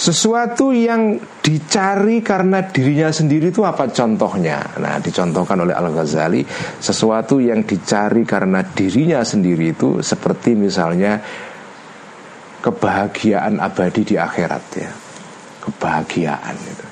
sesuatu 0.00 0.72
yang 0.72 1.20
dicari 1.44 2.24
karena 2.24 2.64
dirinya 2.64 3.12
sendiri 3.12 3.52
itu 3.52 3.60
apa 3.68 3.84
contohnya? 3.92 4.64
Nah, 4.80 4.96
dicontohkan 4.96 5.60
oleh 5.60 5.76
Al-Ghazali, 5.76 6.40
sesuatu 6.80 7.36
yang 7.36 7.68
dicari 7.68 8.24
karena 8.24 8.64
dirinya 8.64 9.20
sendiri 9.20 9.76
itu 9.76 10.00
seperti 10.00 10.56
misalnya 10.56 11.20
kebahagiaan 12.64 13.60
abadi 13.60 14.08
di 14.08 14.16
akhirat 14.16 14.64
ya. 14.80 14.92
Kebahagiaan 15.68 16.56
itu. 16.56 16.86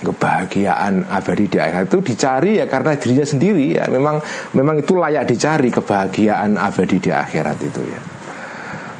Kebahagiaan 0.00 1.04
abadi 1.04 1.44
di 1.52 1.58
akhirat 1.60 1.92
itu 1.92 2.00
dicari 2.00 2.56
ya 2.56 2.64
karena 2.64 2.96
dirinya 2.96 3.28
sendiri 3.28 3.76
ya. 3.76 3.84
Memang 3.92 4.24
memang 4.56 4.80
itu 4.80 4.96
layak 4.96 5.28
dicari 5.28 5.68
kebahagiaan 5.68 6.56
abadi 6.56 6.96
di 6.96 7.12
akhirat 7.12 7.60
itu 7.60 7.84
ya. 7.84 8.19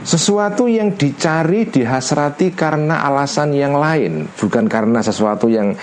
Sesuatu 0.00 0.64
yang 0.64 0.96
dicari, 0.96 1.68
dihasrati 1.68 2.56
karena 2.56 3.04
alasan 3.04 3.52
yang 3.52 3.76
lain, 3.76 4.32
bukan 4.32 4.64
karena 4.64 5.04
sesuatu 5.04 5.44
yang 5.52 5.76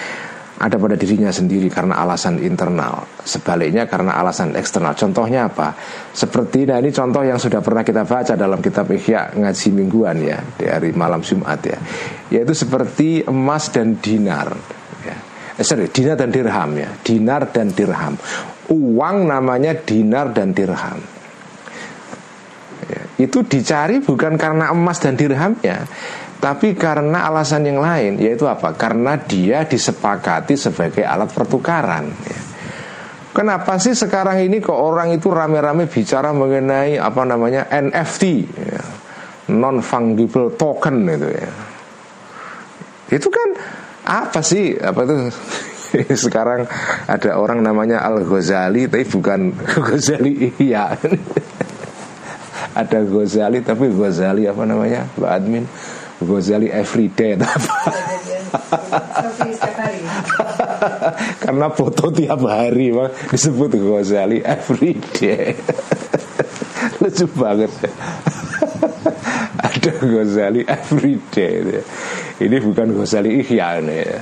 ada 0.57 0.73
pada 0.81 0.97
dirinya 0.97 1.29
sendiri 1.29 1.69
karena 1.69 2.01
alasan 2.01 2.41
internal. 2.41 3.05
Sebaliknya 3.21 3.85
karena 3.85 4.17
alasan 4.17 4.57
eksternal. 4.57 4.97
Contohnya 4.97 5.53
apa? 5.53 5.77
Seperti 6.09 6.65
nah 6.65 6.81
ini 6.81 6.89
contoh 6.89 7.21
yang 7.21 7.37
sudah 7.37 7.61
pernah 7.61 7.85
kita 7.85 8.09
baca 8.09 8.33
dalam 8.33 8.57
kitab 8.57 8.89
Ihya 8.89 9.37
ngaji 9.37 9.67
mingguan 9.69 10.17
ya 10.17 10.41
di 10.57 10.65
hari 10.65 10.97
malam 10.97 11.21
Jumat 11.21 11.61
ya. 11.61 11.77
Yaitu 12.33 12.57
seperti 12.57 13.21
emas 13.29 13.69
dan 13.69 14.01
dinar. 14.01 14.49
Ya. 15.05 15.17
Eh, 15.61 15.65
sorry, 15.65 15.93
dinar 15.93 16.17
dan 16.17 16.33
dirham 16.33 16.73
ya. 16.73 16.89
Dinar 17.05 17.53
dan 17.53 17.69
dirham. 17.69 18.17
Uang 18.73 19.29
namanya 19.29 19.77
dinar 19.77 20.33
dan 20.33 20.57
dirham 20.57 21.16
itu 23.17 23.41
dicari 23.41 23.99
bukan 23.99 24.37
karena 24.37 24.69
emas 24.69 25.01
dan 25.01 25.17
dirhamnya 25.17 25.89
tapi 26.37 26.77
karena 26.77 27.25
alasan 27.25 27.65
yang 27.65 27.81
lain 27.81 28.21
yaitu 28.21 28.45
apa? 28.45 28.77
Karena 28.77 29.17
dia 29.17 29.65
disepakati 29.65 30.53
sebagai 30.53 31.01
alat 31.01 31.33
pertukaran 31.33 32.05
ya. 32.13 32.39
kenapa 33.33 33.81
sih 33.81 33.97
sekarang 33.97 34.45
ini 34.45 34.61
kok 34.61 34.77
orang 34.77 35.17
itu 35.17 35.33
rame-rame 35.33 35.89
bicara 35.89 36.29
mengenai 36.33 37.01
apa 37.01 37.25
namanya 37.25 37.65
NFT 37.73 38.23
ya. 38.53 38.81
non 39.57 39.81
fungible 39.81 40.53
token 40.53 41.09
itu 41.09 41.29
ya. 41.33 41.51
Itu 43.17 43.33
kan 43.33 43.49
apa 44.05 44.39
sih? 44.45 44.77
Apa 44.77 45.09
itu? 45.09 45.15
Sekarang 46.27 46.69
ada 47.09 47.39
orang 47.39 47.65
namanya 47.65 48.05
Al 48.05 48.21
Ghazali 48.21 48.85
tapi 48.85 49.09
bukan 49.09 49.57
Ghazali 49.89 50.53
iya 50.61 50.93
ada 52.77 52.99
Ghazali 53.01 53.65
tapi 53.65 53.89
Ghazali 53.89 54.45
apa 54.45 54.63
namanya? 54.69 55.09
Mbak 55.17 55.31
Admin. 55.33 55.65
Ghazali 56.17 56.73
everyday 56.73 57.37
apa 57.45 57.93
karena 61.37 61.67
foto 61.69 62.09
tiap 62.09 62.41
hari 62.45 62.89
bang. 62.89 63.13
Disebut 63.29 63.77
Ghazali 63.77 64.41
everyday 64.41 65.53
lucu 67.01 67.25
banget. 67.37 67.69
Ada 69.61 69.91
Ghazali 70.01 70.61
everyday 70.65 71.85
ini 72.41 72.57
bukan 72.61 72.97
Ghazali 72.97 73.41
Ihya 73.45 73.81
ya 73.81 74.21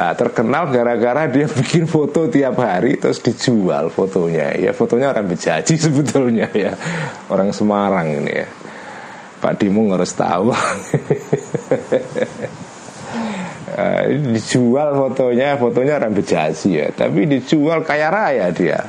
Nah, 0.00 0.16
terkenal 0.16 0.72
gara-gara 0.72 1.28
dia 1.28 1.44
bikin 1.60 1.84
foto 1.84 2.24
tiap 2.32 2.56
hari 2.56 2.96
terus 2.96 3.20
dijual 3.20 3.92
fotonya. 3.92 4.56
Ya 4.56 4.72
fotonya 4.72 5.12
orang 5.12 5.28
bejaji 5.28 5.76
sebetulnya 5.84 6.48
ya. 6.56 6.72
Orang 7.28 7.52
Semarang 7.52 8.08
ini 8.08 8.32
ya. 8.32 8.48
Pak 9.44 9.60
Dimu 9.60 9.92
harus 9.92 10.16
tahu. 10.16 10.52
uh, 13.76 14.04
dijual 14.08 14.88
fotonya, 14.96 15.60
fotonya 15.60 16.00
orang 16.00 16.16
bejaji 16.16 16.80
ya. 16.80 16.88
Tapi 16.96 17.28
dijual 17.28 17.84
kaya 17.84 18.08
raya 18.08 18.48
dia. 18.56 18.80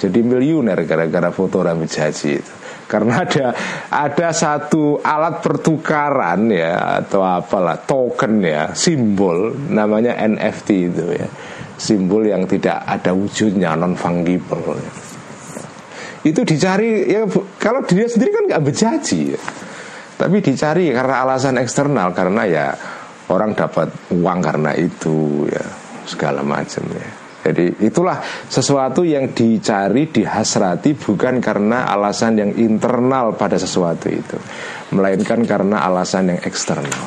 Jadi 0.00 0.24
miliuner 0.24 0.80
gara-gara 0.88 1.28
foto 1.36 1.60
orang 1.60 1.84
bejaji 1.84 2.40
itu 2.40 2.52
karena 2.86 3.26
ada 3.26 3.46
ada 3.90 4.28
satu 4.30 5.02
alat 5.02 5.42
pertukaran 5.42 6.46
ya 6.54 7.02
atau 7.02 7.26
apalah 7.26 7.82
token 7.82 8.38
ya 8.46 8.70
simbol 8.78 9.54
namanya 9.70 10.14
NFT 10.22 10.68
itu 10.94 11.04
ya 11.10 11.28
simbol 11.76 12.22
yang 12.24 12.46
tidak 12.46 12.86
ada 12.86 13.10
wujudnya 13.12 13.74
non 13.74 13.98
fungible 13.98 14.78
ya. 14.78 14.92
itu 16.30 16.40
dicari 16.46 17.10
ya 17.10 17.26
kalau 17.58 17.82
dia 17.82 18.06
sendiri 18.06 18.30
kan 18.30 18.44
nggak 18.54 18.62
berjanji 18.62 19.34
ya. 19.34 19.40
tapi 20.16 20.38
dicari 20.38 20.94
karena 20.94 21.26
alasan 21.26 21.58
eksternal 21.58 22.14
karena 22.14 22.42
ya 22.46 22.66
orang 23.26 23.58
dapat 23.58 23.90
uang 24.14 24.38
karena 24.38 24.72
itu 24.78 25.44
ya 25.50 25.66
segala 26.06 26.46
macam 26.46 26.86
ya 26.94 27.25
jadi 27.46 27.78
itulah 27.78 28.18
sesuatu 28.50 29.06
yang 29.06 29.30
dicari, 29.30 30.10
dihasrati 30.10 30.98
bukan 30.98 31.38
karena 31.38 31.86
alasan 31.86 32.42
yang 32.42 32.50
internal 32.58 33.38
pada 33.38 33.54
sesuatu 33.54 34.10
itu, 34.10 34.34
melainkan 34.90 35.46
karena 35.46 35.86
alasan 35.86 36.34
yang 36.34 36.40
eksternal. 36.42 37.06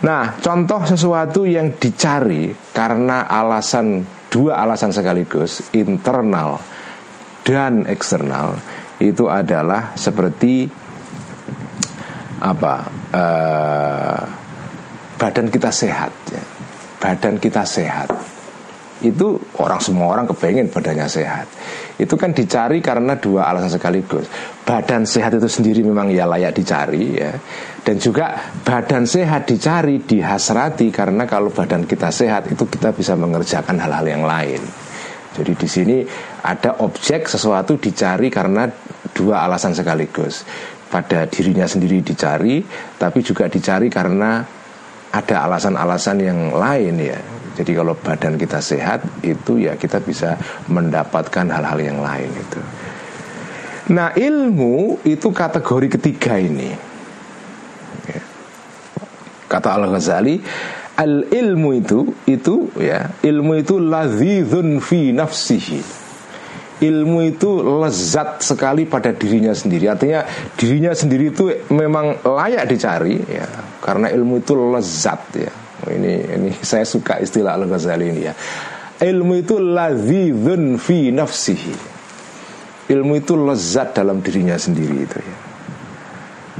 Nah, 0.00 0.40
contoh 0.40 0.88
sesuatu 0.88 1.44
yang 1.44 1.76
dicari 1.76 2.48
karena 2.72 3.28
alasan 3.28 4.08
dua 4.32 4.56
alasan 4.64 4.88
sekaligus, 4.88 5.68
internal 5.76 6.56
dan 7.44 7.84
eksternal, 7.84 8.56
itu 9.04 9.28
adalah 9.28 9.92
seperti 10.00 10.64
apa? 12.40 12.74
Uh, 13.12 14.20
badan 15.20 15.52
kita 15.52 15.68
sehat, 15.68 16.14
ya. 16.32 16.44
badan 17.02 17.36
kita 17.36 17.68
sehat 17.68 18.27
itu 18.98 19.38
orang 19.62 19.78
semua 19.78 20.10
orang 20.10 20.26
kepengen 20.26 20.66
badannya 20.70 21.06
sehat. 21.06 21.46
Itu 21.98 22.18
kan 22.18 22.34
dicari 22.34 22.82
karena 22.82 23.14
dua 23.14 23.46
alasan 23.46 23.70
sekaligus. 23.70 24.26
Badan 24.66 25.06
sehat 25.06 25.38
itu 25.38 25.46
sendiri 25.46 25.86
memang 25.86 26.10
ya 26.10 26.26
layak 26.26 26.54
dicari 26.58 27.14
ya. 27.14 27.30
Dan 27.82 28.02
juga 28.02 28.34
badan 28.66 29.06
sehat 29.06 29.46
dicari 29.46 30.02
dihasrati 30.02 30.90
karena 30.90 31.30
kalau 31.30 31.54
badan 31.54 31.86
kita 31.86 32.10
sehat 32.10 32.50
itu 32.50 32.66
kita 32.66 32.90
bisa 32.90 33.14
mengerjakan 33.14 33.78
hal-hal 33.78 34.06
yang 34.06 34.24
lain. 34.26 34.62
Jadi 35.38 35.52
di 35.54 35.68
sini 35.70 35.96
ada 36.42 36.82
objek 36.82 37.30
sesuatu 37.30 37.78
dicari 37.78 38.26
karena 38.26 38.66
dua 39.14 39.46
alasan 39.46 39.78
sekaligus. 39.78 40.42
Pada 40.88 41.28
dirinya 41.28 41.68
sendiri 41.68 42.02
dicari 42.02 42.64
tapi 42.98 43.22
juga 43.22 43.46
dicari 43.46 43.86
karena 43.92 44.40
ada 45.08 45.36
alasan-alasan 45.46 46.16
yang 46.20 46.40
lain 46.52 46.96
ya 47.00 47.37
jadi 47.58 47.74
kalau 47.74 47.98
badan 47.98 48.38
kita 48.38 48.62
sehat 48.62 49.02
itu 49.26 49.58
ya 49.58 49.74
kita 49.74 49.98
bisa 49.98 50.38
mendapatkan 50.70 51.42
hal-hal 51.50 51.78
yang 51.82 51.98
lain 51.98 52.30
itu. 52.30 52.60
Nah 53.98 54.14
ilmu 54.14 55.02
itu 55.02 55.34
kategori 55.34 55.98
ketiga 55.98 56.38
ini. 56.38 56.70
Ya. 58.06 58.22
Kata 59.50 59.74
Al 59.74 59.90
Ghazali, 59.90 60.38
al 61.02 61.26
ilmu 61.26 61.82
itu 61.82 62.06
itu 62.30 62.70
ya 62.78 63.10
ilmu 63.26 63.58
itu 63.58 63.82
ladzizun 63.82 64.78
fi 64.78 65.10
nafsihi 65.10 66.06
ilmu 66.78 67.26
itu 67.26 67.58
lezat 67.82 68.38
sekali 68.38 68.86
pada 68.86 69.10
dirinya 69.10 69.50
sendiri 69.50 69.90
artinya 69.90 70.22
dirinya 70.54 70.94
sendiri 70.94 71.34
itu 71.34 71.50
memang 71.74 72.22
layak 72.22 72.70
dicari 72.70 73.18
ya 73.26 73.46
karena 73.82 74.14
ilmu 74.14 74.38
itu 74.38 74.54
lezat 74.54 75.22
ya 75.34 75.50
ini 75.90 76.12
ini 76.28 76.50
saya 76.70 76.84
suka 76.88 77.20
istilah 77.20 77.56
al 77.56 77.66
ghazali 77.68 78.12
ini 78.12 78.20
ya 78.28 78.34
ilmu 78.98 79.38
itu 79.38 79.56
ladzizun 79.58 80.76
fi 80.76 81.10
nafsihi 81.14 81.74
ilmu 82.88 83.12
itu 83.20 83.34
lezat 83.36 83.94
dalam 83.96 84.24
dirinya 84.24 84.56
sendiri 84.56 84.96
itu 85.04 85.18
ya 85.20 85.48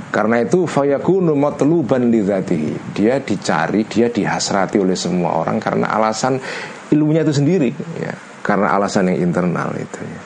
karena 0.09 0.41
itu 0.41 0.65
fayakunu 0.65 1.37
matluban 1.37 2.09
lidzatihi. 2.09 2.97
Dia 2.97 3.21
dicari, 3.21 3.85
dia 3.85 4.09
dihasrati 4.09 4.81
oleh 4.81 4.97
semua 4.97 5.37
orang 5.37 5.61
karena 5.61 5.93
alasan 5.93 6.41
ilmunya 6.89 7.23
itu 7.29 7.37
sendiri 7.37 7.71
ya. 8.01 8.15
Karena 8.41 8.73
alasan 8.73 9.13
yang 9.13 9.29
internal 9.29 9.69
itu 9.77 10.01
ya. 10.01 10.21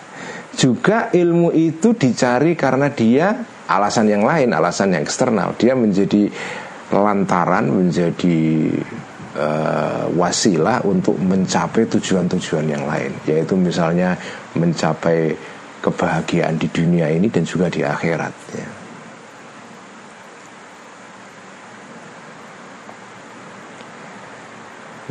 Juga 0.52 1.10
ilmu 1.10 1.50
itu 1.50 1.96
dicari 1.96 2.54
karena 2.54 2.92
dia 2.92 3.42
alasan 3.66 4.06
yang 4.06 4.22
lain, 4.22 4.54
alasan 4.54 4.94
yang 4.94 5.02
eksternal. 5.02 5.58
Dia 5.58 5.74
menjadi 5.74 6.30
lantaran, 7.00 7.72
menjadi 7.72 8.68
uh, 9.38 10.04
wasilah 10.12 10.84
untuk 10.84 11.16
mencapai 11.16 11.88
tujuan-tujuan 11.88 12.66
yang 12.68 12.84
lain, 12.84 13.12
yaitu 13.24 13.56
misalnya 13.56 14.18
mencapai 14.52 15.32
kebahagiaan 15.82 16.60
di 16.60 16.68
dunia 16.70 17.10
ini 17.10 17.26
dan 17.32 17.42
juga 17.42 17.66
di 17.72 17.82
akhirat 17.82 18.34
ya. 18.54 18.68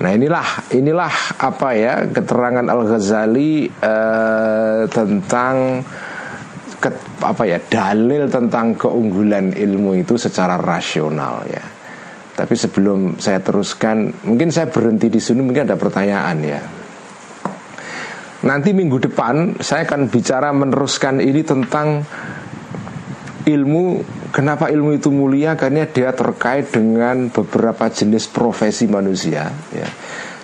Nah 0.02 0.18
inilah 0.18 0.48
inilah 0.74 1.14
apa 1.38 1.70
ya 1.78 1.94
keterangan 2.10 2.66
Al 2.66 2.82
Ghazali 2.90 3.70
eh, 3.70 4.82
tentang 4.90 5.86
ke, 6.82 6.90
apa 7.22 7.44
ya 7.46 7.62
dalil 7.62 8.26
tentang 8.26 8.74
keunggulan 8.74 9.54
ilmu 9.54 10.02
itu 10.02 10.18
secara 10.18 10.58
rasional 10.58 11.46
ya. 11.46 11.62
Tapi 12.32 12.58
sebelum 12.58 13.22
saya 13.22 13.38
teruskan, 13.38 14.26
mungkin 14.26 14.50
saya 14.50 14.66
berhenti 14.66 15.14
di 15.14 15.22
sini 15.22 15.46
mungkin 15.46 15.70
ada 15.70 15.78
pertanyaan 15.78 16.38
ya. 16.42 16.62
Nanti 18.42 18.74
minggu 18.74 18.98
depan 18.98 19.62
saya 19.62 19.86
akan 19.86 20.10
bicara 20.10 20.50
meneruskan 20.50 21.22
ini 21.22 21.46
tentang 21.46 22.02
ilmu 23.46 24.02
kenapa 24.34 24.70
ilmu 24.74 24.98
itu 24.98 25.14
mulia 25.14 25.54
karena 25.54 25.86
dia 25.86 26.14
terkait 26.14 26.74
dengan 26.74 27.30
beberapa 27.30 27.90
jenis 27.90 28.30
profesi 28.30 28.86
manusia 28.90 29.50
ya 29.74 29.90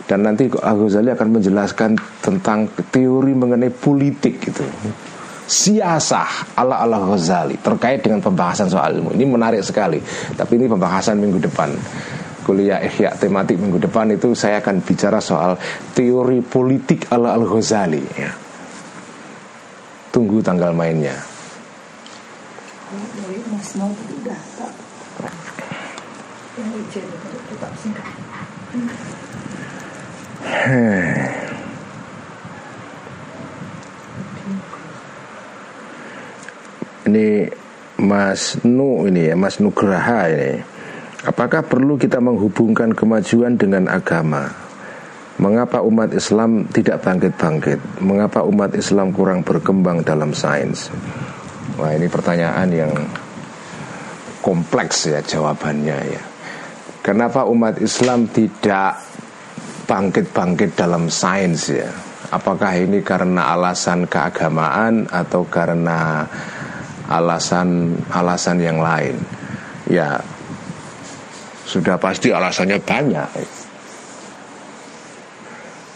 dan 0.08 0.24
nanti 0.24 0.48
Al-Ghazali 0.48 1.12
akan 1.12 1.30
menjelaskan 1.40 1.92
tentang 2.24 2.72
teori 2.90 3.34
mengenai 3.36 3.70
politik 3.70 4.40
itu 4.50 4.64
siasah 5.48 6.60
ala 6.60 6.84
ala 6.84 7.00
Ghazali 7.08 7.56
terkait 7.64 8.04
dengan 8.04 8.20
pembahasan 8.20 8.68
soal 8.68 9.00
ilmu. 9.00 9.16
Ini 9.16 9.26
menarik 9.26 9.64
sekali 9.64 10.04
tapi 10.36 10.60
ini 10.60 10.68
pembahasan 10.68 11.18
minggu 11.18 11.40
depan. 11.48 11.72
Kuliah 12.44 12.80
ihya 12.80 13.16
tematik 13.16 13.60
minggu 13.60 13.80
depan 13.80 14.12
itu 14.12 14.32
saya 14.36 14.64
akan 14.64 14.80
bicara 14.84 15.20
soal 15.20 15.60
teori 15.96 16.44
politik 16.44 17.08
ala 17.12 17.36
al 17.36 17.48
Ghazali 17.48 18.04
ya. 18.16 18.32
tunggu 20.12 20.42
tanggal 20.42 20.74
mainnya. 20.74 21.14
Mas 23.54 23.76
mau 23.78 23.92
data 24.26 24.68
yang 26.58 26.74
ujian 26.74 27.06
itu 27.06 27.28
tetap 27.54 27.72
singkat 27.78 28.06
ini 37.08 37.48
Mas 37.98 38.62
Nu 38.62 39.08
ini 39.10 39.32
ya 39.32 39.36
Mas 39.40 39.58
Nugraha 39.58 40.30
ini 40.30 40.78
Apakah 41.28 41.66
perlu 41.66 42.00
kita 42.00 42.22
menghubungkan 42.24 42.96
kemajuan 42.96 43.60
dengan 43.60 43.90
agama? 43.92 44.48
Mengapa 45.42 45.84
umat 45.84 46.16
Islam 46.16 46.70
tidak 46.72 47.04
bangkit-bangkit? 47.04 48.00
Mengapa 48.00 48.48
umat 48.48 48.72
Islam 48.78 49.12
kurang 49.12 49.44
berkembang 49.44 50.08
dalam 50.08 50.32
sains? 50.32 50.88
Wah 51.76 51.92
ini 51.92 52.08
pertanyaan 52.08 52.70
yang 52.72 52.94
kompleks 54.40 55.12
ya 55.12 55.20
jawabannya 55.20 55.98
ya. 56.16 56.24
Kenapa 57.04 57.44
umat 57.50 57.82
Islam 57.84 58.32
tidak 58.32 59.04
bangkit-bangkit 59.84 60.80
dalam 60.80 61.12
sains 61.12 61.76
ya? 61.76 61.92
Apakah 62.32 62.72
ini 62.78 63.04
karena 63.04 63.52
alasan 63.52 64.08
keagamaan 64.08 65.12
atau 65.12 65.44
karena 65.44 66.24
alasan 67.08 67.98
alasan 68.12 68.58
yang 68.60 68.80
lain? 68.80 69.16
Ya, 69.88 70.20
sudah 71.68 72.00
pasti 72.00 72.32
alasannya 72.32 72.80
banyak. 72.80 73.30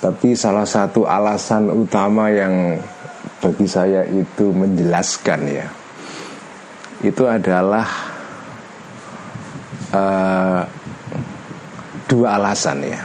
Tapi 0.01 0.33
salah 0.33 0.65
satu 0.65 1.05
alasan 1.05 1.69
utama 1.69 2.27
yang 2.33 2.81
bagi 3.37 3.69
saya 3.69 4.01
itu 4.09 4.49
menjelaskan 4.49 5.39
ya, 5.45 5.67
itu 7.05 7.23
adalah 7.29 7.85
uh, 9.93 10.61
dua 12.09 12.27
alasan 12.41 12.81
ya. 12.81 13.01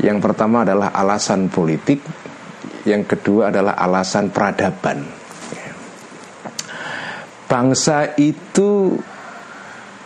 Yang 0.00 0.18
pertama 0.24 0.64
adalah 0.64 0.94
alasan 0.94 1.52
politik, 1.52 2.00
yang 2.88 3.04
kedua 3.04 3.52
adalah 3.52 3.76
alasan 3.76 4.32
peradaban. 4.32 5.19
Bangsa 7.50 8.14
itu 8.14 8.94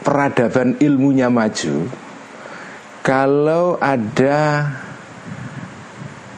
peradaban 0.01 0.81
ilmunya 0.81 1.29
maju 1.29 1.93
kalau 3.05 3.77
ada 3.77 4.65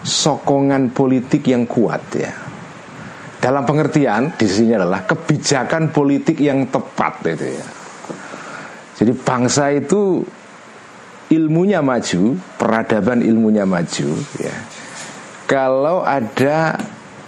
sokongan 0.02 0.90
politik 0.90 1.46
yang 1.46 1.62
kuat 1.66 2.02
ya. 2.14 2.34
Dalam 3.38 3.62
pengertian 3.62 4.34
di 4.34 4.50
sini 4.50 4.74
adalah 4.74 5.06
kebijakan 5.06 5.94
politik 5.94 6.42
yang 6.42 6.66
tepat 6.66 7.22
itu 7.30 7.46
ya. 7.54 7.66
Jadi 8.98 9.12
bangsa 9.14 9.70
itu 9.70 10.26
ilmunya 11.30 11.78
maju, 11.86 12.34
peradaban 12.58 13.22
ilmunya 13.22 13.62
maju 13.62 14.08
ya. 14.42 14.56
Kalau 15.46 16.02
ada 16.02 16.74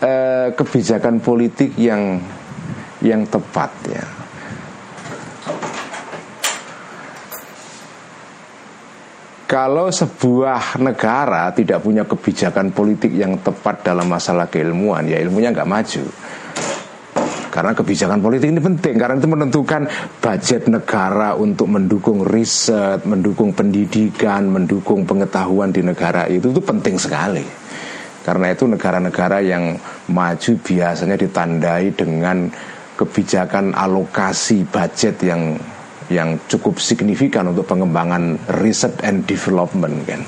eh, 0.02 0.50
kebijakan 0.58 1.22
politik 1.22 1.78
yang 1.78 2.18
yang 3.02 3.22
tepat 3.26 3.70
ya. 3.88 4.04
Kalau 9.48 9.88
sebuah 9.88 10.76
negara 10.76 11.48
tidak 11.56 11.80
punya 11.80 12.04
kebijakan 12.04 12.68
politik 12.68 13.16
yang 13.16 13.40
tepat 13.40 13.80
dalam 13.80 14.04
masalah 14.04 14.44
keilmuan, 14.44 15.08
ya 15.08 15.16
ilmunya 15.24 15.56
nggak 15.56 15.70
maju. 15.72 16.04
Karena 17.48 17.72
kebijakan 17.72 18.20
politik 18.20 18.52
ini 18.52 18.60
penting 18.60 18.94
karena 19.00 19.16
itu 19.16 19.24
menentukan 19.24 19.82
budget 20.20 20.68
negara 20.68 21.32
untuk 21.32 21.64
mendukung 21.72 22.22
riset, 22.28 23.02
mendukung 23.08 23.56
pendidikan, 23.56 24.52
mendukung 24.52 25.08
pengetahuan 25.08 25.72
di 25.72 25.80
negara 25.80 26.28
itu 26.28 26.52
itu 26.52 26.60
penting 26.60 27.00
sekali. 27.00 27.42
Karena 28.28 28.52
itu 28.52 28.68
negara-negara 28.68 29.40
yang 29.40 29.80
maju 30.12 30.52
biasanya 30.60 31.16
ditandai 31.16 31.96
dengan 31.96 32.52
kebijakan 32.98 33.78
alokasi 33.78 34.66
budget 34.66 35.22
yang 35.22 35.54
yang 36.10 36.40
cukup 36.50 36.82
signifikan 36.82 37.52
untuk 37.52 37.68
pengembangan 37.68 38.40
riset 38.58 38.98
and 39.06 39.28
development 39.28 40.02
kan. 40.08 40.24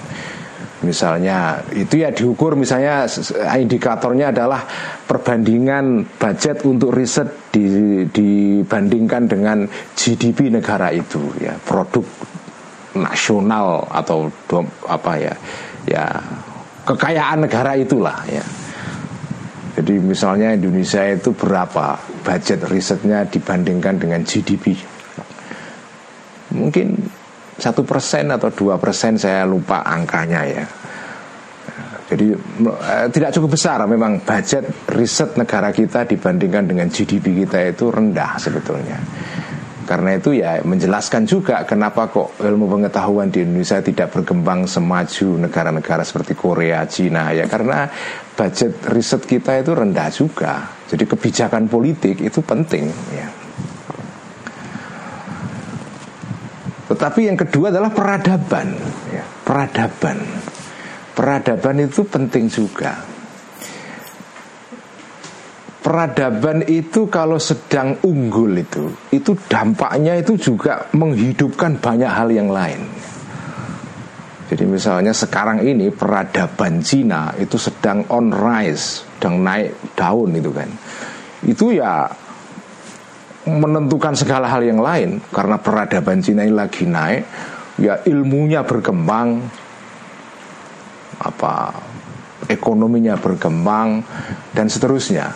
Misalnya 0.81 1.61
itu 1.77 2.01
ya 2.01 2.09
diukur 2.09 2.57
misalnya 2.57 3.05
indikatornya 3.53 4.33
adalah 4.33 4.65
perbandingan 5.05 6.09
budget 6.17 6.65
untuk 6.65 6.97
riset 6.97 7.53
di, 7.53 7.69
dibandingkan 8.09 9.29
dengan 9.29 9.69
GDP 9.93 10.49
negara 10.49 10.89
itu 10.89 11.21
ya 11.37 11.53
produk 11.61 12.05
nasional 12.97 13.85
atau 13.93 14.33
apa 14.89 15.13
ya 15.21 15.35
ya 15.85 16.05
kekayaan 16.89 17.45
negara 17.45 17.77
itulah 17.77 18.25
ya. 18.25 18.45
Jadi 19.81 19.97
misalnya 19.97 20.53
Indonesia 20.53 21.01
itu 21.09 21.33
berapa 21.33 21.97
budget 22.21 22.69
risetnya 22.69 23.25
dibandingkan 23.25 23.97
dengan 23.97 24.21
GDP 24.21 24.77
mungkin 26.53 26.99
satu 27.57 27.87
persen 27.87 28.29
atau 28.29 28.53
dua 28.53 28.77
persen 28.77 29.17
saya 29.17 29.47
lupa 29.49 29.81
angkanya 29.85 30.43
ya. 30.45 30.65
Jadi 32.11 32.35
eh, 32.67 33.07
tidak 33.15 33.31
cukup 33.39 33.55
besar 33.55 33.79
memang 33.87 34.21
budget 34.21 34.91
riset 34.91 35.39
negara 35.39 35.71
kita 35.71 36.03
dibandingkan 36.05 36.67
dengan 36.67 36.91
GDP 36.91 37.47
kita 37.47 37.71
itu 37.71 37.87
rendah 37.87 38.35
sebetulnya. 38.35 38.99
Karena 39.91 40.15
itu 40.15 40.39
ya 40.39 40.63
menjelaskan 40.63 41.27
juga 41.27 41.67
kenapa 41.67 42.07
kok 42.07 42.39
ilmu 42.39 42.79
pengetahuan 42.79 43.27
di 43.27 43.43
Indonesia 43.43 43.83
tidak 43.83 44.15
berkembang 44.15 44.63
semaju 44.71 45.51
negara-negara 45.51 46.07
seperti 46.07 46.39
Korea, 46.39 46.87
Cina 46.87 47.35
ya 47.35 47.51
karena 47.51 47.91
budget 48.39 48.87
riset 48.87 49.27
kita 49.27 49.59
itu 49.59 49.75
rendah 49.75 50.07
juga. 50.15 50.79
Jadi 50.87 51.11
kebijakan 51.11 51.67
politik 51.67 52.23
itu 52.23 52.39
penting 52.39 52.87
ya. 53.11 53.27
Tetapi 56.87 57.21
yang 57.27 57.35
kedua 57.35 57.75
adalah 57.75 57.91
peradaban 57.91 58.71
ya, 59.11 59.27
peradaban. 59.43 60.23
Peradaban 61.19 61.77
itu 61.83 62.07
penting 62.07 62.47
juga 62.47 63.10
peradaban 65.81 66.65
itu 66.69 67.09
kalau 67.09 67.41
sedang 67.41 67.97
unggul 68.05 68.53
itu 68.61 68.93
itu 69.17 69.33
dampaknya 69.49 70.21
itu 70.21 70.37
juga 70.37 70.93
menghidupkan 70.93 71.81
banyak 71.81 72.11
hal 72.11 72.29
yang 72.29 72.53
lain. 72.53 72.85
Jadi 74.51 74.67
misalnya 74.67 75.15
sekarang 75.15 75.63
ini 75.63 75.95
peradaban 75.95 76.83
Cina 76.83 77.31
itu 77.39 77.55
sedang 77.55 78.03
on 78.11 78.35
rise, 78.35 79.07
sedang 79.17 79.47
naik 79.47 79.95
daun 79.95 80.35
itu 80.35 80.51
kan. 80.51 80.67
Itu 81.47 81.71
ya 81.71 82.11
menentukan 83.47 84.19
segala 84.19 84.51
hal 84.51 84.67
yang 84.67 84.83
lain 84.83 85.23
karena 85.31 85.55
peradaban 85.55 86.19
Cina 86.19 86.43
ini 86.43 86.51
lagi 86.51 86.83
naik, 86.83 87.23
ya 87.79 88.03
ilmunya 88.05 88.67
berkembang 88.67 89.39
apa 91.21 91.55
ekonominya 92.51 93.15
berkembang 93.17 94.03
dan 94.51 94.67
seterusnya. 94.67 95.31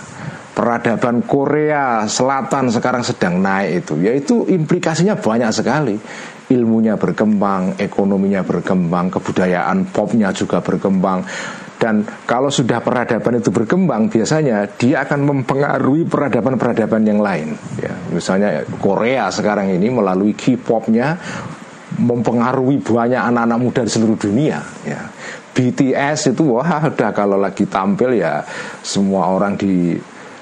Peradaban 0.54 1.26
Korea 1.26 2.06
Selatan 2.06 2.70
sekarang 2.70 3.02
sedang 3.02 3.42
naik 3.42 3.86
itu. 3.86 3.98
Yaitu 3.98 4.46
implikasinya 4.46 5.18
banyak 5.18 5.50
sekali. 5.50 5.98
Ilmunya 6.44 6.94
berkembang 6.94 7.80
ekonominya 7.80 8.46
berkembang 8.46 9.10
kebudayaan 9.10 9.90
popnya 9.90 10.30
juga 10.30 10.62
berkembang. 10.62 11.26
Dan 11.74 12.06
kalau 12.22 12.54
sudah 12.54 12.78
peradaban 12.78 13.42
itu 13.42 13.50
berkembang 13.50 14.06
biasanya 14.06 14.62
dia 14.78 15.02
akan 15.02 15.26
mempengaruhi 15.26 16.06
peradaban-peradaban 16.06 17.02
yang 17.02 17.18
lain. 17.18 17.58
Ya 17.82 17.92
misalnya 18.14 18.62
Korea 18.78 19.34
sekarang 19.34 19.74
ini 19.74 19.90
melalui 19.90 20.38
K-popnya 20.38 21.18
mempengaruhi 21.98 22.78
banyak 22.78 23.18
anak-anak 23.18 23.58
muda 23.58 23.80
di 23.82 23.90
seluruh 23.90 24.18
dunia. 24.18 24.62
Ya 24.86 25.02
BTS 25.54 26.34
itu 26.34 26.58
wah 26.58 26.90
udah 26.90 27.10
kalau 27.14 27.38
lagi 27.38 27.64
tampil 27.70 28.18
ya 28.18 28.42
semua 28.82 29.30
orang 29.30 29.54
di 29.54 29.94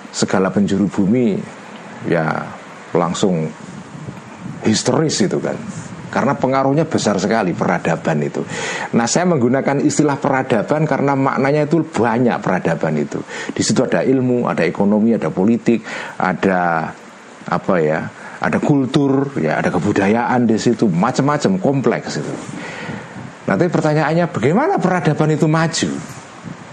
segala 0.08 0.48
penjuru 0.48 0.88
bumi 0.88 1.36
ya 2.08 2.48
langsung 2.96 3.44
histeris 4.64 5.28
itu 5.28 5.36
kan 5.36 5.56
karena 6.12 6.36
pengaruhnya 6.36 6.84
besar 6.84 7.16
sekali 7.16 7.56
peradaban 7.56 8.20
itu. 8.20 8.44
Nah, 8.92 9.08
saya 9.08 9.24
menggunakan 9.24 9.80
istilah 9.80 10.20
peradaban 10.20 10.84
karena 10.84 11.16
maknanya 11.16 11.64
itu 11.64 11.80
banyak 11.88 12.36
peradaban 12.44 13.00
itu. 13.00 13.24
Di 13.56 13.64
situ 13.64 13.80
ada 13.80 14.04
ilmu, 14.04 14.44
ada 14.44 14.60
ekonomi, 14.68 15.16
ada 15.16 15.32
politik, 15.32 15.80
ada 16.20 16.92
apa 17.48 17.74
ya, 17.80 18.12
ada 18.44 18.60
kultur, 18.60 19.40
ya, 19.40 19.64
ada 19.64 19.72
kebudayaan 19.72 20.44
di 20.44 20.60
situ, 20.60 20.84
macam-macam 20.84 21.56
kompleks 21.56 22.20
itu. 22.20 22.34
Nanti 23.52 23.68
pertanyaannya 23.68 24.32
bagaimana 24.32 24.80
peradaban 24.80 25.36
itu 25.36 25.44
maju? 25.44 25.90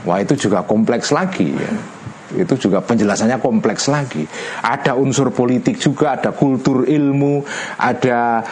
Wah, 0.08 0.24
itu 0.24 0.40
juga 0.40 0.64
kompleks 0.64 1.12
lagi 1.12 1.52
ya 1.52 2.00
itu 2.36 2.70
juga 2.70 2.86
penjelasannya 2.86 3.42
kompleks 3.42 3.90
lagi. 3.90 4.22
Ada 4.62 4.94
unsur 4.94 5.34
politik 5.34 5.82
juga, 5.82 6.14
ada 6.14 6.30
kultur 6.30 6.86
ilmu, 6.86 7.42
ada 7.82 8.46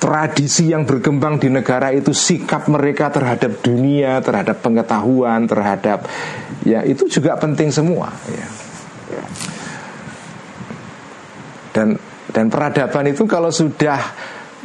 tradisi 0.00 0.72
yang 0.72 0.88
berkembang 0.88 1.36
di 1.38 1.52
negara 1.52 1.92
itu, 1.92 2.10
sikap 2.16 2.66
mereka 2.72 3.12
terhadap 3.12 3.60
dunia, 3.60 4.18
terhadap 4.24 4.64
pengetahuan, 4.64 5.44
terhadap 5.44 6.08
ya 6.64 6.82
itu 6.82 7.06
juga 7.06 7.36
penting 7.36 7.68
semua. 7.70 8.10
Ya. 8.26 8.48
Dan 11.70 11.88
dan 12.34 12.46
peradaban 12.50 13.06
itu 13.10 13.28
kalau 13.30 13.52
sudah 13.52 14.00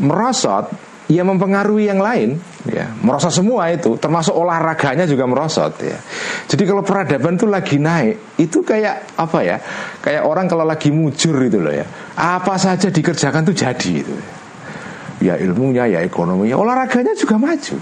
merosot 0.02 0.72
ya 1.06 1.22
mempengaruhi 1.22 1.86
yang 1.90 2.02
lain 2.02 2.40
ya. 2.66 2.90
Merosot 3.02 3.34
semua 3.34 3.70
itu 3.70 3.98
termasuk 4.02 4.34
olahraganya 4.34 5.06
juga 5.06 5.30
merosot 5.30 5.78
ya. 5.82 5.98
Jadi 6.50 6.64
kalau 6.66 6.82
peradaban 6.82 7.38
itu 7.38 7.46
lagi 7.46 7.78
naik 7.78 8.40
itu 8.42 8.66
kayak 8.66 9.18
apa 9.18 9.40
ya 9.46 9.58
kayak 10.02 10.26
orang 10.26 10.50
kalau 10.50 10.66
lagi 10.66 10.90
mujur 10.90 11.38
itu 11.46 11.62
loh 11.62 11.74
ya. 11.74 11.86
Apa 12.18 12.58
saja 12.58 12.90
dikerjakan 12.90 13.46
tuh 13.46 13.56
jadi 13.56 13.92
itu. 14.02 14.16
Ya 15.22 15.40
ilmunya 15.40 15.88
ya 15.88 16.00
ekonominya 16.04 16.58
olahraganya 16.58 17.14
juga 17.16 17.38
maju. 17.40 17.78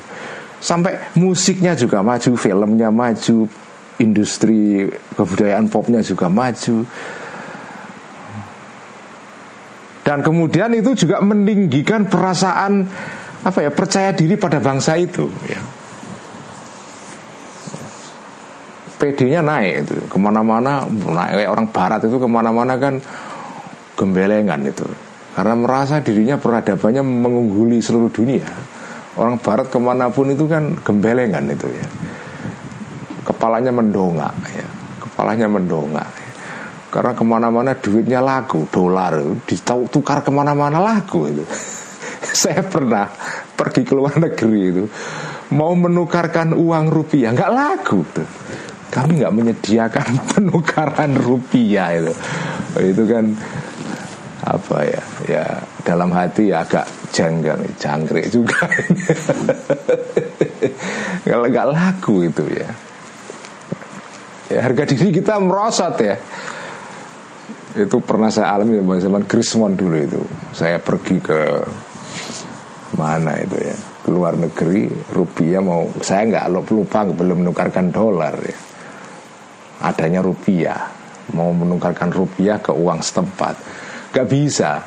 Sampai 0.63 0.95
musiknya 1.19 1.76
juga 1.76 1.99
maju 1.99 2.39
filmnya 2.39 2.88
maju 2.88 3.51
industri 3.99 4.88
kebudayaan 5.15 5.67
popnya 5.67 5.99
juga 6.01 6.32
maju 6.32 6.88
dan 10.04 10.20
kemudian 10.20 10.76
itu 10.76 11.08
juga 11.08 11.24
meninggikan 11.24 12.12
perasaan 12.12 12.84
apa 13.43 13.60
ya 13.64 13.72
percaya 13.72 14.12
diri 14.12 14.36
pada 14.36 14.60
bangsa 14.60 14.99
itu 14.99 15.32
ya. 15.47 15.60
PD-nya 18.99 19.43
naik 19.43 19.74
itu. 19.84 19.95
Ke 20.08 20.16
mana-mana 20.16 20.88
naik. 20.88 21.47
Orang 21.51 21.68
Barat 21.76 22.08
itu 22.08 22.16
ke 22.20 22.28
mana-mana 22.28 22.80
kan 22.80 23.04
gembelengan 23.99 24.64
itu. 24.64 24.88
Karena 25.36 25.60
merasa 25.60 25.99
dirinya 25.99 26.39
peradabannya 26.39 27.04
mengungguli 27.04 27.84
seluruh 27.84 28.08
dunia. 28.08 28.47
Orang 29.20 29.43
Barat 29.43 29.68
ke 29.68 29.80
mana 29.80 30.08
pun 30.08 30.32
itu 30.32 30.47
kan 30.47 30.72
gembelengan 30.88 31.51
itu 31.51 31.68
ya. 31.68 31.88
Kepalanya 33.28 33.76
mendongak 33.76 34.36
ya. 34.56 34.68
Kepalanya 35.04 35.51
mendongak 35.51 36.22
karena 36.93 37.17
ke 37.17 37.25
mana-mana 37.25 37.73
duitnya 37.73 38.21
laku 38.21 38.69
dolar 38.69 39.17
ditukar 39.49 40.21
ke 40.21 40.29
mana-mana 40.29 40.77
laku 40.77 41.25
itu. 41.25 41.41
Saya 42.45 42.61
pernah 42.61 43.09
pergi 43.57 43.81
ke 43.81 43.97
luar 43.97 44.21
negeri 44.21 44.61
itu 44.69 44.85
mau 45.57 45.73
menukarkan 45.73 46.53
uang 46.53 46.93
rupiah 46.93 47.33
nggak 47.33 47.49
laku 47.49 48.05
tuh 48.13 48.29
kami 48.93 49.25
nggak 49.25 49.33
menyediakan 49.33 50.09
penukaran 50.37 51.17
rupiah 51.17 51.97
itu. 51.97 52.13
Itu 52.77 53.03
kan 53.09 53.25
apa 54.43 54.77
ya 54.85 55.01
ya 55.25 55.45
dalam 55.81 56.13
hati 56.13 56.53
ya 56.53 56.61
agak 56.61 56.85
janggal 57.09 57.57
jangkrik 57.81 58.29
juga. 58.29 58.61
Kalau 61.25 61.49
nggak 61.49 61.69
laku 61.73 62.29
itu 62.29 62.45
ya. 62.53 62.69
Ya 64.53 64.59
harga 64.61 64.85
diri 64.85 65.09
kita 65.09 65.41
merosot 65.41 65.97
ya 65.97 66.13
itu 67.74 67.97
pernah 68.05 68.30
saya 68.30 68.53
alami 68.53 68.78
zaman 69.01 69.26
Krismon 69.26 69.74
dulu 69.74 69.97
itu. 69.97 70.21
Saya 70.53 70.78
pergi 70.78 71.17
ke 71.17 71.39
mana 72.93 73.41
itu 73.41 73.57
ya? 73.57 73.76
Ke 74.03 74.09
luar 74.13 74.38
negeri 74.38 74.91
rupiah 75.09 75.63
mau 75.63 75.89
saya 76.03 76.30
nggak 76.30 76.69
lupa 76.69 77.07
belum 77.07 77.41
menukarkan 77.41 77.89
dolar 77.89 78.36
ya. 78.38 78.57
Adanya 79.89 80.21
rupiah. 80.21 80.80
Mau 81.34 81.49
menukarkan 81.55 82.13
rupiah 82.13 82.61
ke 82.61 82.76
uang 82.76 82.99
setempat. 83.01 83.55
Nggak 84.13 84.28
bisa 84.30 84.78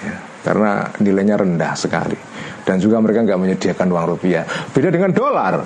ya, 0.00 0.14
karena 0.40 0.88
nilainya 1.02 1.36
rendah 1.36 1.74
sekali. 1.76 2.16
Dan 2.64 2.80
juga 2.80 3.02
mereka 3.02 3.26
nggak 3.26 3.40
menyediakan 3.40 3.88
uang 3.90 4.06
rupiah. 4.16 4.46
Beda 4.70 4.88
dengan 4.88 5.12
dolar 5.12 5.60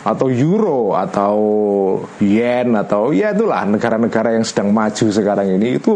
atau 0.00 0.26
euro 0.32 0.96
atau 0.96 1.36
yen 2.24 2.72
atau 2.72 3.12
ya 3.12 3.36
itulah 3.36 3.68
negara-negara 3.68 4.32
yang 4.36 4.44
sedang 4.48 4.72
maju 4.72 5.06
sekarang 5.12 5.60
ini 5.60 5.76
itu 5.76 5.92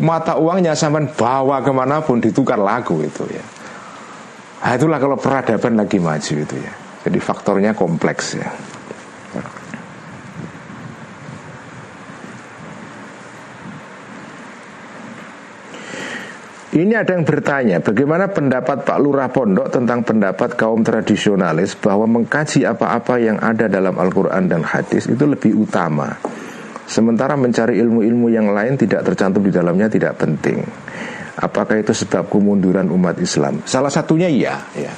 mata 0.00 0.40
uangnya 0.40 0.72
sampai 0.72 1.12
bawa 1.12 1.60
ke 1.60 1.72
mana 1.72 2.00
pun 2.00 2.20
ditukar 2.20 2.56
lagu 2.56 2.96
itu 3.04 3.24
ya. 3.28 3.44
Nah, 4.56 4.72
itulah 4.74 4.98
kalau 4.98 5.14
peradaban 5.20 5.78
lagi 5.78 6.00
maju 6.00 6.34
itu 6.42 6.56
ya. 6.58 6.72
Jadi 7.06 7.18
faktornya 7.22 7.70
kompleks 7.76 8.34
ya 8.34 8.75
Ini 16.66 16.98
ada 16.98 17.14
yang 17.14 17.22
bertanya, 17.22 17.78
bagaimana 17.78 18.26
pendapat 18.26 18.82
Pak 18.82 18.98
Lurah 18.98 19.30
Pondok 19.30 19.70
tentang 19.70 20.02
pendapat 20.02 20.58
kaum 20.58 20.82
tradisionalis 20.82 21.78
bahwa 21.78 22.10
mengkaji 22.10 22.66
apa-apa 22.66 23.22
yang 23.22 23.38
ada 23.38 23.70
dalam 23.70 23.94
Al-Quran 23.94 24.50
dan 24.50 24.66
hadis 24.66 25.06
itu 25.06 25.30
lebih 25.30 25.54
utama. 25.54 26.10
Sementara 26.90 27.38
mencari 27.38 27.78
ilmu-ilmu 27.78 28.26
yang 28.34 28.50
lain 28.50 28.74
tidak 28.74 29.06
tercantum 29.06 29.46
di 29.46 29.54
dalamnya 29.54 29.86
tidak 29.86 30.18
penting. 30.18 30.58
Apakah 31.38 31.78
itu 31.78 31.94
sebab 31.94 32.26
kemunduran 32.26 32.90
umat 32.90 33.14
Islam? 33.22 33.62
Salah 33.62 33.90
satunya 33.90 34.26
iya, 34.26 34.58
ya. 34.74 34.90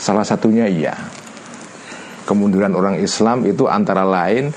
Salah 0.00 0.24
satunya 0.24 0.64
iya. 0.64 0.96
Kemunduran 2.24 2.72
orang 2.72 2.96
Islam 2.96 3.44
itu 3.44 3.68
antara 3.68 4.08
lain 4.08 4.56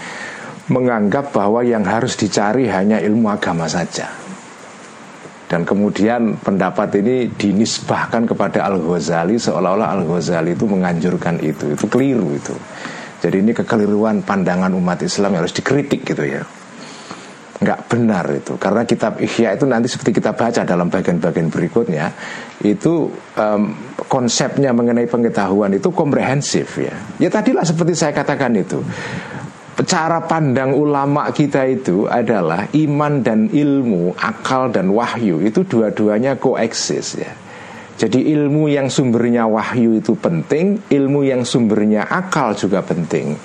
menganggap 0.71 1.35
bahwa 1.35 1.59
yang 1.59 1.83
harus 1.83 2.15
dicari 2.15 2.71
hanya 2.71 3.03
ilmu 3.03 3.27
agama 3.27 3.67
saja 3.67 4.26
dan 5.47 5.63
kemudian 5.63 6.35
pendapat 6.43 6.99
ini 6.99 7.31
dinisbahkan 7.31 8.27
kepada 8.27 8.67
Al 8.67 8.83
Ghazali 8.83 9.39
seolah-olah 9.39 9.95
Al 9.95 10.03
Ghazali 10.03 10.51
itu 10.51 10.67
menganjurkan 10.67 11.39
itu. 11.39 11.71
Itu 11.71 11.87
keliru 11.87 12.35
itu. 12.35 12.51
Jadi 13.23 13.41
ini 13.41 13.55
kekeliruan 13.55 14.27
pandangan 14.27 14.75
umat 14.75 15.01
Islam 15.07 15.33
yang 15.39 15.41
harus 15.47 15.55
dikritik 15.55 16.03
gitu 16.03 16.23
ya. 16.27 16.43
Nggak 17.63 17.79
benar 17.89 18.27
itu. 18.35 18.59
Karena 18.59 18.83
kitab 18.83 19.23
Ihya 19.23 19.55
itu 19.55 19.65
nanti 19.65 19.87
seperti 19.87 20.19
kita 20.19 20.35
baca 20.35 20.61
dalam 20.67 20.91
bagian-bagian 20.91 21.47
berikutnya 21.47 22.11
itu 22.61 23.09
um, 23.39 23.61
konsepnya 24.05 24.75
mengenai 24.75 25.07
pengetahuan 25.07 25.71
itu 25.71 25.89
komprehensif 25.95 26.75
ya. 26.75 26.93
Ya 27.23 27.31
tadilah 27.31 27.63
seperti 27.63 27.95
saya 27.95 28.11
katakan 28.11 28.51
itu 28.51 28.83
cara 29.85 30.25
pandang 30.25 30.73
ulama 30.73 31.29
kita 31.29 31.69
itu 31.69 32.09
adalah 32.09 32.65
iman 32.73 33.21
dan 33.21 33.45
ilmu 33.53 34.17
akal 34.17 34.73
dan 34.73 34.89
wahyu 34.89 35.37
itu 35.45 35.61
dua-duanya 35.61 36.39
koeksis 36.41 37.07
ya. 37.21 37.31
Jadi 37.97 38.29
ilmu 38.29 38.69
yang 38.69 38.93
sumbernya 38.93 39.49
wahyu 39.49 39.97
itu 39.97 40.13
penting 40.17 40.85
ilmu 40.89 41.25
yang 41.25 41.41
sumbernya 41.45 42.05
akal 42.05 42.53
juga 42.57 42.81
penting. 42.85 43.37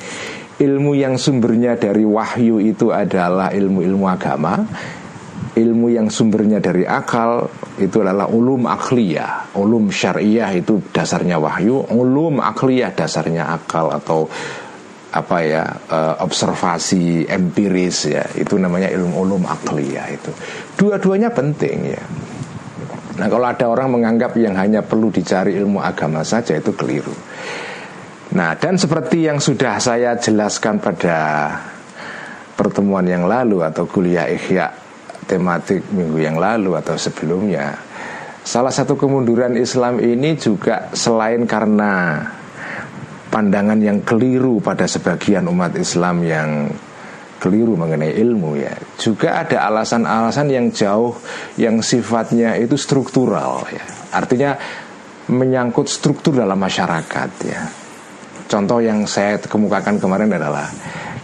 Ilmu 0.60 0.92
yang 0.92 1.16
sumbernya 1.16 1.76
dari 1.80 2.04
wahyu 2.04 2.60
itu 2.60 2.92
adalah 2.92 3.48
ilmu-ilmu 3.52 4.06
agama. 4.08 4.60
Ilmu 5.52 5.88
yang 5.92 6.08
sumbernya 6.08 6.60
dari 6.60 6.84
akal 6.84 7.48
itu 7.80 8.04
adalah 8.04 8.28
ulum 8.28 8.68
akliyah 8.68 9.56
ulum 9.56 9.88
syariah 9.88 10.52
itu 10.52 10.80
dasarnya 10.92 11.40
wahyu 11.40 11.88
ulum 11.88 12.40
akliyah 12.44 12.92
dasarnya 12.92 13.48
akal 13.48 13.88
atau 13.88 14.28
apa 15.12 15.36
ya 15.44 15.64
uh, 15.92 16.24
observasi 16.24 17.28
empiris 17.28 18.08
ya 18.08 18.24
itu 18.32 18.56
namanya 18.56 18.88
ilmu 18.88 19.28
ulum 19.28 19.44
akliyah 19.44 20.08
itu. 20.08 20.32
Dua-duanya 20.80 21.28
penting 21.28 21.92
ya. 21.92 22.02
Nah 23.20 23.28
kalau 23.28 23.44
ada 23.44 23.68
orang 23.68 23.92
menganggap 23.92 24.32
yang 24.40 24.56
hanya 24.56 24.80
perlu 24.80 25.12
dicari 25.12 25.52
ilmu 25.60 25.84
agama 25.84 26.24
saja 26.24 26.56
itu 26.56 26.72
keliru. 26.72 27.12
Nah, 28.32 28.56
dan 28.56 28.80
seperti 28.80 29.28
yang 29.28 29.36
sudah 29.36 29.76
saya 29.76 30.16
jelaskan 30.16 30.80
pada 30.80 31.52
pertemuan 32.56 33.04
yang 33.04 33.28
lalu 33.28 33.60
atau 33.60 33.84
kuliah 33.84 34.24
ikhya 34.24 34.72
tematik 35.28 35.84
minggu 35.92 36.16
yang 36.16 36.40
lalu 36.40 36.72
atau 36.80 36.96
sebelumnya, 36.96 37.76
salah 38.40 38.72
satu 38.72 38.96
kemunduran 38.96 39.52
Islam 39.60 40.00
ini 40.00 40.32
juga 40.40 40.88
selain 40.96 41.44
karena 41.44 42.24
pandangan 43.32 43.80
yang 43.80 44.04
keliru 44.04 44.60
pada 44.60 44.84
sebagian 44.84 45.48
umat 45.48 45.72
Islam 45.80 46.20
yang 46.20 46.68
keliru 47.40 47.74
mengenai 47.74 48.12
ilmu 48.20 48.60
ya. 48.60 48.76
Juga 49.00 49.40
ada 49.40 49.66
alasan-alasan 49.72 50.52
yang 50.52 50.68
jauh 50.68 51.16
yang 51.56 51.80
sifatnya 51.80 52.54
itu 52.60 52.76
struktural 52.76 53.64
ya. 53.72 53.82
Artinya 54.12 54.54
menyangkut 55.32 55.88
struktur 55.88 56.36
dalam 56.36 56.60
masyarakat 56.60 57.30
ya. 57.48 57.62
Contoh 58.46 58.84
yang 58.84 59.08
saya 59.08 59.40
kemukakan 59.40 59.96
kemarin 59.96 60.28
adalah 60.36 60.68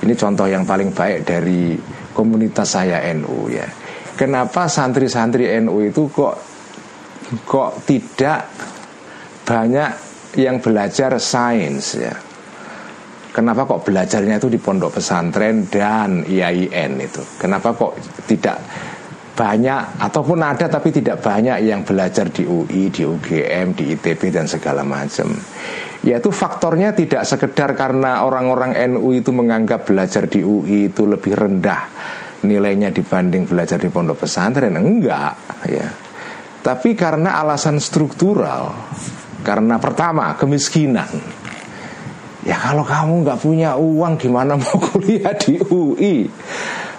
ini 0.01 0.17
contoh 0.17 0.49
yang 0.49 0.65
paling 0.65 0.97
baik 0.97 1.29
dari 1.29 1.77
komunitas 2.17 2.73
saya 2.73 3.05
NU 3.13 3.53
ya. 3.53 3.69
Kenapa 4.17 4.67
santri-santri 4.67 5.47
NU 5.63 5.85
itu 5.85 6.09
kok 6.11 6.35
kok 7.45 7.85
tidak 7.85 8.49
banyak 9.45 10.08
yang 10.37 10.61
belajar 10.61 11.16
sains 11.16 11.97
ya? 11.97 12.14
Kenapa 13.33 13.70
kok 13.70 13.87
belajarnya 13.87 14.43
itu 14.43 14.51
di 14.51 14.59
pondok 14.59 14.99
pesantren 14.99 15.70
dan 15.70 16.26
IAIN 16.26 16.99
itu? 16.99 17.22
Kenapa 17.39 17.70
kok 17.70 17.95
tidak 18.26 18.59
banyak 19.39 20.03
ataupun 20.03 20.43
ada 20.43 20.66
tapi 20.66 20.91
tidak 20.91 21.22
banyak 21.22 21.62
yang 21.62 21.87
belajar 21.87 22.26
di 22.35 22.43
UI, 22.43 22.91
di 22.91 23.07
UGM, 23.07 23.79
di 23.79 23.95
ITB 23.95 24.35
dan 24.35 24.51
segala 24.51 24.83
macam 24.83 25.31
yaitu 26.07 26.31
faktornya 26.31 26.95
tidak 26.95 27.26
sekedar 27.26 27.74
karena 27.74 28.22
orang-orang 28.22 28.74
NU 28.95 29.11
itu 29.18 29.35
menganggap 29.35 29.83
belajar 29.83 30.31
di 30.31 30.47
UI 30.47 30.95
itu 30.95 31.03
lebih 31.11 31.35
rendah 31.35 31.91
nilainya 32.47 32.95
dibanding 32.95 33.51
belajar 33.51 33.83
di 33.83 33.91
pondok 33.91 34.22
pesantren 34.22 34.79
enggak 34.79 35.35
ya 35.66 35.91
tapi 36.62 36.95
karena 36.95 37.43
alasan 37.43 37.83
struktural 37.83 38.70
karena 39.43 39.78
pertama 39.78 40.34
kemiskinan. 40.34 41.09
Ya 42.47 42.57
kalau 42.57 42.86
kamu 42.86 43.26
nggak 43.26 43.41
punya 43.43 43.76
uang 43.76 44.16
gimana 44.16 44.57
mau 44.57 44.78
kuliah 44.93 45.34
di 45.36 45.61
UI 45.61 46.30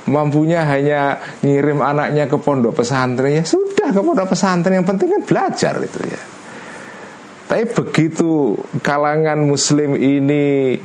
mampunya 0.10 0.66
hanya 0.66 1.22
ngirim 1.46 1.80
anaknya 1.80 2.26
ke 2.26 2.38
pondok 2.42 2.82
pesantren. 2.82 3.40
Ya 3.40 3.44
sudah 3.46 3.94
ke 3.94 4.02
pondok 4.02 4.34
pesantren. 4.34 4.82
Yang 4.82 4.88
penting 4.96 5.08
kan 5.14 5.22
belajar 5.24 5.74
itu 5.82 6.00
ya. 6.06 6.22
Tapi 7.50 7.66
begitu 7.66 8.54
kalangan 8.86 9.42
muslim 9.42 9.98
ini 9.98 10.78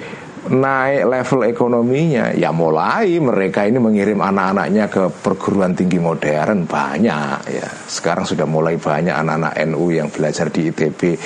naik 0.45 1.09
level 1.09 1.41
ekonominya 1.49 2.37
ya 2.37 2.53
mulai 2.53 3.17
mereka 3.17 3.65
ini 3.65 3.81
mengirim 3.81 4.21
anak-anaknya 4.21 4.93
ke 4.93 5.09
perguruan 5.25 5.73
tinggi 5.73 5.97
modern 5.97 6.69
banyak 6.69 7.39
ya. 7.49 7.69
Sekarang 7.89 8.29
sudah 8.29 8.45
mulai 8.45 8.77
banyak 8.77 9.15
anak-anak 9.15 9.57
NU 9.73 9.89
yang 9.89 10.13
belajar 10.13 10.53
di 10.53 10.69
ITB 10.69 11.17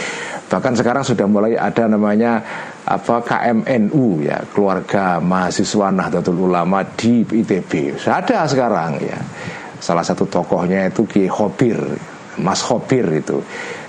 bahkan 0.49 0.73
sekarang 0.73 1.05
sudah 1.05 1.29
mulai 1.29 1.61
ada 1.61 1.85
namanya 1.85 2.41
apa 2.89 3.21
KMNU 3.21 4.25
ya 4.25 4.41
keluarga 4.49 5.21
mahasiswa 5.21 5.93
Nahdlatul 5.93 6.41
Ulama 6.41 6.81
di 6.87 7.21
ITB 7.27 8.01
ada 8.07 8.47
sekarang 8.47 9.03
ya. 9.03 9.19
Salah 9.79 10.03
satu 10.03 10.27
tokohnya 10.27 10.91
itu 10.91 11.07
Ki 11.07 11.31
Hobir 11.31 11.79
Mas 12.43 12.67
Hobir 12.67 13.07
itu. 13.15 13.39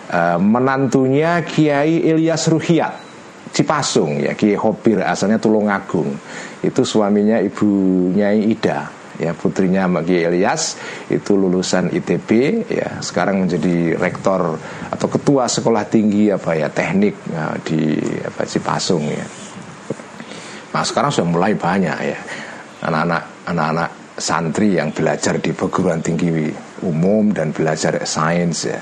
Eh, 0.09 0.37
menantunya 0.41 1.41
Kiai 1.45 2.01
Ilyas 2.01 2.49
Ruhiat 2.49 3.08
Cipasung 3.49 4.21
ya 4.21 4.37
Kiai 4.37 4.55
Hobir 4.55 5.01
asalnya 5.01 5.41
Tulungagung. 5.41 6.13
Itu 6.61 6.85
suaminya 6.85 7.41
ibu 7.41 7.67
Nyai 8.13 8.49
Ida 8.53 8.99
ya 9.19 9.35
putrinya 9.35 9.83
Kiai 10.01 10.31
Ilyas 10.31 10.79
itu 11.11 11.35
lulusan 11.35 11.91
ITB 11.91 12.29
ya 12.71 13.03
sekarang 13.03 13.43
menjadi 13.43 13.99
rektor 13.99 14.55
atau 14.87 15.07
ketua 15.11 15.51
sekolah 15.51 15.83
tinggi 15.91 16.31
apa 16.31 16.55
ya 16.55 16.71
teknik 16.71 17.15
ya, 17.27 17.51
di 17.59 17.99
apa 18.23 18.47
Cipasung 18.47 19.03
ya. 19.03 19.25
Nah 20.69 20.83
sekarang 20.85 21.11
sudah 21.11 21.27
mulai 21.27 21.53
banyak 21.57 21.97
ya. 21.99 22.19
Anak-anak 22.79 23.23
anak-anak 23.51 23.89
santri 24.15 24.79
yang 24.79 24.95
belajar 24.95 25.35
di 25.39 25.51
perguruan 25.51 25.99
tinggi 25.99 26.47
umum 26.83 27.35
dan 27.35 27.51
belajar 27.51 27.99
sains 28.07 28.67
ya 28.67 28.79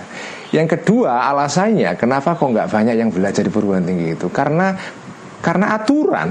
yang 0.58 0.66
kedua 0.66 1.30
alasannya 1.30 1.94
kenapa 1.94 2.34
kok 2.34 2.50
nggak 2.50 2.74
banyak 2.74 2.96
yang 2.98 3.14
belajar 3.14 3.46
di 3.46 3.54
perguruan 3.54 3.86
tinggi 3.86 4.18
itu? 4.18 4.28
Karena 4.34 4.74
karena 5.38 5.78
aturan. 5.78 6.30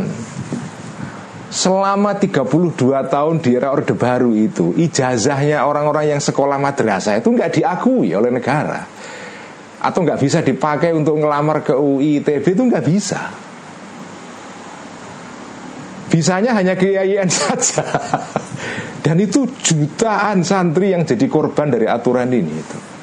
Selama 1.46 2.18
32 2.18 2.74
tahun 3.06 3.38
di 3.38 3.54
era 3.54 3.70
Orde 3.70 3.94
Baru 3.94 4.34
itu 4.34 4.74
ijazahnya 4.74 5.62
orang-orang 5.62 6.18
yang 6.18 6.20
sekolah 6.20 6.58
madrasah 6.58 7.22
itu 7.22 7.30
nggak 7.32 7.54
diakui 7.54 8.12
oleh 8.12 8.34
negara. 8.34 8.82
Atau 9.78 10.02
nggak 10.02 10.20
bisa 10.20 10.42
dipakai 10.42 10.90
untuk 10.90 11.22
ngelamar 11.22 11.62
ke 11.62 11.78
UI 11.78 12.18
ITB 12.18 12.44
itu 12.50 12.62
nggak 12.66 12.84
bisa. 12.84 13.30
Bisanya 16.10 16.50
hanya 16.58 16.74
ke 16.74 16.98
IAIN 16.98 17.30
saja. 17.40 17.86
Dan 19.06 19.22
itu 19.22 19.46
jutaan 19.62 20.42
santri 20.42 20.90
yang 20.90 21.06
jadi 21.06 21.30
korban 21.30 21.70
dari 21.70 21.86
aturan 21.86 22.26
ini 22.34 22.52
itu 22.58 22.95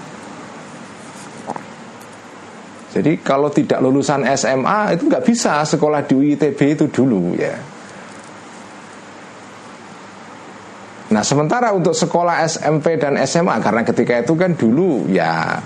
Jadi 2.93 3.25
kalau 3.25 3.49
tidak 3.49 3.81
lulusan 3.81 4.21
SMA 4.37 4.93
itu 4.93 5.09
nggak 5.09 5.25
bisa 5.25 5.65
sekolah 5.65 6.05
di 6.05 6.13
UITB 6.13 6.59
itu 6.77 6.85
dulu 6.93 7.33
ya. 7.33 7.57
Nah 11.09 11.21
sementara 11.25 11.73
untuk 11.73 11.97
sekolah 11.97 12.45
SMP 12.45 13.01
dan 13.01 13.17
SMA 13.25 13.57
karena 13.61 13.81
ketika 13.81 14.21
itu 14.21 14.33
kan 14.37 14.53
dulu 14.53 15.09
ya 15.09 15.57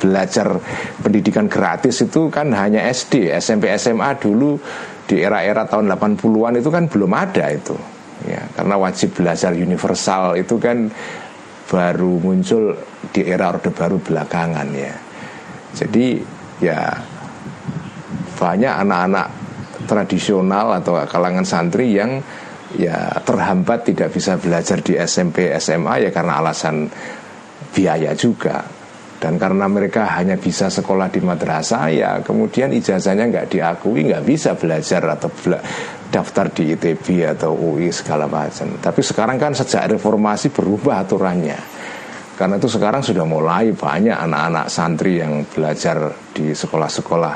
belajar 0.00 0.58
pendidikan 0.98 1.46
gratis 1.46 2.02
itu 2.02 2.32
kan 2.32 2.50
hanya 2.56 2.88
SD, 2.88 3.30
SMP, 3.36 3.70
SMA 3.76 4.18
dulu 4.18 4.56
di 5.06 5.22
era-era 5.22 5.68
tahun 5.68 5.92
80-an 5.92 6.58
itu 6.58 6.70
kan 6.72 6.88
belum 6.88 7.12
ada 7.12 7.46
itu. 7.52 7.76
Ya, 8.22 8.42
karena 8.54 8.78
wajib 8.78 9.18
belajar 9.18 9.50
universal 9.54 10.38
itu 10.38 10.58
kan 10.58 10.90
baru 11.66 12.22
muncul 12.22 12.76
di 13.10 13.26
era 13.26 13.50
Orde 13.50 13.70
Baru 13.70 13.98
belakangan 13.98 14.68
ya. 14.74 14.94
Jadi 15.72 16.22
ya 16.62 16.94
banyak 18.38 18.74
anak-anak 18.86 19.26
tradisional 19.90 20.78
atau 20.78 21.02
kalangan 21.10 21.42
santri 21.42 21.98
yang 21.98 22.22
ya 22.78 23.18
terhambat 23.26 23.92
tidak 23.92 24.14
bisa 24.14 24.38
belajar 24.38 24.78
di 24.80 24.94
SMP 24.96 25.50
SMA 25.58 26.08
ya 26.08 26.10
karena 26.14 26.38
alasan 26.38 26.86
biaya 27.74 28.14
juga. 28.14 28.62
Dan 29.22 29.38
karena 29.38 29.70
mereka 29.70 30.18
hanya 30.18 30.34
bisa 30.34 30.66
sekolah 30.66 31.06
di 31.06 31.22
madrasah 31.22 31.86
ya 31.94 32.18
kemudian 32.26 32.74
ijazahnya 32.74 33.30
nggak 33.30 33.54
diakui 33.54 34.10
nggak 34.10 34.26
bisa 34.26 34.58
belajar 34.58 35.14
atau 35.14 35.30
bela 35.30 35.62
daftar 36.10 36.50
di 36.50 36.74
ITB 36.74 37.22
atau 37.30 37.54
UI 37.54 37.94
segala 37.94 38.26
macam. 38.26 38.82
Tapi 38.82 38.98
sekarang 38.98 39.38
kan 39.38 39.54
sejak 39.54 39.94
reformasi 39.94 40.50
berubah 40.50 41.06
aturannya 41.06 41.81
Karena 42.32 42.56
itu 42.56 42.68
sekarang 42.68 43.04
sudah 43.04 43.28
mulai 43.28 43.76
banyak 43.76 44.16
anak-anak 44.16 44.66
santri 44.72 45.20
yang 45.20 45.44
belajar 45.52 46.16
di 46.32 46.56
sekolah-sekolah 46.56 47.34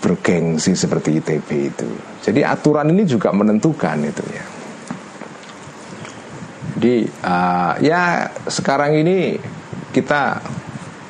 bergengsi 0.00 0.76
seperti 0.76 1.20
ITB 1.20 1.48
itu. 1.52 1.88
Jadi 2.24 2.40
aturan 2.44 2.92
ini 2.92 3.04
juga 3.04 3.32
menentukan 3.32 3.98
itu 4.04 4.24
ya. 4.28 4.44
Jadi 6.74 6.96
uh, 7.24 7.72
ya 7.80 8.28
sekarang 8.44 9.00
ini 9.00 9.40
kita 9.94 10.42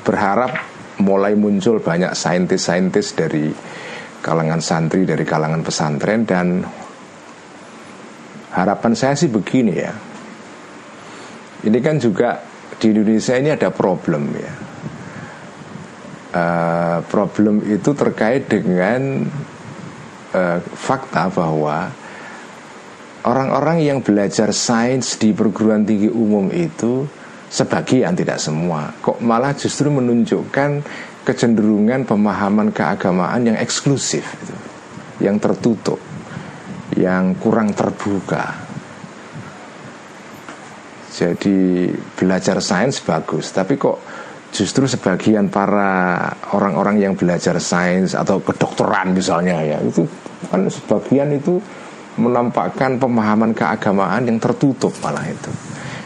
berharap 0.06 0.52
mulai 1.02 1.34
muncul 1.34 1.82
banyak 1.82 2.14
saintis-saintis 2.14 3.18
dari 3.18 3.50
kalangan 4.22 4.62
santri, 4.62 5.02
dari 5.02 5.26
kalangan 5.26 5.66
pesantren 5.66 6.22
dan 6.22 6.62
harapan 8.54 8.92
saya 8.94 9.18
sih 9.18 9.32
begini 9.32 9.74
ya. 9.74 9.92
Ini 11.64 11.78
kan 11.82 11.96
juga 11.98 12.53
di 12.84 12.92
Indonesia 12.92 13.32
ini 13.40 13.48
ada 13.48 13.72
problem 13.72 14.36
ya. 14.36 14.52
Uh, 16.34 16.98
problem 17.08 17.62
itu 17.64 17.94
terkait 17.94 18.50
dengan 18.50 19.22
uh, 20.34 20.58
fakta 20.60 21.30
bahwa 21.30 21.88
orang-orang 23.24 23.86
yang 23.86 23.98
belajar 24.02 24.50
sains 24.50 25.14
di 25.16 25.30
perguruan 25.30 25.86
tinggi 25.86 26.10
umum 26.10 26.50
itu 26.50 27.06
sebagian 27.46 28.18
tidak 28.18 28.42
semua 28.42 28.90
kok 28.98 29.22
malah 29.22 29.54
justru 29.54 29.94
menunjukkan 29.94 30.82
kecenderungan 31.22 32.02
pemahaman 32.02 32.74
keagamaan 32.74 33.54
yang 33.54 33.56
eksklusif 33.62 34.26
yang 35.22 35.38
tertutup, 35.38 36.00
yang 36.98 37.38
kurang 37.38 37.70
terbuka. 37.74 38.63
Jadi 41.14 41.86
belajar 42.18 42.58
sains 42.58 42.98
bagus, 42.98 43.54
tapi 43.54 43.78
kok 43.78 44.02
justru 44.50 44.86
sebagian 44.90 45.46
para 45.46 46.26
orang-orang 46.54 46.98
yang 46.98 47.14
belajar 47.14 47.58
sains 47.62 48.18
atau 48.18 48.42
kedokteran 48.42 49.14
misalnya 49.14 49.58
ya 49.62 49.78
itu 49.82 50.06
kan 50.50 50.66
sebagian 50.70 51.34
itu 51.34 51.58
menampakkan 52.14 52.98
pemahaman 52.98 53.50
keagamaan 53.50 54.22
yang 54.26 54.38
tertutup 54.38 54.94
malah 55.02 55.26
itu. 55.26 55.50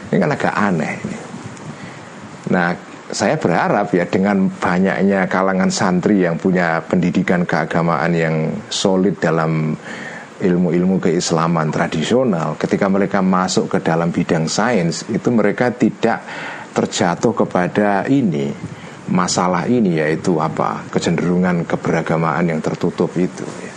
Ini 0.09 0.17
kan 0.17 0.29
agak 0.33 0.53
aneh 0.57 0.93
ini. 1.05 1.17
Nah, 2.49 2.73
saya 3.09 3.37
berharap 3.37 3.93
ya 3.93 4.05
dengan 4.09 4.49
banyaknya 4.49 5.29
kalangan 5.29 5.69
santri 5.69 6.25
yang 6.25 6.37
punya 6.37 6.81
pendidikan 6.85 7.45
keagamaan 7.45 8.13
yang 8.17 8.35
solid 8.73 9.17
dalam 9.21 9.77
ilmu-ilmu 10.39 11.03
keislaman 11.03 11.67
tradisional 11.69 12.55
ketika 12.55 12.87
mereka 12.87 13.19
masuk 13.19 13.67
ke 13.67 13.83
dalam 13.83 14.09
bidang 14.09 14.47
sains 14.47 15.03
itu 15.11 15.27
mereka 15.29 15.71
tidak 15.75 16.23
terjatuh 16.71 17.35
kepada 17.35 18.07
ini 18.07 18.51
masalah 19.09 19.65
ini 19.65 19.99
yaitu 19.99 20.37
apa 20.39 20.87
kecenderungan 20.87 21.65
keberagamaan 21.65 22.45
yang 22.47 22.61
tertutup 22.63 23.11
itu 23.17 23.43
ya. 23.43 23.73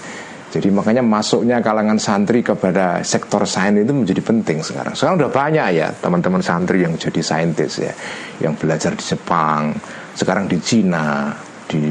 Jadi 0.53 0.69
makanya 0.69 1.01
masuknya 1.01 1.65
kalangan 1.65 1.97
santri 1.97 2.45
kepada 2.45 3.01
sektor 3.01 3.49
sains 3.49 3.89
itu 3.89 3.89
menjadi 3.89 4.21
penting 4.21 4.61
sekarang. 4.61 4.93
Sekarang 4.93 5.17
udah 5.17 5.33
banyak 5.33 5.69
ya 5.73 5.89
teman-teman 5.97 6.45
santri 6.45 6.85
yang 6.85 6.93
jadi 7.01 7.25
saintis 7.25 7.81
ya, 7.81 7.97
yang 8.37 8.53
belajar 8.61 8.93
di 8.93 9.01
Jepang, 9.01 9.73
sekarang 10.13 10.53
di 10.53 10.61
Cina, 10.61 11.33
di 11.65 11.89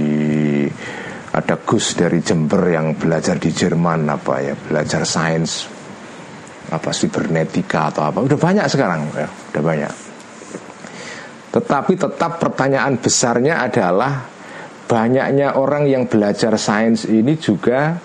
ada 1.32 1.56
Gus 1.64 1.96
dari 1.96 2.20
Jember 2.20 2.60
yang 2.68 3.00
belajar 3.00 3.40
di 3.40 3.56
Jerman 3.56 4.04
apa 4.12 4.44
ya 4.44 4.56
belajar 4.56 5.08
sains 5.08 5.68
apa 6.72 6.92
sibernetika 6.96 7.92
atau 7.92 8.08
apa. 8.08 8.20
Udah 8.24 8.40
banyak 8.40 8.66
sekarang 8.68 9.12
ya 9.16 9.28
udah 9.28 9.64
banyak. 9.64 9.94
Tetapi 11.52 11.94
tetap 12.00 12.40
pertanyaan 12.40 12.96
besarnya 12.96 13.64
adalah 13.68 14.24
banyaknya 14.88 15.60
orang 15.60 15.88
yang 15.88 16.08
belajar 16.08 16.56
sains 16.56 17.08
ini 17.08 17.36
juga 17.40 17.96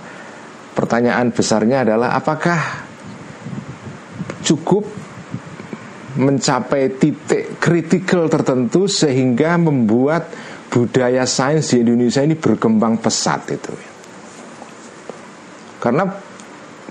pertanyaan 0.75 1.31
besarnya 1.31 1.87
adalah 1.87 2.15
apakah 2.15 2.59
cukup 4.43 4.87
mencapai 6.17 6.97
titik 6.97 7.59
kritikal 7.59 8.27
tertentu 8.31 8.87
sehingga 8.87 9.59
membuat 9.59 10.31
budaya 10.77 11.25
sains 11.25 11.73
di 11.73 11.81
Indonesia 11.81 12.21
ini 12.21 12.37
berkembang 12.37 13.01
pesat 13.01 13.49
itu. 13.49 13.73
Karena 15.81 16.05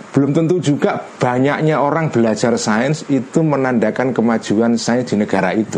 belum 0.10 0.34
tentu 0.34 0.58
juga 0.58 0.98
banyaknya 1.22 1.78
orang 1.78 2.10
belajar 2.10 2.58
sains 2.58 3.06
itu 3.14 3.46
menandakan 3.46 4.10
kemajuan 4.10 4.74
sains 4.74 5.14
di 5.14 5.22
negara 5.22 5.54
itu. 5.54 5.78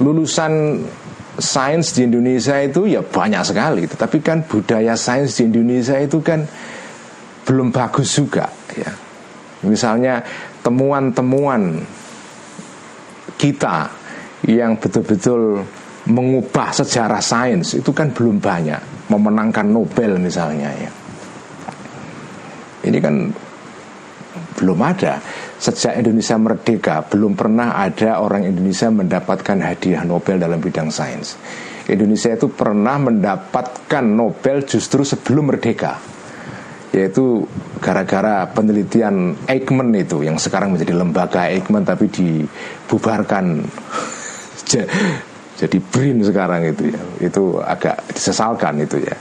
Lulusan 0.00 0.80
sains 1.36 1.92
di 1.92 2.08
Indonesia 2.08 2.56
itu 2.56 2.88
ya 2.88 3.04
banyak 3.04 3.44
sekali, 3.44 3.84
tetapi 3.84 4.24
kan 4.24 4.48
budaya 4.48 4.96
sains 4.96 5.36
di 5.36 5.44
Indonesia 5.44 6.00
itu 6.00 6.24
kan 6.24 6.48
belum 7.44 7.76
bagus 7.76 8.08
juga 8.16 8.48
ya. 8.72 8.88
Misalnya 9.68 10.24
temuan-temuan 10.64 11.76
kita 13.36 13.92
yang 14.48 14.80
betul-betul 14.80 15.60
mengubah 16.04 16.68
sejarah 16.72 17.22
sains 17.24 17.76
itu 17.76 17.90
kan 17.94 18.12
belum 18.12 18.40
banyak. 18.40 19.08
Memenangkan 19.08 19.68
Nobel 19.68 20.16
misalnya 20.20 20.70
ya. 20.72 20.90
Ini 22.84 22.98
kan 23.00 23.14
belum 24.60 24.78
ada. 24.80 25.20
Sejak 25.56 25.96
Indonesia 25.96 26.36
merdeka 26.36 26.96
belum 27.08 27.32
pernah 27.32 27.80
ada 27.80 28.20
orang 28.20 28.44
Indonesia 28.44 28.92
mendapatkan 28.92 29.56
hadiah 29.60 30.04
Nobel 30.04 30.36
dalam 30.36 30.60
bidang 30.60 30.92
sains. 30.92 31.40
Indonesia 31.88 32.32
itu 32.32 32.48
pernah 32.52 32.96
mendapatkan 32.96 34.04
Nobel 34.04 34.64
justru 34.64 35.04
sebelum 35.04 35.52
merdeka 35.52 36.00
yaitu 36.94 37.42
gara-gara 37.82 38.46
penelitian 38.54 39.34
Eichmann 39.50 39.90
itu 39.98 40.22
yang 40.22 40.38
sekarang 40.38 40.78
menjadi 40.78 40.94
lembaga 40.94 41.50
Eichmann 41.50 41.82
tapi 41.82 42.06
dibubarkan 42.06 43.66
jadi 45.54 45.78
BRIN 45.78 46.18
sekarang 46.26 46.66
itu 46.66 46.90
ya 46.90 47.02
itu 47.22 47.62
agak 47.62 48.10
disesalkan 48.10 48.82
itu 48.82 48.98
ya. 48.98 49.14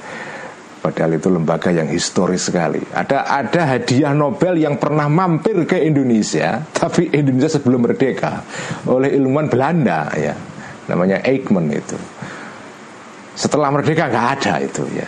Padahal 0.84 1.16
itu 1.16 1.32
lembaga 1.32 1.72
yang 1.72 1.88
historis 1.88 2.52
sekali. 2.52 2.84
Ada 2.92 3.24
ada 3.24 3.62
hadiah 3.72 4.12
Nobel 4.12 4.60
yang 4.60 4.76
pernah 4.76 5.08
mampir 5.08 5.64
ke 5.64 5.80
Indonesia 5.80 6.60
tapi 6.76 7.08
Indonesia 7.14 7.56
sebelum 7.56 7.88
merdeka 7.88 8.44
oleh 8.90 9.14
ilmuwan 9.16 9.48
Belanda 9.48 10.12
ya. 10.18 10.36
Namanya 10.90 11.24
Eichmann 11.24 11.72
itu. 11.72 11.96
Setelah 13.34 13.72
merdeka 13.72 14.12
nggak 14.12 14.28
ada 14.42 14.54
itu 14.60 14.84
ya. 14.92 15.08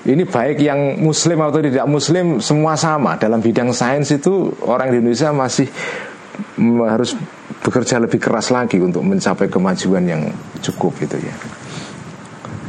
Ini 0.00 0.24
baik 0.24 0.64
yang 0.64 0.96
muslim 1.02 1.44
atau 1.44 1.60
tidak 1.60 1.84
muslim 1.84 2.40
semua 2.40 2.72
sama. 2.72 3.20
Dalam 3.20 3.42
bidang 3.44 3.68
sains 3.74 4.08
itu 4.08 4.48
orang 4.64 4.96
Indonesia 4.96 5.28
masih 5.28 5.68
harus 6.88 7.16
bekerja 7.60 8.00
lebih 8.00 8.20
keras 8.22 8.48
lagi 8.54 8.80
untuk 8.80 9.04
mencapai 9.04 9.50
kemajuan 9.50 10.04
yang 10.06 10.22
cukup 10.62 10.96
gitu 11.02 11.18
ya. 11.20 11.34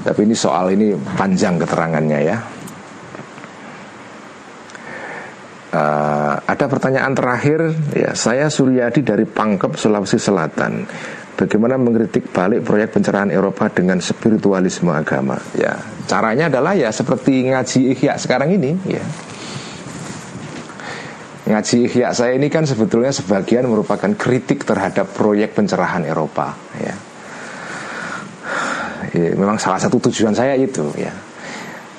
Tapi 0.02 0.26
ini 0.26 0.34
soal 0.34 0.74
ini 0.74 0.98
panjang 1.16 1.62
keterangannya 1.62 2.20
ya. 2.26 2.38
Uh, 5.72 6.36
ada 6.52 6.68
pertanyaan 6.68 7.16
terakhir 7.16 7.72
ya 7.96 8.12
saya 8.12 8.52
Suryadi 8.52 9.08
dari 9.08 9.24
Pangkep 9.24 9.80
Sulawesi 9.80 10.20
Selatan 10.20 10.84
bagaimana 11.40 11.80
mengkritik 11.80 12.28
balik 12.36 12.68
proyek 12.68 12.92
pencerahan 12.92 13.32
Eropa 13.32 13.72
dengan 13.72 14.04
spiritualisme 14.04 14.92
agama 14.92 15.40
ya 15.56 15.80
caranya 16.12 16.52
adalah 16.52 16.76
ya 16.76 16.92
seperti 16.92 17.48
ngaji 17.48 17.96
ikhya 17.96 18.20
sekarang 18.20 18.52
ini 18.52 18.76
ya 18.84 19.00
Ngaji 21.52 21.92
Ihya 21.92 22.16
saya 22.16 22.40
ini 22.40 22.48
kan 22.48 22.64
sebetulnya 22.64 23.12
sebagian 23.12 23.68
merupakan 23.68 24.08
kritik 24.16 24.64
terhadap 24.64 25.12
proyek 25.12 25.52
pencerahan 25.52 26.08
Eropa 26.08 26.56
ya. 26.80 26.96
ya 29.12 29.32
memang 29.36 29.60
salah 29.60 29.84
satu 29.84 30.00
tujuan 30.08 30.32
saya 30.32 30.56
itu 30.56 30.88
ya. 30.96 31.12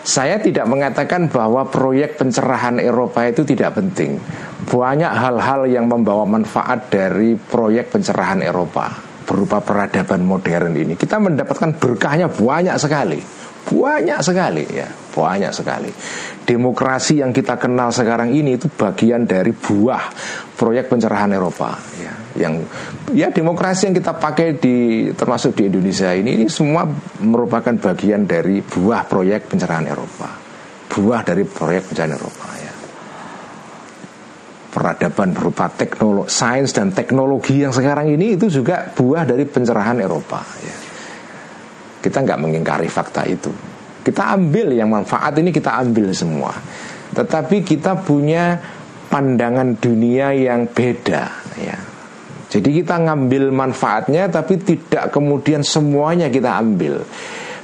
Saya 0.02 0.40
tidak 0.42 0.66
mengatakan 0.66 1.30
bahwa 1.30 1.62
proyek 1.68 2.18
pencerahan 2.18 2.82
Eropa 2.82 3.22
itu 3.22 3.46
tidak 3.46 3.78
penting. 3.78 4.18
Banyak 4.66 5.12
hal-hal 5.14 5.68
yang 5.70 5.86
membawa 5.86 6.26
manfaat 6.26 6.90
dari 6.90 7.38
proyek 7.38 7.94
pencerahan 7.94 8.42
Eropa 8.42 8.90
berupa 9.22 9.62
peradaban 9.62 10.26
modern 10.26 10.74
ini. 10.74 10.98
Kita 10.98 11.22
mendapatkan 11.22 11.78
berkahnya 11.78 12.26
banyak 12.26 12.74
sekali. 12.82 13.20
Banyak 13.62 14.18
sekali 14.20 14.64
ya, 14.66 14.88
banyak 14.90 15.52
sekali. 15.54 15.90
Demokrasi 16.42 17.22
yang 17.22 17.30
kita 17.30 17.54
kenal 17.54 17.94
sekarang 17.94 18.34
ini 18.34 18.58
itu 18.58 18.66
bagian 18.66 19.22
dari 19.22 19.54
buah 19.54 20.10
proyek 20.58 20.90
pencerahan 20.90 21.30
Eropa 21.30 21.78
ya. 22.02 22.12
Yang 22.34 22.66
ya 23.14 23.28
demokrasi 23.30 23.92
yang 23.92 23.96
kita 23.96 24.18
pakai 24.18 24.58
di 24.58 25.06
termasuk 25.14 25.54
di 25.54 25.70
Indonesia 25.70 26.10
ini 26.10 26.42
ini 26.42 26.46
semua 26.50 26.88
merupakan 27.22 27.70
bagian 27.92 28.26
dari 28.26 28.58
buah 28.58 29.06
proyek 29.06 29.54
pencerahan 29.54 29.86
Eropa. 29.86 30.28
Buah 30.90 31.20
dari 31.22 31.46
proyek 31.46 31.92
pencerahan 31.92 32.18
Eropa 32.18 32.46
ya. 32.58 32.74
peradaban 34.72 35.36
berupa 35.36 35.68
teknologi, 35.68 36.32
sains 36.32 36.72
dan 36.72 36.96
teknologi 36.96 37.60
yang 37.60 37.76
sekarang 37.76 38.08
ini 38.08 38.40
itu 38.40 38.48
juga 38.48 38.88
buah 38.88 39.28
dari 39.28 39.44
pencerahan 39.44 40.00
Eropa. 40.00 40.40
Ya. 40.64 40.81
Kita 42.02 42.18
nggak 42.26 42.40
mengingkari 42.42 42.90
fakta 42.90 43.22
itu. 43.30 43.54
Kita 44.02 44.34
ambil 44.34 44.74
yang 44.74 44.90
manfaat 44.90 45.38
ini 45.38 45.54
kita 45.54 45.78
ambil 45.78 46.10
semua. 46.10 46.50
Tetapi 47.14 47.62
kita 47.62 48.02
punya 48.02 48.58
pandangan 49.06 49.78
dunia 49.78 50.34
yang 50.34 50.66
beda 50.66 51.24
ya. 51.60 51.78
Jadi 52.52 52.84
kita 52.84 53.00
ngambil 53.00 53.48
manfaatnya 53.48 54.28
tapi 54.28 54.60
tidak 54.60 55.08
kemudian 55.14 55.62
semuanya 55.62 56.28
kita 56.28 56.58
ambil. 56.58 57.00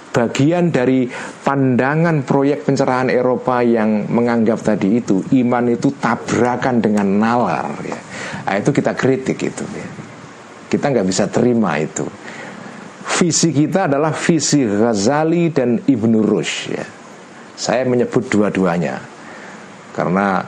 Bagian 0.08 0.72
dari 0.72 1.04
pandangan 1.44 2.24
proyek 2.24 2.64
pencerahan 2.64 3.12
Eropa 3.12 3.60
yang 3.60 4.08
menganggap 4.08 4.64
tadi 4.64 4.96
itu 5.04 5.20
iman 5.44 5.68
itu 5.68 5.92
tabrakan 6.00 6.80
dengan 6.80 7.04
nalar 7.20 7.68
ya. 7.84 8.00
Nah, 8.48 8.54
itu 8.56 8.72
kita 8.72 8.96
kritik 8.96 9.36
itu 9.36 9.64
ya. 9.76 9.88
Kita 10.72 10.88
nggak 10.88 11.06
bisa 11.06 11.28
terima 11.28 11.76
itu. 11.76 12.08
Visi 13.08 13.50
kita 13.50 13.88
adalah 13.88 14.12
visi 14.12 14.68
Ghazali 14.68 15.48
dan 15.48 15.80
Ibnu 15.80 16.20
Rushd 16.20 16.60
ya. 16.68 16.86
Saya 17.58 17.82
menyebut 17.88 18.28
dua-duanya 18.28 19.00
karena 19.96 20.44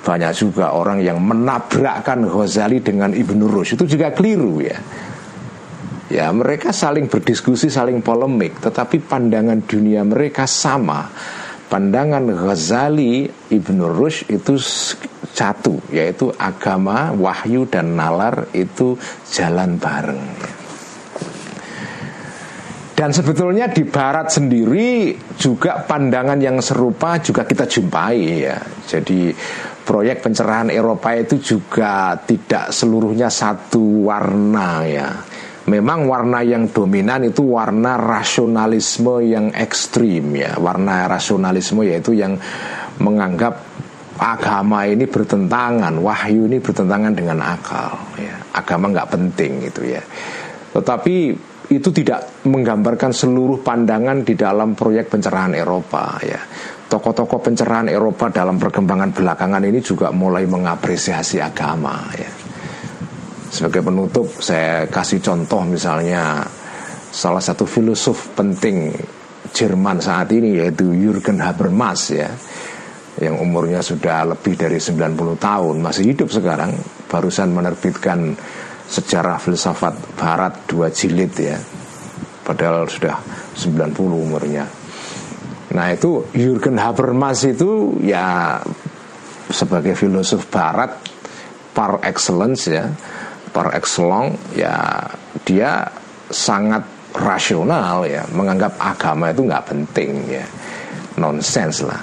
banyak 0.00 0.32
juga 0.32 0.72
orang 0.72 1.04
yang 1.04 1.20
menabrakkan 1.20 2.24
Ghazali 2.24 2.80
dengan 2.80 3.12
Ibnu 3.12 3.46
Rushd 3.46 3.76
itu 3.76 3.94
juga 3.94 4.10
keliru 4.10 4.64
ya. 4.64 4.80
Ya 6.10 6.26
mereka 6.34 6.74
saling 6.74 7.06
berdiskusi, 7.06 7.70
saling 7.70 8.02
polemik, 8.02 8.58
tetapi 8.58 8.98
pandangan 8.98 9.62
dunia 9.62 10.02
mereka 10.02 10.42
sama. 10.50 11.06
Pandangan 11.70 12.26
Ghazali 12.26 13.30
Ibnu 13.30 13.94
Rushd 13.94 14.26
itu 14.26 14.58
satu, 15.30 15.78
yaitu 15.94 16.34
agama, 16.34 17.14
wahyu 17.14 17.62
dan 17.70 17.94
nalar 17.94 18.50
itu 18.50 18.98
jalan 19.30 19.78
bareng. 19.78 20.58
Dan 23.00 23.16
sebetulnya 23.16 23.72
di 23.72 23.88
Barat 23.88 24.28
sendiri 24.28 25.16
juga 25.40 25.88
pandangan 25.88 26.36
yang 26.36 26.60
serupa 26.60 27.16
juga 27.16 27.48
kita 27.48 27.64
jumpai 27.64 28.44
ya. 28.44 28.60
Jadi 28.60 29.32
proyek 29.88 30.20
pencerahan 30.20 30.68
Eropa 30.68 31.16
itu 31.16 31.40
juga 31.40 32.12
tidak 32.20 32.68
seluruhnya 32.76 33.32
satu 33.32 34.04
warna 34.04 34.84
ya. 34.84 35.16
Memang 35.64 36.12
warna 36.12 36.44
yang 36.44 36.68
dominan 36.68 37.24
itu 37.24 37.40
warna 37.56 37.96
rasionalisme 37.96 39.24
yang 39.24 39.48
ekstrim 39.56 40.36
ya. 40.36 40.60
Warna 40.60 41.08
rasionalisme 41.08 41.80
yaitu 41.88 42.12
yang 42.12 42.36
menganggap 43.00 43.64
agama 44.20 44.84
ini 44.84 45.08
bertentangan, 45.08 45.96
wahyu 46.04 46.44
ini 46.52 46.60
bertentangan 46.60 47.16
dengan 47.16 47.40
akal 47.40 47.96
ya. 48.20 48.36
Agama 48.52 48.92
nggak 48.92 49.08
penting 49.08 49.72
gitu 49.72 49.88
ya. 49.88 50.04
Tetapi 50.76 51.48
itu 51.70 51.94
tidak 51.94 52.42
menggambarkan 52.50 53.14
seluruh 53.14 53.62
pandangan 53.62 54.26
di 54.26 54.34
dalam 54.34 54.74
proyek 54.74 55.06
pencerahan 55.06 55.54
Eropa 55.54 56.18
ya. 56.18 56.42
Tokoh-tokoh 56.90 57.38
pencerahan 57.38 57.86
Eropa 57.86 58.26
dalam 58.34 58.58
perkembangan 58.58 59.14
belakangan 59.14 59.62
ini 59.62 59.78
juga 59.78 60.10
mulai 60.10 60.50
mengapresiasi 60.50 61.38
agama 61.38 62.10
ya. 62.18 62.30
Sebagai 63.50 63.86
penutup 63.86 64.26
saya 64.42 64.90
kasih 64.90 65.22
contoh 65.22 65.62
misalnya 65.62 66.42
salah 67.10 67.42
satu 67.42 67.66
filosof 67.66 68.34
penting 68.34 68.90
Jerman 69.50 69.98
saat 69.98 70.30
ini 70.30 70.62
yaitu 70.62 70.90
Jürgen 70.94 71.42
Habermas 71.42 72.14
ya 72.14 72.30
yang 73.18 73.42
umurnya 73.42 73.82
sudah 73.82 74.34
lebih 74.34 74.54
dari 74.54 74.78
90 74.78 75.18
tahun 75.38 75.76
masih 75.82 76.14
hidup 76.14 76.30
sekarang 76.30 76.70
barusan 77.10 77.50
menerbitkan 77.50 78.38
sejarah 78.90 79.38
filsafat 79.38 80.18
barat 80.18 80.66
dua 80.66 80.90
jilid 80.90 81.30
ya. 81.38 81.54
Padahal 82.42 82.90
sudah 82.90 83.14
90 83.54 83.94
umurnya. 84.10 84.66
Nah 85.70 85.86
itu 85.94 86.26
Jürgen 86.34 86.74
Habermas 86.82 87.46
itu 87.46 87.94
ya 88.02 88.58
sebagai 89.46 89.94
filosof 89.94 90.50
barat 90.50 90.98
par 91.70 92.02
excellence 92.02 92.66
ya 92.66 92.90
par 93.54 93.70
excellence 93.78 94.34
ya 94.58 95.06
dia 95.46 95.86
sangat 96.26 96.82
rasional 97.14 98.02
ya 98.06 98.26
menganggap 98.34 98.74
agama 98.82 99.30
itu 99.30 99.46
nggak 99.46 99.66
penting 99.70 100.10
ya. 100.26 100.46
Nonsens 101.22 101.86
lah. 101.86 102.02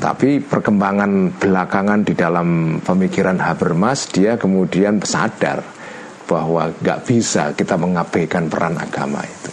Tapi 0.00 0.40
perkembangan 0.40 1.36
belakangan 1.36 2.00
di 2.02 2.16
dalam 2.16 2.80
pemikiran 2.80 3.36
Habermas 3.36 4.08
dia 4.08 4.34
kemudian 4.40 4.98
sadar 5.04 5.79
bahwa 6.30 6.70
nggak 6.70 7.00
bisa 7.02 7.50
kita 7.58 7.74
mengabaikan 7.74 8.46
peran 8.46 8.78
agama 8.78 9.18
itu. 9.26 9.50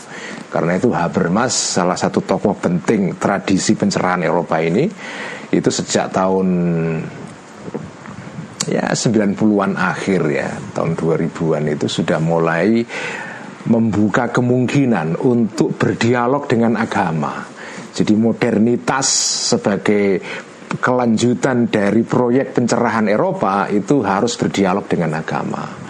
Karena 0.53 0.77
itu 0.77 0.93
Habermas 0.93 1.51
salah 1.51 1.97
satu 1.97 2.21
tokoh 2.21 2.53
penting 2.61 3.17
tradisi 3.17 3.73
pencerahan 3.73 4.21
Eropa 4.21 4.61
ini 4.61 4.85
itu 5.49 5.69
sejak 5.73 6.13
tahun 6.13 6.47
ya 8.69 8.93
90-an 8.93 9.73
akhir 9.73 10.21
ya, 10.29 10.49
tahun 10.77 10.93
2000-an 10.93 11.63
itu 11.73 11.87
sudah 11.89 12.19
mulai 12.21 12.85
membuka 13.67 14.31
kemungkinan 14.31 15.19
untuk 15.19 15.75
berdialog 15.75 16.47
dengan 16.47 16.79
agama. 16.79 17.43
Jadi 17.91 18.13
modernitas 18.13 19.07
sebagai 19.51 20.21
kelanjutan 20.79 21.71
dari 21.71 22.03
proyek 22.03 22.55
pencerahan 22.55 23.07
Eropa 23.07 23.71
itu 23.71 24.03
harus 24.03 24.35
berdialog 24.35 24.85
dengan 24.85 25.15
agama. 25.15 25.86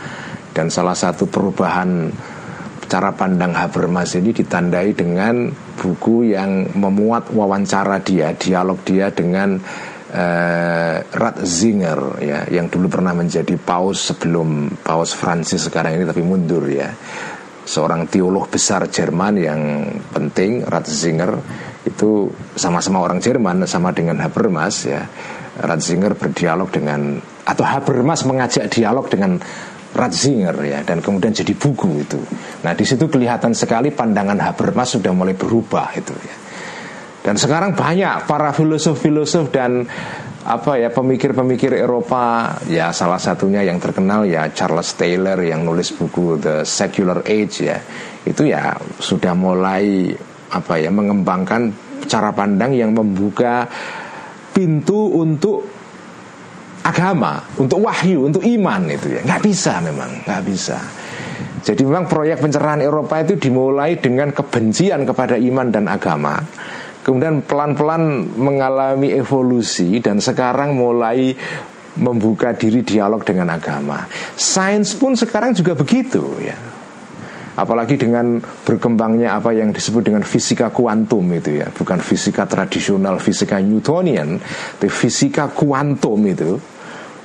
Dan 0.57 0.73
salah 0.73 0.97
satu 0.97 1.29
perubahan 1.29 2.09
cara 2.89 3.13
pandang 3.13 3.53
Habermas 3.53 4.17
ini 4.17 4.33
ditandai 4.33 4.97
dengan 4.97 5.53
buku 5.77 6.33
yang 6.33 6.73
memuat 6.73 7.29
wawancara 7.29 8.01
dia, 8.01 8.33
dialog 8.33 8.81
dia 8.81 9.13
dengan 9.13 9.61
uh, 10.09 10.97
Ratzinger 11.05 11.99
ya, 12.25 12.39
yang 12.49 12.73
dulu 12.73 12.89
pernah 12.89 13.13
menjadi 13.13 13.53
paus 13.59 14.09
sebelum 14.09 14.81
paus 14.81 15.13
Francis 15.13 15.69
sekarang 15.69 16.01
ini 16.01 16.09
tapi 16.09 16.25
mundur 16.25 16.65
ya. 16.65 16.89
Seorang 17.67 18.09
teolog 18.09 18.49
besar 18.49 18.89
Jerman 18.89 19.37
yang 19.37 19.61
penting 20.09 20.65
Ratzinger 20.65 21.37
itu 21.85 22.31
sama-sama 22.57 23.03
orang 23.03 23.21
Jerman 23.21 23.67
sama 23.69 23.93
dengan 23.93 24.17
Habermas 24.25 24.89
ya. 24.89 25.05
Ratzinger 25.61 26.17
berdialog 26.17 26.71
dengan 26.73 27.19
atau 27.45 27.63
Habermas 27.67 28.23
mengajak 28.23 28.71
dialog 28.71 29.11
dengan 29.11 29.35
Ratzinger 29.95 30.55
ya 30.67 30.83
dan 30.83 30.99
kemudian 30.99 31.31
jadi 31.31 31.53
buku 31.55 32.03
itu. 32.03 32.19
Nah 32.65 32.73
di 32.75 32.83
situ 32.83 33.07
kelihatan 33.07 33.55
sekali 33.55 33.95
pandangan 33.95 34.37
Habermas 34.39 34.99
sudah 34.99 35.11
mulai 35.15 35.33
berubah 35.33 35.93
itu 35.95 36.13
ya. 36.13 36.35
Dan 37.27 37.35
sekarang 37.35 37.75
banyak 37.75 38.23
para 38.23 38.55
filosof-filosof 38.55 39.51
dan 39.51 39.83
apa 40.47 40.79
ya 40.79 40.87
pemikir-pemikir 40.87 41.75
Eropa 41.75 42.55
ya 42.71 42.95
salah 42.95 43.19
satunya 43.19 43.67
yang 43.67 43.83
terkenal 43.83 44.23
ya 44.23 44.47
Charles 44.55 44.95
Taylor 44.95 45.35
yang 45.43 45.67
nulis 45.67 45.91
buku 45.91 46.39
The 46.39 46.63
Secular 46.63 47.19
Age 47.27 47.67
ya 47.67 47.83
itu 48.23 48.47
ya 48.47 48.79
sudah 48.95 49.35
mulai 49.35 50.15
apa 50.47 50.79
ya 50.79 50.87
mengembangkan 50.87 51.75
cara 52.07 52.31
pandang 52.31 52.71
yang 52.71 52.95
membuka 52.95 53.67
pintu 54.55 55.19
untuk 55.19 55.86
agama, 56.87 57.43
untuk 57.59 57.83
wahyu, 57.83 58.31
untuk 58.31 58.43
iman 58.47 58.87
itu 58.87 59.19
ya. 59.19 59.21
Nggak 59.27 59.41
bisa 59.43 59.83
memang, 59.83 60.23
nggak 60.23 60.43
bisa. 60.47 60.79
Jadi 61.67 61.83
memang 61.83 62.07
proyek 62.07 62.39
pencerahan 62.39 62.79
Eropa 62.79 63.19
itu 63.19 63.35
dimulai 63.35 63.99
dengan 63.99 64.31
kebencian 64.31 65.03
kepada 65.03 65.35
iman 65.35 65.67
dan 65.67 65.91
agama. 65.91 66.39
Kemudian 67.03 67.43
pelan-pelan 67.43 68.35
mengalami 68.39 69.11
evolusi 69.15 69.99
dan 69.99 70.23
sekarang 70.23 70.75
mulai 70.75 71.35
membuka 71.99 72.55
diri 72.55 72.83
dialog 72.83 73.23
dengan 73.23 73.51
agama. 73.51 74.05
Sains 74.37 74.95
pun 74.95 75.17
sekarang 75.17 75.51
juga 75.55 75.73
begitu 75.75 76.23
ya. 76.39 76.55
Apalagi 77.57 77.97
dengan 77.97 78.37
berkembangnya 78.37 79.33
apa 79.33 79.49
yang 79.49 79.73
disebut 79.73 80.05
dengan 80.05 80.21
fisika 80.21 80.69
kuantum 80.69 81.25
itu 81.33 81.57
ya, 81.57 81.73
bukan 81.73 81.97
fisika 82.05 82.45
tradisional, 82.45 83.17
fisika 83.17 83.57
Newtonian, 83.57 84.37
tapi 84.77 84.93
fisika 84.93 85.49
kuantum 85.49 86.21
itu 86.29 86.76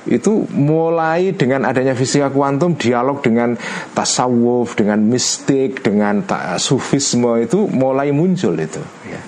itu 0.03 0.43
mulai 0.51 1.31
dengan 1.31 1.63
adanya 1.63 1.95
fisika 1.95 2.27
kuantum 2.27 2.75
dialog 2.75 3.23
dengan 3.23 3.55
tasawuf 3.95 4.75
dengan 4.75 4.99
mistik 4.99 5.79
dengan 5.79 6.27
sufisme 6.59 7.39
itu 7.39 7.71
mulai 7.71 8.11
muncul 8.11 8.51
itu. 8.59 8.83
Ya. 9.07 9.21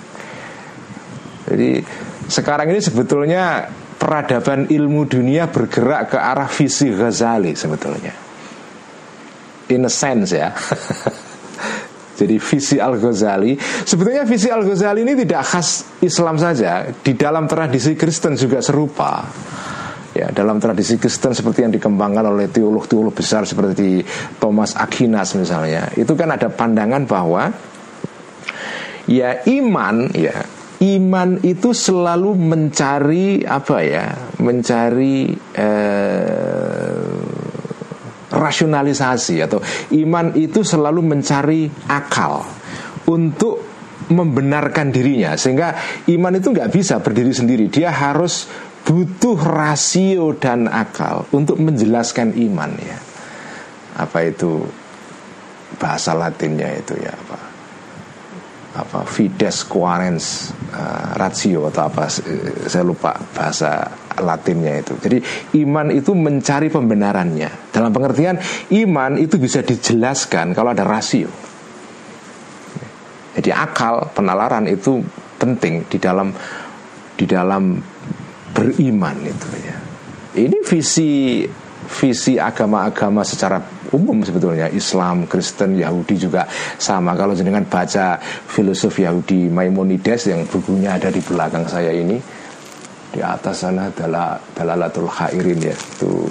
jadi 1.48 1.80
sekarang 2.28 2.74
ini 2.74 2.80
sebetulnya 2.82 3.72
peradaban 3.96 4.68
ilmu 4.68 5.08
dunia 5.08 5.48
bergerak 5.48 6.12
ke 6.12 6.18
arah 6.20 6.50
visi 6.50 6.92
Ghazali 6.92 7.56
sebetulnya. 7.56 8.12
In 9.72 9.88
a 9.88 9.90
sense 9.90 10.30
ya. 10.36 10.52
Jadi 12.16 12.40
visi 12.40 12.80
Al-Ghazali. 12.80 13.60
Sebetulnya 13.60 14.24
visi 14.24 14.48
Al-Ghazali 14.48 15.04
ini 15.04 15.12
tidak 15.20 15.42
khas 15.52 16.00
Islam 16.00 16.40
saja. 16.40 16.88
Di 16.88 17.12
dalam 17.12 17.44
tradisi 17.44 17.92
Kristen 17.92 18.40
juga 18.40 18.64
serupa 18.64 19.20
ya 20.16 20.32
dalam 20.32 20.56
tradisi 20.56 20.96
Kristen 20.96 21.36
seperti 21.36 21.68
yang 21.68 21.72
dikembangkan 21.76 22.32
oleh 22.32 22.48
teolog-teolog 22.48 23.12
besar 23.12 23.44
seperti 23.44 24.00
Thomas 24.40 24.72
Aquinas 24.72 25.36
misalnya 25.36 25.92
itu 25.92 26.16
kan 26.16 26.32
ada 26.32 26.48
pandangan 26.48 27.04
bahwa 27.04 27.52
ya 29.04 29.44
iman 29.44 30.08
ya 30.16 30.40
iman 30.80 31.40
itu 31.44 31.72
selalu 31.72 32.36
mencari 32.36 33.44
apa 33.44 33.78
ya 33.84 34.06
mencari 34.40 35.32
eh, 35.56 37.16
rasionalisasi 38.26 39.36
atau 39.40 39.62
iman 39.96 40.34
itu 40.36 40.60
selalu 40.60 41.00
mencari 41.00 41.70
akal 41.88 42.44
untuk 43.06 43.76
membenarkan 44.06 44.94
dirinya 44.94 45.34
sehingga 45.34 45.74
iman 46.06 46.38
itu 46.38 46.54
nggak 46.54 46.70
bisa 46.70 47.02
berdiri 47.02 47.32
sendiri. 47.34 47.66
Dia 47.66 47.90
harus 47.90 48.46
butuh 48.86 49.34
rasio 49.42 50.38
dan 50.38 50.70
akal 50.70 51.26
untuk 51.34 51.58
menjelaskan 51.58 52.38
iman 52.38 52.70
ya 52.78 52.98
apa 53.98 54.18
itu 54.30 54.62
bahasa 55.76 56.14
Latinnya 56.14 56.70
itu 56.78 56.94
ya 56.94 57.10
apa 57.10 57.38
apa 58.76 59.00
fides 59.08 59.64
quarens 59.64 60.52
uh, 60.70 61.16
ratio 61.16 61.72
atau 61.72 61.88
apa 61.88 62.12
saya 62.68 62.84
lupa 62.84 63.16
bahasa 63.32 63.88
Latinnya 64.16 64.80
itu. 64.80 64.96
Jadi 64.96 65.18
iman 65.60 65.92
itu 65.92 66.16
mencari 66.16 66.72
pembenarannya. 66.72 67.68
Dalam 67.68 67.92
pengertian 67.92 68.40
iman 68.72 69.20
itu 69.20 69.36
bisa 69.36 69.60
dijelaskan 69.60 70.56
kalau 70.56 70.72
ada 70.72 70.88
rasio. 70.88 71.28
Jadi 73.36 73.52
akal 73.52 74.08
penalaran 74.16 74.64
itu 74.64 75.04
penting 75.36 75.84
di 75.84 76.00
dalam 76.00 76.32
di 77.16 77.28
dalam 77.28 77.76
beriman 78.56 79.16
itu 79.20 79.48
ya. 79.60 79.76
Ini 80.36 80.64
visi 80.64 81.44
visi 81.86 82.40
agama-agama 82.40 83.22
secara 83.22 83.60
umum 83.94 84.24
sebetulnya. 84.24 84.66
Islam, 84.72 85.28
Kristen, 85.30 85.78
Yahudi 85.78 86.18
juga 86.18 86.48
sama. 86.80 87.14
Kalau 87.14 87.36
jenengan 87.36 87.64
baca 87.68 88.18
filosof 88.48 88.96
Yahudi 88.98 89.52
Maimonides 89.52 90.32
yang 90.32 90.48
bukunya 90.48 90.96
ada 90.96 91.12
di 91.12 91.22
belakang 91.22 91.68
saya 91.68 91.94
ini 91.94 92.18
di 93.12 93.20
atas 93.22 93.64
sana 93.64 93.88
adalah 93.88 94.36
Dalalatul 94.52 95.08
Khairin 95.08 95.56
ya 95.62 95.72
itu 95.72 96.28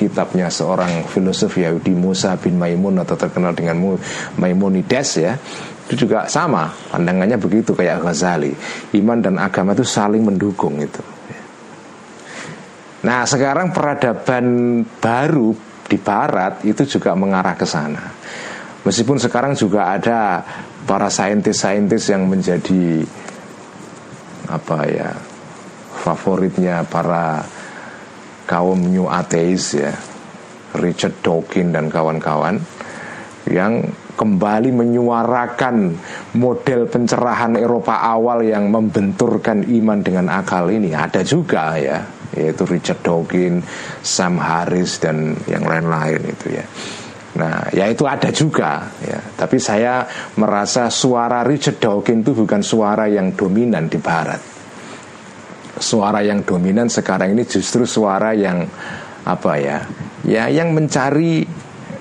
kitabnya 0.00 0.48
seorang 0.48 1.04
filosof 1.04 1.60
Yahudi 1.60 1.92
Musa 1.92 2.32
bin 2.40 2.56
Maimun 2.56 3.04
atau 3.04 3.20
terkenal 3.20 3.52
dengan 3.52 3.98
Maimonides 4.40 5.10
ya. 5.20 5.36
Itu 5.90 6.06
juga 6.06 6.30
sama. 6.30 6.70
Pandangannya 6.94 7.36
begitu 7.36 7.74
kayak 7.74 8.00
Ghazali. 8.06 8.54
Iman 8.94 9.18
dan 9.20 9.36
agama 9.42 9.74
itu 9.74 9.82
saling 9.82 10.22
mendukung 10.22 10.78
itu 10.78 11.19
Nah 13.00 13.24
sekarang 13.24 13.72
peradaban 13.72 14.80
baru 15.00 15.56
di 15.88 15.96
barat 15.96 16.62
itu 16.68 16.84
juga 16.84 17.16
mengarah 17.16 17.56
ke 17.56 17.64
sana. 17.64 18.04
Meskipun 18.84 19.20
sekarang 19.20 19.56
juga 19.56 19.92
ada 19.92 20.40
para 20.84 21.12
saintis-saintis 21.12 22.08
yang 22.12 22.28
menjadi 22.28 23.04
apa 24.50 24.78
ya 24.88 25.10
favoritnya 26.00 26.82
para 26.88 27.44
kaum 28.48 28.80
new 28.82 29.06
atheist 29.06 29.78
ya 29.78 29.92
Richard 30.80 31.20
Dawkins 31.22 31.70
dan 31.70 31.86
kawan-kawan 31.92 32.58
yang 33.46 33.84
kembali 34.16 34.70
menyuarakan 34.74 35.96
model 36.36 36.90
pencerahan 36.90 37.56
Eropa 37.56 38.00
awal 38.00 38.44
yang 38.44 38.68
membenturkan 38.68 39.64
iman 39.64 39.98
dengan 40.02 40.26
akal 40.28 40.68
ini 40.68 40.92
ada 40.92 41.24
juga 41.24 41.78
ya 41.78 42.19
yaitu 42.34 42.62
Richard 42.66 43.02
Dawkins, 43.02 43.66
Sam 44.02 44.38
Harris 44.38 45.02
dan 45.02 45.34
yang 45.50 45.66
lain-lain 45.66 46.22
itu 46.30 46.46
ya. 46.54 46.64
Nah, 47.30 47.70
ya 47.70 47.86
itu 47.86 48.06
ada 48.06 48.30
juga 48.34 48.90
ya. 49.02 49.18
Tapi 49.18 49.58
saya 49.62 50.02
merasa 50.38 50.90
suara 50.90 51.46
Richard 51.46 51.78
Dawkins 51.78 52.26
itu 52.26 52.32
bukan 52.34 52.62
suara 52.62 53.06
yang 53.06 53.34
dominan 53.34 53.86
di 53.86 53.98
barat. 53.98 54.42
Suara 55.80 56.20
yang 56.20 56.44
dominan 56.44 56.90
sekarang 56.90 57.32
ini 57.32 57.46
justru 57.46 57.86
suara 57.86 58.34
yang 58.34 58.66
apa 59.24 59.52
ya? 59.56 59.78
Ya 60.26 60.50
yang 60.50 60.76
mencari 60.76 61.46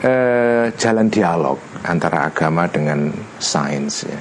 eh, 0.04 0.66
jalan 0.76 1.08
dialog 1.08 1.58
antara 1.86 2.28
agama 2.28 2.68
dengan 2.68 3.14
sains 3.40 4.04
ya. 4.04 4.20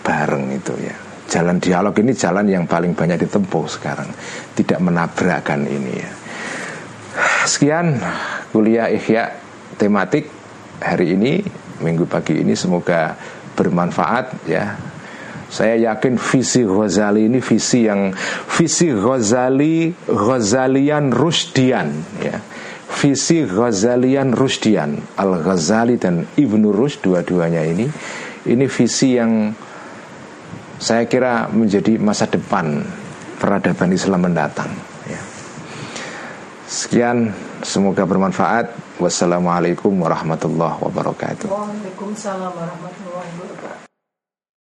Bareng 0.00 0.48
itu 0.54 0.72
ya 0.80 1.09
jalan 1.30 1.62
dialog 1.62 1.94
ini 2.02 2.10
jalan 2.10 2.50
yang 2.50 2.66
paling 2.66 2.98
banyak 2.98 3.22
ditempuh 3.22 3.64
sekarang. 3.70 4.10
Tidak 4.58 4.82
menabrakkan 4.82 5.62
ini 5.62 5.92
ya. 5.94 6.10
Sekian 7.46 8.02
kuliah 8.50 8.90
ihya 8.90 9.38
tematik 9.78 10.26
hari 10.82 11.14
ini 11.14 11.38
minggu 11.78 12.10
pagi 12.10 12.42
ini. 12.42 12.58
Semoga 12.58 13.14
bermanfaat 13.54 14.26
ya. 14.50 14.74
Saya 15.50 15.74
yakin 15.90 16.14
visi 16.14 16.62
Ghazali 16.62 17.26
ini 17.26 17.42
visi 17.42 17.86
yang 17.86 18.14
visi 18.54 18.90
Ghazali 18.90 19.90
Ghazalian 20.06 21.14
Rusdian 21.14 21.88
ya. 22.22 22.38
Visi 22.90 23.46
Ghazalian 23.46 24.34
Rusdian 24.34 24.98
Al 25.14 25.42
Ghazali 25.42 25.94
dan 25.94 26.26
Ibnu 26.38 26.74
Rushd 26.74 27.06
dua-duanya 27.06 27.62
ini. 27.66 27.86
Ini 28.46 28.66
visi 28.66 29.14
yang 29.18 29.54
saya 30.80 31.04
kira 31.04 31.52
menjadi 31.52 32.00
masa 32.00 32.24
depan 32.24 32.80
peradaban 33.36 33.92
Islam 33.92 34.32
mendatang. 34.32 34.72
Ya. 35.04 35.20
Sekian, 36.64 37.36
semoga 37.60 38.08
bermanfaat. 38.08 38.72
Wassalamualaikum 39.00 39.92
warahmatullahi 39.96 40.76
wabarakatuh. 40.80 41.48
Waalaikumsalam 41.48 42.52
warahmatullahi 42.52 43.32
wabarakatuh. 43.40 43.89